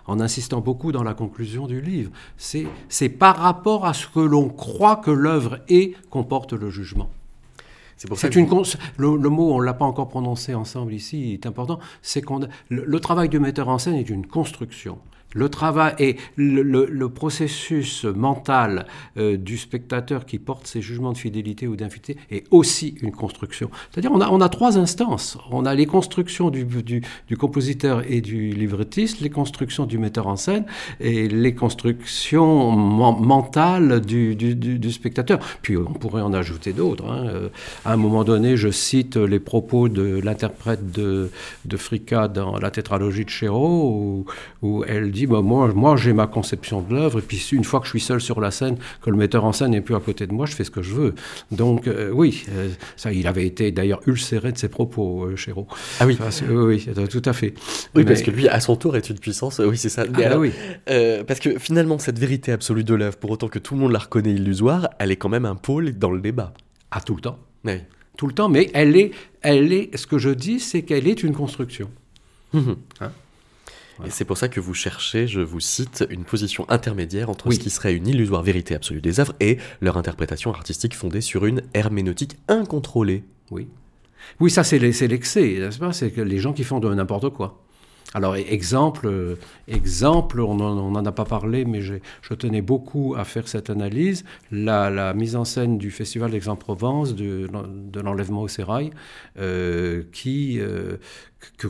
en 0.07 0.21
insistant 0.21 0.61
beaucoup 0.61 0.91
dans 0.91 1.05
la 1.05 1.15
conclusion 1.15 1.69
du 1.69 1.81
livre. 1.81 2.11
C'est 2.37 3.09
par 3.09 3.37
rapport 3.37 3.87
à 3.87 3.95
ce 3.95 4.09
que 4.09 4.21
l'on 4.21 4.49
croit 4.49 4.97
que 4.97 5.13
l'œuvre 5.13 5.61
est 5.69 5.95
qu'on 6.11 6.25
porte 6.25 6.53
le 6.53 6.69
jugement. 6.69 7.11
C'est 8.17 8.35
une 8.35 8.49
le, 8.97 9.17
le, 9.17 9.29
mot, 9.29 9.53
on 9.53 9.61
l'a 9.61 9.75
pas 9.75 9.85
encore 9.85 10.09
prononcé 10.09 10.55
ensemble 10.55 10.95
ici, 10.95 11.33
est 11.35 11.47
important. 11.47 11.79
C'est 12.01 12.23
qu'on 12.23 12.41
le, 12.69 13.01
travail 13.01 13.29
du 13.29 13.39
metteur 13.39 13.69
en 13.69 13.79
scène 13.79 13.95
est 13.95 14.09
une 14.09 14.27
construction. 14.27 14.99
Le 15.33 15.49
travail 15.49 15.95
et 15.99 16.17
le, 16.37 17.07
processus 17.09 18.05
mental 18.05 18.87
euh, 19.17 19.37
du 19.37 19.59
spectateur 19.59 20.27
qui 20.27 20.39
porte 20.39 20.67
ses 20.67 20.81
jugements 20.81 21.13
de 21.13 21.19
fidélité 21.19 21.67
ou 21.67 21.77
d'infidélité 21.77 22.21
est 22.31 22.45
aussi 22.51 22.95
une 23.03 23.13
construction. 23.13 23.71
C'est-à-dire 23.91 24.11
on 24.13 24.21
a, 24.21 24.29
on 24.29 24.41
a 24.41 24.49
trois 24.49 24.79
instances. 24.79 25.39
On 25.51 25.67
a 25.67 25.75
les 25.75 25.87
constructions 25.87 26.51
du, 26.51 26.65
du, 26.65 27.37
compositeur 27.37 28.03
et 28.11 28.21
du 28.21 28.51
librettiste, 28.51 29.21
les 29.21 29.31
constructions 29.31 29.87
du 29.87 29.99
metteur 29.99 30.27
en 30.27 30.37
scène 30.37 30.65
et 30.99 31.29
les 31.29 31.55
constructions 31.55 32.73
mentales 32.73 34.01
du, 34.01 34.35
du, 34.35 34.93
spectateur. 34.93 35.39
Puis 35.63 35.77
on 35.77 35.93
pourrait 35.93 36.23
en 36.23 36.33
ajouter 36.33 36.73
d'autres. 36.73 37.09
Hein. 37.09 37.27
Euh, 37.29 37.49
à 37.85 37.93
un 37.93 37.97
moment 37.97 38.25
donné, 38.25 38.57
je 38.57 38.71
cite 38.71 39.17
les 39.17 39.41
propos 39.41 39.89
de 39.89 40.21
l'interprète 40.23 40.91
de, 40.93 41.31
de 41.65 41.77
dans 42.29 42.59
la 42.59 42.71
tétralogie 42.71 43.25
de 43.25 43.31
Chéreau 43.31 44.25
où 44.63 44.85
elle 44.85 45.11
dit 45.11 45.20
bah, 45.27 45.41
moi, 45.41 45.69
moi 45.75 45.97
j'ai 45.97 46.13
ma 46.13 46.27
conception 46.27 46.83
de 46.83 46.95
l'œuvre, 46.95 47.19
et 47.19 47.23
puis 47.23 47.45
une 47.53 47.65
fois 47.65 47.81
que 47.81 47.87
je 47.87 47.91
suis 47.91 48.01
seul 48.01 48.21
sur 48.21 48.41
la 48.41 48.51
scène, 48.51 48.77
que 49.03 49.11
le 49.11 49.17
metteur 49.17 49.45
en 49.45 49.53
scène 49.53 49.73
n'est 49.73 49.81
plus 49.81 49.95
à 49.95 50.01
côté 50.01 50.27
de 50.27 50.33
moi, 50.33 50.47
je 50.47 50.55
fais 50.55 50.65
ce 50.65 50.71
que 50.71 50.83
je 50.83 50.95
veux. 50.95 51.15
Donc 51.51 51.87
euh, 51.87 52.11
oui, 52.13 52.45
euh, 52.51 52.69
ça, 52.97 53.13
il 53.13 53.27
avait 53.27 53.47
été 53.47 53.73
d'ailleurs 53.73 54.01
ulcéré 54.07 54.53
de 54.53 54.59
ses 54.59 54.69
propos, 54.69 55.25
euh, 55.25 55.37
Chéreau. 55.37 55.67
Ah 56.01 56.07
oui. 56.07 56.19
oui, 56.51 56.87
tout 57.11 57.23
à 57.25 57.33
fait. 57.33 57.55
Oui, 57.95 58.05
parce 58.05 58.23
que 58.23 58.31
lui, 58.31 58.49
à 58.49 58.61
son 58.61 58.77
tour, 58.77 58.97
est 58.97 59.09
une 59.11 59.19
puissance. 59.19 59.61
Oui, 59.65 59.77
c'est 59.77 59.89
ça. 59.89 60.05
Ah, 60.15 60.39
oui. 60.39 60.53
parce 61.27 61.41
que 61.41 61.59
finalement, 61.59 61.99
cette 61.99 62.19
vérité 62.19 62.53
absolue 62.53 62.85
de 62.85 62.95
l'œuvre, 62.95 63.17
pour 63.17 63.31
autant 63.31 63.49
que 63.49 63.59
tout 63.59 63.75
le 63.75 63.81
monde 63.81 63.93
la 63.93 63.99
reconnaît 63.99 64.33
illusoire, 64.33 64.89
elle 64.99 65.11
est 65.11 65.17
quand 65.17 65.29
même 65.29 65.45
un 65.45 65.57
pôle 65.57 65.93
dans 65.99 66.11
le 66.11 66.21
débat. 66.21 66.53
À 66.91 67.01
tout 67.01 67.15
le 67.15 67.21
temps. 67.21 67.39
Oui. 67.65 67.75
Tout 68.17 68.27
le 68.27 68.33
temps, 68.33 68.49
mais 68.49 68.71
elle 68.75 68.97
est, 68.97 69.13
elle 69.43 69.73
est. 69.73 69.97
Ce 69.97 70.07
que 70.07 70.19
je 70.19 70.31
dis, 70.31 70.61
c'est 70.61 70.83
qu'elle 70.83 71.09
est 71.09 71.23
une 71.23 71.35
construction. 71.35 71.91
Mmh 72.53 72.73
hein 73.01 73.13
et 74.07 74.11
c'est 74.11 74.25
pour 74.25 74.39
ça 74.39 74.49
que 74.49 74.61
vous 74.61 74.75
cherchez, 74.75 75.27
je 75.27 75.41
vous 75.41 75.61
cite, 75.61 76.07
une 76.11 76.25
position 76.25 76.69
intermédiaire 76.69 77.31
entre 77.31 77.51
ce 77.51 77.59
qui 77.59 77.71
serait 77.71 77.95
une 77.95 78.07
illusoire 78.07 78.43
vérité 78.43 78.75
absolue 78.75 79.01
des 79.01 79.21
œuvres 79.21 79.35
et 79.41 79.59
leur 79.81 79.97
interprétation 79.97 80.53
artistique 80.53 80.95
fondée 80.95 81.21
sur 81.21 81.47
une 81.47 81.63
herméneutique 81.75 82.39
incontrôlée. 82.49 83.25
Oui. 83.51 83.69
Oui, 84.39 84.51
ça 84.51 84.65
c'est 84.65 84.79
l'excès, 84.79 85.59
n'est-ce 85.59 85.79
pas? 85.79 85.93
C'est 85.93 86.11
que 86.11 86.21
les 86.21 86.39
gens 86.39 86.53
qui 86.53 86.65
font 86.65 86.81
de 86.81 86.93
n'importe 86.93 87.31
quoi. 87.31 87.63
Alors, 88.13 88.35
exemple, 88.35 89.07
euh, 89.07 89.37
exemple 89.69 90.41
on 90.41 90.55
n'en 90.57 91.05
a 91.05 91.13
pas 91.13 91.25
parlé, 91.25 91.65
mais 91.65 91.81
je 91.81 92.35
tenais 92.35 92.61
beaucoup 92.61 93.15
à 93.17 93.25
faire 93.25 93.47
cette 93.47 93.71
analyse. 93.71 94.25
La, 94.51 95.15
mise 95.15 95.37
en 95.37 95.45
scène 95.45 95.79
du 95.79 95.93
Festival 95.93 96.33
d'Aix-en-Provence, 96.33 97.15
de, 97.15 97.49
l'enlèvement 98.03 98.43
au 98.43 98.49
sérail, 98.49 98.91
euh, 99.39 100.03
qui, 100.11 100.59
euh, 100.59 100.97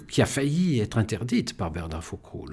qui 0.08 0.22
a 0.22 0.26
failli 0.26 0.80
être 0.80 0.98
interdite 0.98 1.56
par 1.56 1.70
Bernard. 1.70 2.02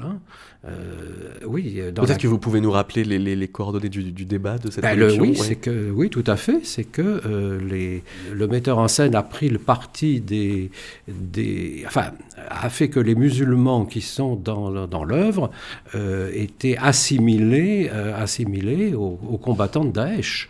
Hein. 0.01 0.19
Euh, 0.67 1.33
oui, 1.45 1.79
Peut-être 1.95 2.17
que 2.17 2.27
vous 2.27 2.39
pouvez 2.39 2.61
nous 2.61 2.71
rappeler 2.71 3.03
les, 3.03 3.47
coordonnées 3.47 3.89
du, 3.89 4.25
débat 4.25 4.57
de 4.57 4.69
cette 4.71 4.83
ben, 4.83 5.19
oui, 5.19 5.35
c'est 5.35 5.55
que 5.55 5.91
oui, 5.91 6.09
tout 6.09 6.23
à 6.27 6.35
fait. 6.35 6.59
C'est 6.63 6.83
que 6.83 7.01
euh, 7.01 7.59
les, 7.61 8.03
le 8.33 8.47
metteur 8.47 8.77
en 8.77 8.87
scène 8.87 9.15
a 9.15 9.23
pris 9.23 9.49
le 9.49 9.59
parti 9.59 10.19
des, 10.19 10.71
des, 11.07 11.83
enfin, 11.85 12.11
a 12.49 12.69
fait 12.69 12.89
que 12.89 12.99
les 12.99 13.15
musulmans 13.15 13.85
qui 13.85 14.01
sont 14.01 14.35
dans, 14.35 14.87
dans 14.87 15.03
l'œuvre 15.03 15.51
euh, 15.95 16.31
étaient 16.33 16.77
assimilés, 16.77 17.89
assimilés 17.89 18.93
aux, 18.93 19.19
aux, 19.27 19.37
combattants 19.37 19.85
de 19.85 19.91
Daesh. 19.91 20.49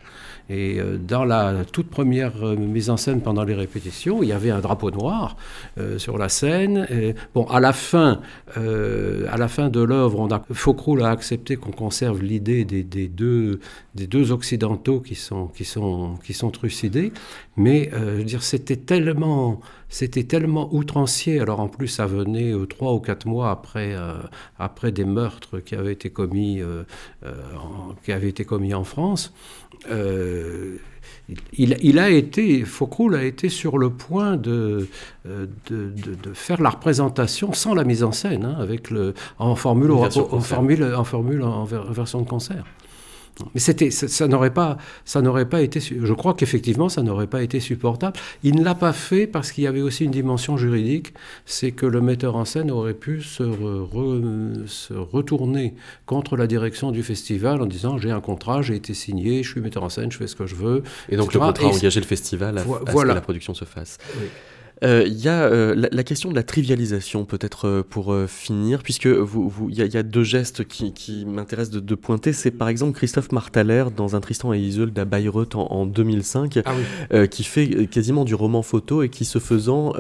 Et 0.49 0.79
euh, 0.79 0.97
dans 0.97 1.25
la 1.25 1.65
toute 1.65 1.89
première 1.89 2.43
euh, 2.43 2.55
mise 2.55 2.89
en 2.89 2.97
scène 2.97 3.21
pendant 3.21 3.43
les 3.43 3.53
répétitions, 3.53 4.23
il 4.23 4.29
y 4.29 4.31
avait 4.31 4.49
un 4.49 4.59
drapeau 4.59 4.91
noir 4.91 5.35
euh, 5.77 5.97
sur 5.97 6.17
la 6.17 6.29
scène. 6.29 6.87
bon, 7.33 7.45
à 7.47 7.59
la 7.59 7.73
fin, 7.73 8.21
à 8.55 9.37
la 9.37 9.47
fin 9.47 9.69
de 9.69 9.81
l'œuvre, 9.81 10.27
Faucroul 10.51 11.03
a 11.03 11.09
accepté 11.09 11.57
qu'on 11.57 11.71
conserve 11.71 12.21
l'idée 12.21 12.65
des, 12.65 13.07
deux, 13.07 14.31
occidentaux 14.31 14.99
qui 14.99 15.15
sont 15.15 16.51
trucidés. 16.51 17.11
Mais 17.55 17.89
je 17.91 17.97
veux 17.97 18.23
dire, 18.23 18.43
c'était 18.43 18.75
tellement, 18.77 19.59
c'était 19.89 20.23
tellement 20.23 20.73
outrancier. 20.73 21.39
Alors 21.39 21.59
en 21.59 21.67
plus, 21.67 21.87
ça 21.87 22.05
venait 22.05 22.53
trois 22.69 22.93
ou 22.93 22.99
quatre 22.99 23.25
mois 23.25 23.51
après, 23.51 23.95
après 24.59 24.91
des 24.91 25.05
meurtres 25.05 25.59
qui 25.59 25.75
avaient 25.75 25.93
été 25.93 26.09
commis, 26.09 26.61
qui 28.03 28.11
avaient 28.11 28.29
été 28.29 28.45
commis 28.45 28.73
en 28.73 28.83
France. 28.83 29.33
Euh, 29.89 30.77
il, 31.53 31.99
a 31.99 32.09
été, 32.09 32.63
Faucroul 32.63 33.15
a 33.15 33.23
été 33.23 33.49
sur 33.49 33.77
le 33.77 33.89
point 33.89 34.37
de, 34.37 34.87
euh, 35.27 35.45
de, 35.69 36.33
faire 36.33 36.61
la 36.61 36.69
représentation 36.69 37.51
sans 37.53 37.73
la 37.73 37.83
mise 37.83 38.03
en 38.03 38.11
scène, 38.13 38.45
hein, 38.45 38.55
avec 38.59 38.89
le, 38.89 39.13
en 39.37 39.55
formule, 39.55 39.91
en 39.91 40.09
formule, 40.39 40.83
en, 40.83 41.03
formule 41.03 41.43
en 41.43 41.65
version 41.65 42.21
de 42.21 42.27
concert. 42.27 42.63
Mais 43.53 43.59
c'était, 43.59 43.91
ça, 43.91 44.27
n'aurait 44.27 44.53
pas, 44.53 44.77
ça 45.05 45.21
n'aurait 45.21 45.47
pas 45.47 45.61
été. 45.61 45.79
Je 45.79 46.13
crois 46.13 46.33
qu'effectivement, 46.33 46.89
ça 46.89 47.03
n'aurait 47.03 47.27
pas 47.27 47.43
été 47.43 47.59
supportable. 47.59 48.17
Il 48.43 48.55
ne 48.55 48.63
l'a 48.63 48.75
pas 48.75 48.93
fait 48.93 49.27
parce 49.27 49.51
qu'il 49.51 49.63
y 49.63 49.67
avait 49.67 49.81
aussi 49.81 50.05
une 50.05 50.11
dimension 50.11 50.57
juridique, 50.57 51.13
c'est 51.45 51.71
que 51.71 51.85
le 51.85 52.01
metteur 52.01 52.35
en 52.35 52.45
scène 52.45 52.71
aurait 52.71 52.93
pu 52.93 53.21
se, 53.21 53.43
retourner 54.91 55.75
contre 56.05 56.37
la 56.37 56.47
direction 56.47 56.91
du 56.91 57.03
festival 57.03 57.61
en 57.61 57.65
disant 57.65 57.97
j'ai 57.97 58.11
un 58.11 58.21
contrat, 58.21 58.61
j'ai 58.61 58.75
été 58.75 58.93
signé, 58.93 59.43
je 59.43 59.51
suis 59.51 59.61
metteur 59.61 59.83
en 59.83 59.89
scène, 59.89 60.11
je 60.11 60.17
fais 60.17 60.27
ce 60.27 60.35
que 60.35 60.47
je 60.47 60.55
veux. 60.55 60.83
Et 61.09 61.17
donc 61.17 61.33
le 61.33 61.39
contrat 61.39 61.67
a 61.67 61.69
engagé 61.69 61.99
le 61.99 62.05
festival 62.05 62.57
à, 62.57 62.63
ce 62.63 62.95
que 62.95 63.07
la 63.07 63.21
production 63.21 63.53
se 63.53 63.65
fasse. 63.65 63.97
Il 64.83 65.19
y 65.19 65.27
a 65.27 65.43
euh, 65.43 65.87
la, 65.91 66.03
question 66.03 66.29
de 66.29 66.35
la 66.35 66.43
trivialisation, 66.43 67.25
peut-être 67.25 67.67
euh, 67.67 67.83
pour 67.87 68.15
finir, 68.27 68.83
puisque 68.83 69.05
il 69.05 69.11
vous, 69.11 69.49
vous, 69.49 69.69
y, 69.69 69.81
y, 69.81 69.97
a 69.97 70.03
deux 70.03 70.23
gestes 70.23 70.65
qui, 70.65 70.93
qui 70.93 71.25
m'intéressent 71.25 71.81
de, 71.81 71.95
pointer. 71.95 72.33
C'est 72.33 72.51
par 72.51 72.69
exemple 72.69 72.95
Christophe 72.95 73.31
Martaler 73.31 73.85
dans 73.95 74.15
un 74.15 74.19
Tristan 74.19 74.53
et 74.53 74.59
Isolde 74.59 74.97
à 74.99 75.05
Bayreuth 75.05 75.55
en, 75.55 75.85
2005, 75.85 76.59
ah 76.65 77.27
qui 77.27 77.43
fait 77.43 77.87
quasiment 77.87 78.25
du 78.25 78.35
roman 78.35 78.61
photo 78.61 79.01
et 79.01 79.09
qui 79.09 79.25
se 79.25 79.39
faisant 79.39 79.93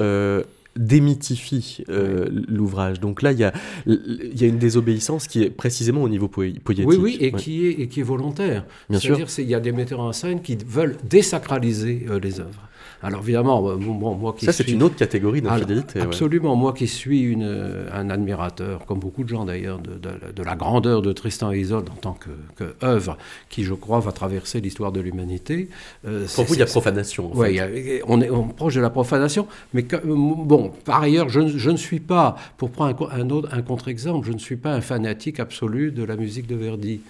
démythifie 0.75 1.83
l'ouvrage. 1.87 2.99
Donc 2.99 3.23
là, 3.23 3.31
il 3.31 3.39
y 3.39 3.43
a, 3.43 3.53
y 3.87 4.43
a 4.43 4.47
une 4.47 4.59
désobéissance 4.59 5.27
qui 5.27 5.41
est 5.43 5.49
précisément 5.49 6.03
au 6.03 6.09
niveau 6.09 6.27
poétique. 6.27 6.61
Oui, 6.67 6.97
oui, 6.99 7.17
et, 7.19 7.31
qui, 7.31 7.65
est, 7.65 7.71
et 7.71 7.87
qui 7.87 8.01
est 8.01 8.03
volontaire. 8.03 8.65
Bien 8.89 8.99
sûr. 8.99 9.15
C'est-à-dire 9.15 9.33
qu'il 9.33 9.49
y 9.49 9.55
a 9.55 9.59
des 9.59 9.71
metteurs 9.71 10.01
en 10.01 10.13
scène 10.13 10.41
qui 10.41 10.55
veulent 10.67 10.97
désacraliser 11.03 12.05
les 12.21 12.39
œuvres. 12.39 12.67
Alors 13.03 13.21
évidemment, 13.21 13.69
euh, 13.69 13.75
moi 13.75 14.33
qui 14.37 14.45
ça 14.45 14.51
c'est 14.51 14.67
une 14.67 14.81
autre 14.81 14.95
catégorie 14.95 15.41
d'infidélité. 15.41 16.01
Absolument, 16.01 16.55
moi 16.55 16.73
qui 16.73 16.87
suis 16.87 17.21
une, 17.21 17.43
euh, 17.43 17.89
un 17.93 18.09
admirateur, 18.09 18.85
comme 18.85 18.99
beaucoup 18.99 19.23
de 19.23 19.29
gens 19.29 19.45
d'ailleurs, 19.45 19.79
de, 19.79 19.97
de, 19.97 20.43
la 20.43 20.55
grandeur 20.55 21.01
de 21.01 21.11
Tristan 21.13 21.51
et 21.51 21.59
Isolde 21.59 21.89
en 21.89 21.95
tant 21.95 22.13
que, 22.13 22.29
que 22.55 22.75
œuvre 22.83 23.17
qui, 23.49 23.63
je 23.63 23.73
crois, 23.73 23.99
va 23.99 24.11
traverser 24.11 24.61
l'histoire 24.61 24.91
de 24.91 24.99
l'humanité. 24.99 25.69
Euh, 26.07 26.25
Pour 26.35 26.45
vous, 26.45 26.55
il 26.55 26.59
y 26.59 26.63
a 26.63 26.65
profanation. 26.65 27.31
Oui, 27.35 27.59
on 28.07 28.21
est 28.21 28.31
proche 28.55 28.75
de 28.75 28.81
la 28.81 28.89
profanation, 28.89 29.47
mais 29.73 29.85
bon, 30.03 30.71
par 30.85 31.01
ailleurs, 31.03 31.29
je, 31.29 31.47
je, 31.47 31.69
ne 31.69 31.77
suis 31.77 31.99
pas, 31.99 32.35
pour 32.57 32.71
prendre 32.71 33.11
un, 33.13 33.29
autre, 33.29 33.49
un 33.51 33.61
contre-exemple, 33.61 34.25
je 34.27 34.33
ne 34.33 34.39
suis 34.39 34.55
pas 34.57 34.73
un 34.73 34.81
fanatique 34.81 35.39
absolu 35.39 35.91
de 35.91 36.03
la 36.03 36.15
musique 36.15 36.47
de 36.47 36.55
Verdi. 36.55 37.01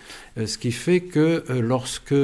Ce 0.45 0.57
qui 0.57 0.71
fait 0.71 1.01
que 1.01 1.43
lorsque 1.49 2.15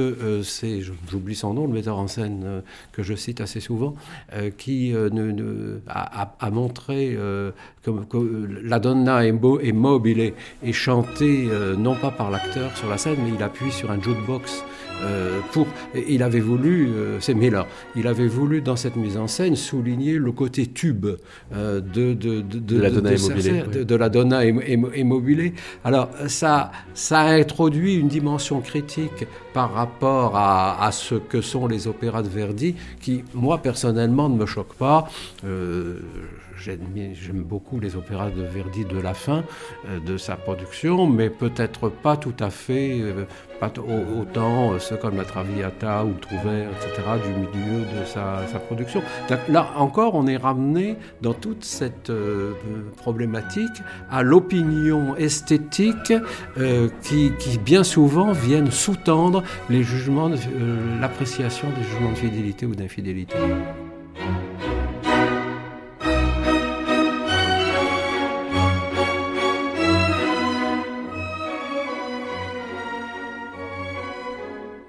c'est, 0.43 0.81
j'oublie 0.81 1.35
son 1.35 1.53
nom, 1.53 1.67
le 1.67 1.73
metteur 1.73 1.97
en 1.97 2.07
scène 2.07 2.61
que 2.91 3.03
je 3.03 3.15
cite 3.15 3.41
assez 3.41 3.59
souvent, 3.59 3.95
euh, 4.33 4.49
qui 4.55 4.93
euh, 4.93 5.79
a, 5.87 6.49
montré 6.51 7.15
euh, 7.17 7.51
que, 7.83 8.47
la 8.63 8.79
donna 8.79 9.25
est, 9.25 9.33
est 9.61 9.71
mobile 9.71 10.33
et 10.63 10.73
chantée 10.73 11.49
non 11.77 11.95
pas 11.95 12.11
par 12.11 12.31
l'acteur 12.31 12.75
sur 12.77 12.89
la 12.89 12.97
scène, 12.97 13.17
mais 13.23 13.31
il 13.35 13.43
appuie 13.43 13.71
sur 13.71 13.91
un 13.91 14.01
jukebox 14.01 14.63
euh, 15.01 15.39
pour, 15.51 15.67
il 16.07 16.23
avait 16.23 16.39
voulu, 16.39 16.87
euh, 16.87 17.19
c'est 17.19 17.33
Miller, 17.33 17.67
il 17.95 18.07
avait 18.07 18.27
voulu 18.27 18.61
dans 18.61 18.75
cette 18.75 18.95
mise 18.95 19.17
en 19.17 19.27
scène 19.27 19.55
souligner 19.55 20.13
le 20.13 20.31
côté 20.31 20.67
tube 20.67 21.05
euh, 21.53 21.81
de, 21.81 22.13
de, 22.13 22.41
de, 22.41 22.59
de, 22.59 22.79
la 22.79 22.89
Donna 22.89 23.11
de, 23.11 23.95
la 23.95 24.09
Donna 24.09 24.45
immobilée. 24.45 25.53
Alors 25.83 26.09
ça, 26.27 26.71
ça 26.93 27.21
a 27.21 27.33
introduit 27.33 27.95
une 27.95 28.07
dimension 28.07 28.61
critique 28.61 29.25
par 29.53 29.73
rapport 29.73 30.35
à, 30.35 30.85
à, 30.85 30.91
ce 30.91 31.15
que 31.15 31.41
sont 31.41 31.67
les 31.67 31.87
opéras 31.87 32.23
de 32.23 32.29
Verdi, 32.29 32.75
qui 33.01 33.23
moi 33.33 33.57
personnellement 33.59 34.29
ne 34.29 34.37
me 34.37 34.45
choque 34.45 34.73
pas. 34.73 35.09
J'aime 36.63 37.43
beaucoup 37.43 37.79
les 37.79 37.95
opéras 37.95 38.29
de 38.29 38.41
Verdi 38.41 38.85
de 38.85 38.99
la 38.99 39.13
fin 39.13 39.43
de 40.05 40.17
sa 40.17 40.35
production, 40.35 41.07
mais 41.07 41.29
peut-être 41.29 41.89
pas 41.89 42.17
tout 42.17 42.35
à 42.39 42.49
fait 42.49 43.01
autant 44.19 44.73
euh, 44.73 44.79
ceux 44.79 44.97
comme 44.97 45.17
la 45.17 45.23
Traviata 45.23 46.05
ou 46.05 46.13
Trouvert, 46.13 46.69
etc., 46.69 47.01
du 47.23 47.29
milieu 47.29 47.81
de 47.81 48.05
sa, 48.05 48.59
production. 48.59 49.01
Là 49.49 49.67
encore, 49.75 50.15
on 50.15 50.27
est 50.27 50.37
ramené 50.37 50.95
dans 51.21 51.33
toute 51.33 51.63
cette 51.63 52.09
euh, 52.09 52.53
problématique 52.97 53.81
à 54.09 54.23
l'opinion 54.23 55.15
esthétique 55.15 56.13
euh, 56.57 56.89
qui, 57.01 57.31
bien 57.63 57.83
souvent 57.83 58.31
viennent 58.31 58.71
sous-tendre 58.71 59.43
les 59.69 59.83
jugements, 59.83 60.29
l'appréciation 60.99 61.67
des 61.77 61.83
jugements 61.83 62.11
de 62.11 62.17
fidélité 62.17 62.65
ou 62.65 62.75
d'infidélité. 62.75 63.35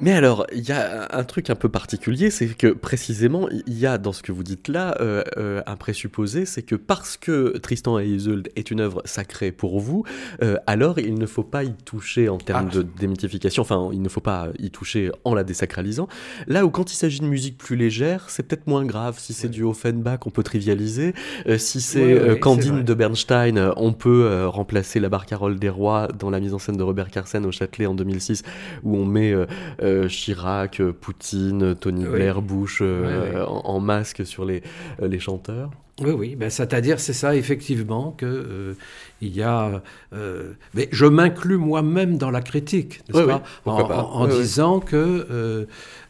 Mais 0.04 0.12
alors, 0.12 0.46
il 0.54 0.68
y 0.68 0.70
a 0.72 1.08
un 1.16 1.24
truc 1.24 1.48
un 1.48 1.54
peu 1.54 1.70
particulier, 1.70 2.28
c'est 2.28 2.48
que 2.48 2.66
précisément, 2.66 3.48
il 3.66 3.78
y 3.78 3.86
a 3.86 3.96
dans 3.96 4.12
ce 4.12 4.22
que 4.22 4.32
vous 4.32 4.42
dites 4.42 4.68
là 4.68 4.94
euh, 5.00 5.22
euh, 5.38 5.62
un 5.66 5.76
présupposé, 5.76 6.44
c'est 6.44 6.60
que 6.60 6.74
parce 6.74 7.16
que 7.16 7.56
Tristan 7.56 7.98
et 7.98 8.04
Isolde 8.04 8.50
est 8.54 8.70
une 8.70 8.80
œuvre 8.80 9.00
sacrée 9.06 9.50
pour 9.50 9.80
vous, 9.80 10.04
euh, 10.42 10.58
alors 10.66 10.98
il 10.98 11.14
ne 11.14 11.24
faut 11.24 11.42
pas 11.42 11.64
y 11.64 11.72
toucher 11.72 12.28
en 12.28 12.36
termes 12.36 12.68
Ah. 12.70 12.74
de 12.76 12.82
démythification, 12.82 13.62
enfin, 13.62 13.88
il 13.94 14.02
ne 14.02 14.10
faut 14.10 14.20
pas 14.20 14.48
y 14.58 14.70
toucher 14.70 15.10
en 15.24 15.34
la 15.34 15.42
désacralisant. 15.42 16.06
Là 16.48 16.66
où 16.66 16.70
quand 16.70 16.92
il 16.92 16.96
s'agit 16.96 17.20
de 17.20 17.26
musique 17.26 17.56
plus 17.56 17.76
légère, 17.76 18.26
c'est 18.28 18.42
peut-être 18.42 18.66
moins 18.66 18.84
grave. 18.84 19.16
Si 19.18 19.32
c'est 19.32 19.48
du 19.48 19.62
Offenbach, 19.62 20.18
on 20.26 20.30
peut 20.30 20.42
trivialiser. 20.42 21.14
Si 21.56 21.80
c'est 21.80 22.04
Ouais, 22.04 22.30
ouais, 22.44 22.60
vrai. 22.60 22.82
de 22.82 22.92
Bernstein, 22.94 23.72
on 23.78 23.94
peut 23.94 24.44
remplacer 24.48 25.00
la 25.00 25.08
barcarolle 25.08 25.58
des 25.58 25.70
rois 25.70 26.08
dans 26.18 26.28
la 26.28 26.40
mise 26.40 26.52
en 26.52 26.58
scène 26.58 26.76
de 26.76 26.82
Robert 26.82 27.08
Carsen 27.10 27.46
au 27.46 27.52
Châtelet 27.52 27.86
en 27.86 27.94
2006, 27.94 28.42
où 28.82 28.98
on 28.98 29.06
met 29.06 29.32
euh, 29.32 29.46
euh, 29.94 30.08
Chirac, 30.08 30.80
euh, 30.80 30.92
Poutine, 30.92 31.74
Tony 31.76 32.04
Oui. 32.04 32.10
Blair, 32.12 32.42
Bush 32.42 32.78
euh. 32.82 33.44
En, 33.46 33.62
en 33.76 33.80
masque 33.80 34.26
sur 34.26 34.44
les, 34.44 34.62
euh, 35.02 35.08
les 35.08 35.20
chanteurs. 35.20 35.70
Oui, 36.00 36.10
oui, 36.10 36.34
ben, 36.34 36.50
c'est-à-dire, 36.50 36.98
c'est 36.98 37.12
ça, 37.12 37.36
effectivement, 37.36 38.10
que 38.10 38.26
euh, 38.26 38.74
il 39.20 39.34
y 39.36 39.42
a. 39.42 39.80
euh, 40.12 40.54
mais 40.74 40.88
je 40.90 41.06
m'inclus 41.06 41.56
moi-même 41.56 42.18
dans 42.18 42.32
la 42.32 42.42
critique, 42.42 43.00
n'est-ce 43.08 43.20
Oui, 43.22 43.26
pas? 43.28 43.42
En, 43.64 43.84
pas? 43.84 44.02
en- 44.02 44.10
en 44.22 44.26
Oui, 44.26 44.32
oui. 44.32 44.40
disant 44.40 44.80
que 44.80 44.96
euh, 44.96 45.66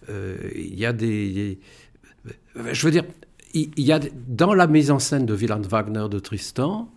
euh, 0.09 0.37
il 0.57 0.78
y 0.78 0.87
a 0.87 0.95
des. 0.95 1.59
Je 2.72 2.87
veux 2.87 2.93
dire, 2.93 3.05
il 3.53 3.70
il 3.76 3.85
y 3.85 3.93
a 3.93 4.01
dans 4.28 4.55
la 4.55 4.66
mise 4.66 4.91
en 4.91 4.99
scène 4.99 5.26
de 5.26 5.35
Wieland 5.35 5.61
Wagner 5.68 6.07
de 6.11 6.18
Tristan, 6.18 6.89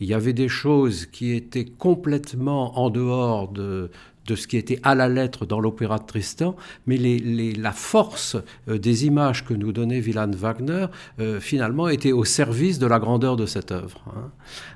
il 0.00 0.06
y 0.06 0.14
avait 0.14 0.32
des 0.32 0.48
choses 0.48 1.06
qui 1.06 1.32
étaient 1.34 1.64
complètement 1.64 2.78
en 2.78 2.90
dehors 2.90 3.48
de, 3.48 3.90
de 4.26 4.34
ce 4.34 4.46
qui 4.46 4.56
était 4.56 4.78
à 4.82 4.94
la 4.94 5.08
lettre 5.08 5.46
dans 5.46 5.60
l'opéra 5.60 5.98
de 5.98 6.04
Tristan, 6.04 6.56
mais 6.86 6.96
la 6.98 7.72
force 7.72 8.36
euh, 8.68 8.78
des 8.78 9.06
images 9.06 9.44
que 9.44 9.54
nous 9.54 9.72
donnait 9.72 10.00
Wieland 10.00 10.30
Wagner, 10.34 10.86
euh, 11.20 11.40
finalement, 11.40 11.88
était 11.88 12.12
au 12.12 12.24
service 12.24 12.78
de 12.78 12.86
la 12.86 12.98
grandeur 12.98 13.36
de 13.36 13.46
cette 13.46 13.72
œuvre. 13.72 14.02
hein. 14.14 14.30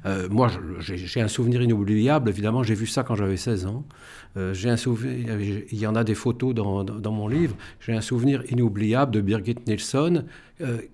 Euh, 0.07 0.29
moi, 0.31 0.49
j'ai 0.81 1.21
un 1.21 1.29
souvenir 1.29 1.63
inoubliable, 1.63 2.29
évidemment, 2.29 2.63
j'ai 2.63 2.75
vu 2.75 2.87
ça 2.87 3.03
quand 3.03 3.15
j'avais 3.17 3.37
16 3.37 3.67
ans. 3.67 3.85
J'ai 4.53 4.71
un 4.71 4.77
souvenir, 4.77 5.41
il 5.41 5.77
y 5.79 5.87
en 5.89 5.97
a 5.97 6.05
des 6.05 6.15
photos 6.15 6.55
dans, 6.55 6.85
dans- 6.85 6.95
dans 6.95 7.11
mon 7.13 7.27
livre, 7.27 7.57
j'ai 7.81 7.93
un 7.95 8.01
souvenir 8.01 8.45
inoubliable 8.49 9.11
de 9.13 9.21
Birgit 9.21 9.57
Nilsson 9.67 10.25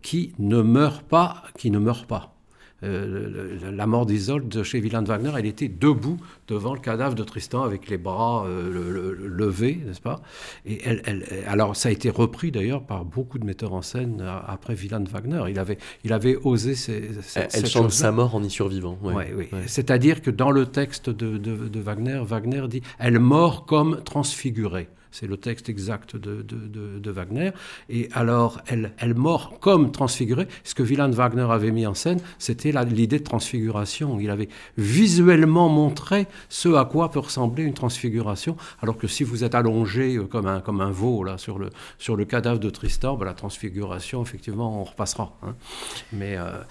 qui 0.00 0.32
ne 0.38 0.62
meurt 0.62 1.02
pas, 1.06 1.42
qui 1.58 1.70
ne 1.70 1.78
meurt 1.78 2.06
pas. 2.06 2.35
Euh, 2.82 3.56
la 3.72 3.86
mort 3.86 4.04
d'Isolde 4.04 4.48
de 4.48 4.62
chez 4.62 4.80
Wieland 4.80 5.04
Wagner, 5.04 5.30
elle 5.38 5.46
était 5.46 5.68
debout 5.68 6.18
devant 6.46 6.74
le 6.74 6.80
cadavre 6.80 7.14
de 7.14 7.24
Tristan 7.24 7.62
avec 7.62 7.88
les 7.88 7.96
bras 7.96 8.44
euh, 8.46 8.70
le- 8.70 8.90
le- 8.90 9.14
le- 9.14 9.28
levés, 9.28 9.80
n'est-ce 9.86 10.00
pas? 10.02 10.20
Et 10.66 10.80
elle, 10.84 11.00
elle- 11.06 11.24
alors 11.46 11.74
ça 11.74 11.88
a 11.88 11.92
été 11.92 12.10
repris 12.10 12.50
d'ailleurs 12.52 12.82
par 12.82 13.06
beaucoup 13.06 13.38
de 13.38 13.46
metteurs 13.46 13.72
en 13.72 13.80
scène 13.80 14.18
euh, 14.20 14.38
après 14.46 14.74
Wieland 14.74 15.04
Wagner. 15.10 15.42
Il 15.48 15.58
avait, 15.58 15.78
il 16.04 16.12
avait 16.12 16.36
osé 16.44 16.74
ces, 16.74 17.10
ces- 17.22 17.40
Elle, 17.40 17.50
cette 17.50 17.66
chante 17.68 17.90
sa 17.92 18.12
mort 18.12 18.34
en 18.34 18.42
y 18.42 18.50
survivant. 18.50 18.98
ouais. 19.02 19.14
Ouais, 19.14 19.32
oui. 19.34 19.48
Ouais. 19.52 19.62
C'est-à-dire 19.66 20.20
que 20.20 20.30
dans 20.30 20.50
le 20.50 20.66
texte 20.66 21.08
de, 21.08 21.38
de- 21.38 21.68
de 21.68 21.80
Wagner, 21.80 22.20
Wagner 22.26 22.64
dit 22.68 22.82
Elle 22.98 23.18
mort 23.18 23.64
comme 23.64 24.02
transfigurée. 24.04 24.88
C'est 25.18 25.26
le 25.26 25.38
texte 25.38 25.70
exact 25.70 26.14
de, 26.14 27.10
Wagner. 27.10 27.52
Et 27.88 28.10
alors, 28.12 28.60
elle, 28.66 28.92
elle 28.98 29.14
mort 29.14 29.58
comme 29.60 29.90
transfigurée. 29.90 30.46
Ce 30.62 30.74
que 30.74 30.82
Wieland 30.82 31.10
Wagner 31.10 31.46
avait 31.48 31.70
mis 31.70 31.86
en 31.86 31.94
scène, 31.94 32.20
c'était 32.38 32.72
l'idée 32.84 33.18
de 33.18 33.24
transfiguration. 33.24 34.20
Il 34.20 34.28
avait 34.28 34.50
visuellement 34.76 35.70
montré 35.70 36.26
ce 36.50 36.68
à 36.74 36.84
quoi 36.84 37.10
peut 37.10 37.20
ressembler 37.20 37.62
une 37.62 37.72
transfiguration. 37.72 38.58
Alors 38.82 38.98
que 38.98 39.06
si 39.06 39.24
vous 39.24 39.42
êtes 39.42 39.54
allongé 39.54 40.16
euh, 40.16 40.24
comme 40.24 40.46
un, 40.46 40.60
comme 40.60 40.82
un 40.82 40.90
veau 40.90 41.24
là, 41.24 41.38
sur, 41.38 41.58
le, 41.58 41.70
sur 41.98 42.14
le 42.16 42.26
cadavre 42.26 42.60
de 42.60 42.68
Tristan, 42.68 43.16
ben, 43.16 43.24
la 43.24 43.32
transfiguration, 43.32 44.22
effectivement, 44.22 44.82
on 44.82 44.84
repassera. 44.84 45.34
hein. 45.42 45.54
Mais, 46.12 46.36
euh, 46.36 46.62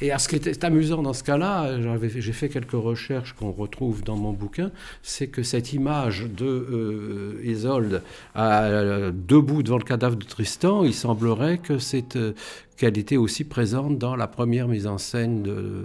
et, 0.00 0.12
à 0.12 0.18
ce 0.18 0.28
qui 0.28 0.36
était 0.36 0.64
amusant 0.64 1.02
dans 1.02 1.12
ce 1.12 1.24
cas-là, 1.24 1.78
j'ai 2.00 2.32
fait 2.32 2.48
quelques 2.48 2.70
recherches 2.72 3.32
qu'on 3.32 3.50
retrouve 3.50 4.04
dans 4.04 4.16
mon 4.16 4.32
bouquin, 4.32 4.70
c'est 5.02 5.26
que 5.26 5.42
cette 5.42 5.72
image 5.72 6.26
de 6.28 6.46
euh, 6.46 7.31
Isolde 7.42 8.02
à- 8.34 9.10
debout 9.12 9.62
devant 9.62 9.78
le 9.78 9.84
cadavre 9.84 10.16
de 10.16 10.24
Tristan, 10.24 10.84
il 10.84 10.94
semblerait 10.94 11.58
que 11.58 11.78
c'est 11.78 12.16
euh, 12.16 12.32
qu'elle 12.76 12.98
était 12.98 13.16
aussi 13.16 13.44
présente 13.44 13.98
dans 13.98 14.16
la 14.16 14.26
première 14.26 14.68
mise 14.68 14.86
en 14.86 14.98
scène 14.98 15.42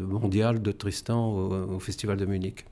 mondiale 0.08 0.62
de 0.62 0.72
Tristan 0.72 1.30
au 1.76 1.80
Festival 1.80 2.18
de 2.18 2.26
Munich. 2.26 2.66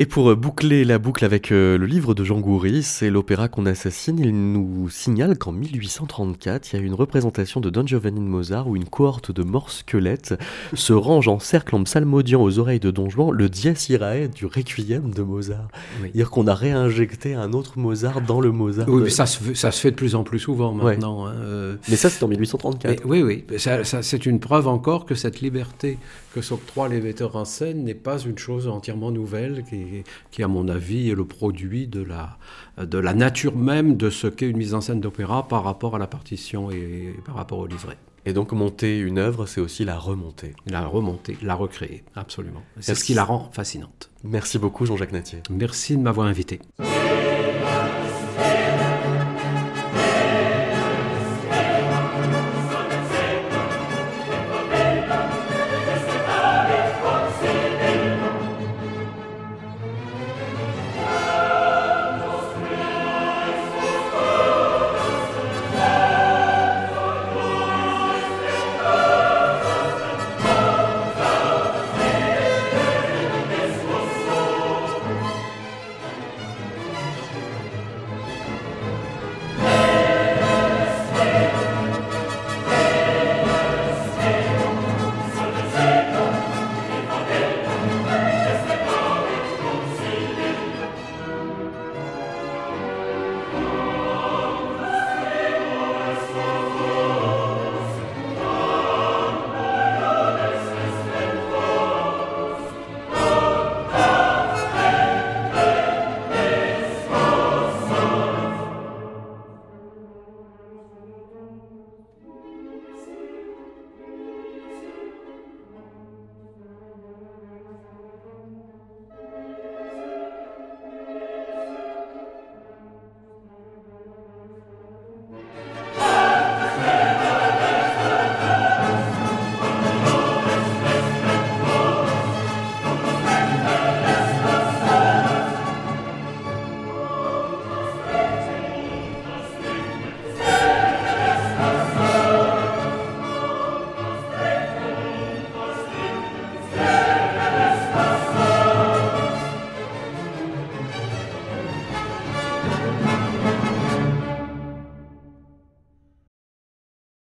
Et 0.00 0.06
pour 0.06 0.30
euh, 0.30 0.36
boucler 0.36 0.84
la 0.84 1.00
boucle 1.00 1.24
avec 1.24 1.50
euh, 1.50 1.76
le 1.76 1.84
livre 1.84 2.14
de 2.14 2.22
Jean 2.22 2.38
Goury, 2.38 2.84
c'est 2.84 3.10
l'opéra 3.10 3.48
qu'on 3.48 3.66
assassine. 3.66 4.16
Il 4.20 4.30
nous 4.52 4.88
signale 4.90 5.36
qu'en 5.36 5.50
1834, 5.50 6.72
il 6.72 6.76
y 6.76 6.78
a 6.78 6.82
eu 6.82 6.86
une 6.86 6.94
représentation 6.94 7.60
de 7.60 7.68
Don 7.68 7.84
Giovanni 7.84 8.20
de 8.20 8.24
Mozart 8.24 8.68
où 8.68 8.76
une 8.76 8.84
cohorte 8.84 9.32
de 9.32 9.42
morts 9.42 9.72
squelettes 9.72 10.34
se 10.74 10.92
range 10.92 11.26
en 11.26 11.40
cercle 11.40 11.74
en 11.74 11.82
psalmodiant 11.82 12.40
aux 12.40 12.60
oreilles 12.60 12.78
de 12.78 12.92
Don 12.92 13.10
Juan 13.10 13.32
le 13.32 13.48
Dies 13.48 13.74
Irae 13.88 14.28
du 14.28 14.46
Requiem 14.46 15.10
de 15.10 15.22
Mozart. 15.22 15.66
Oui. 16.00 16.10
Dire 16.14 16.30
qu'on 16.30 16.46
a 16.46 16.54
réinjecté 16.54 17.34
un 17.34 17.52
autre 17.52 17.76
Mozart 17.76 18.20
dans 18.20 18.40
le 18.40 18.52
Mozart. 18.52 18.88
Oui, 18.88 19.00
de- 19.00 19.04
mais 19.06 19.10
ça 19.10 19.26
se, 19.26 19.42
fait- 19.42 19.54
ça 19.56 19.72
se 19.72 19.80
fait 19.80 19.90
de 19.90 19.96
plus 19.96 20.14
en 20.14 20.22
plus 20.22 20.38
souvent 20.38 20.76
Ouais. 20.76 20.92
maintenant. 20.94 21.26
hein, 21.26 21.32
euh, 21.40 21.74
Mais 21.88 21.96
ça, 21.96 22.08
c'est 22.08 22.22
en 22.22 22.28
1834. 22.28 23.00
Mais 23.04 23.10
oui, 23.10 23.22
oui, 23.24 23.44
mais 23.50 23.58
ça- 23.58 23.82
ça- 23.82 24.02
c'est 24.04 24.26
une 24.26 24.38
preuve 24.38 24.68
encore 24.68 25.06
que 25.06 25.16
cette 25.16 25.40
liberté 25.40 25.98
que 26.34 26.40
s'octroient 26.40 26.88
les 26.88 27.00
metteurs 27.00 27.34
en 27.34 27.44
scène 27.44 27.82
n'est 27.82 27.94
pas 27.94 28.20
une 28.20 28.38
chose 28.38 28.68
entièrement 28.68 29.10
nouvelle, 29.10 29.64
qui, 29.68 29.87
qui, 30.30 30.42
à 30.42 30.48
mon 30.48 30.68
avis, 30.68 31.10
est 31.10 31.14
le 31.14 31.24
produit 31.24 31.86
de 31.86 32.02
la, 32.02 32.38
de 32.84 32.98
la 32.98 33.14
nature 33.14 33.56
même 33.56 33.96
de 33.96 34.10
ce 34.10 34.26
qu'est 34.26 34.48
une 34.48 34.56
mise 34.56 34.74
en 34.74 34.80
scène 34.80 35.00
d'opéra 35.00 35.48
par 35.48 35.64
rapport 35.64 35.96
à 35.96 35.98
la 35.98 36.06
partition 36.06 36.70
et 36.70 37.14
par 37.24 37.34
rapport 37.34 37.58
au 37.58 37.66
livret. 37.66 37.96
Et 38.26 38.32
donc 38.32 38.52
monter 38.52 38.98
une 38.98 39.18
œuvre, 39.18 39.46
c'est 39.46 39.60
aussi 39.60 39.84
la 39.84 39.96
remonter. 39.96 40.54
La 40.66 40.86
remonter, 40.86 41.38
la 41.42 41.54
recréer, 41.54 42.04
absolument. 42.14 42.62
C'est 42.80 42.94
ce 42.94 43.04
qui 43.04 43.14
la 43.14 43.24
rend 43.24 43.48
fascinante. 43.52 44.10
Merci 44.22 44.58
beaucoup 44.58 44.84
Jean-Jacques 44.84 45.12
Natier. 45.12 45.38
Merci 45.50 45.96
de 45.96 46.02
m'avoir 46.02 46.26
invité. 46.26 46.60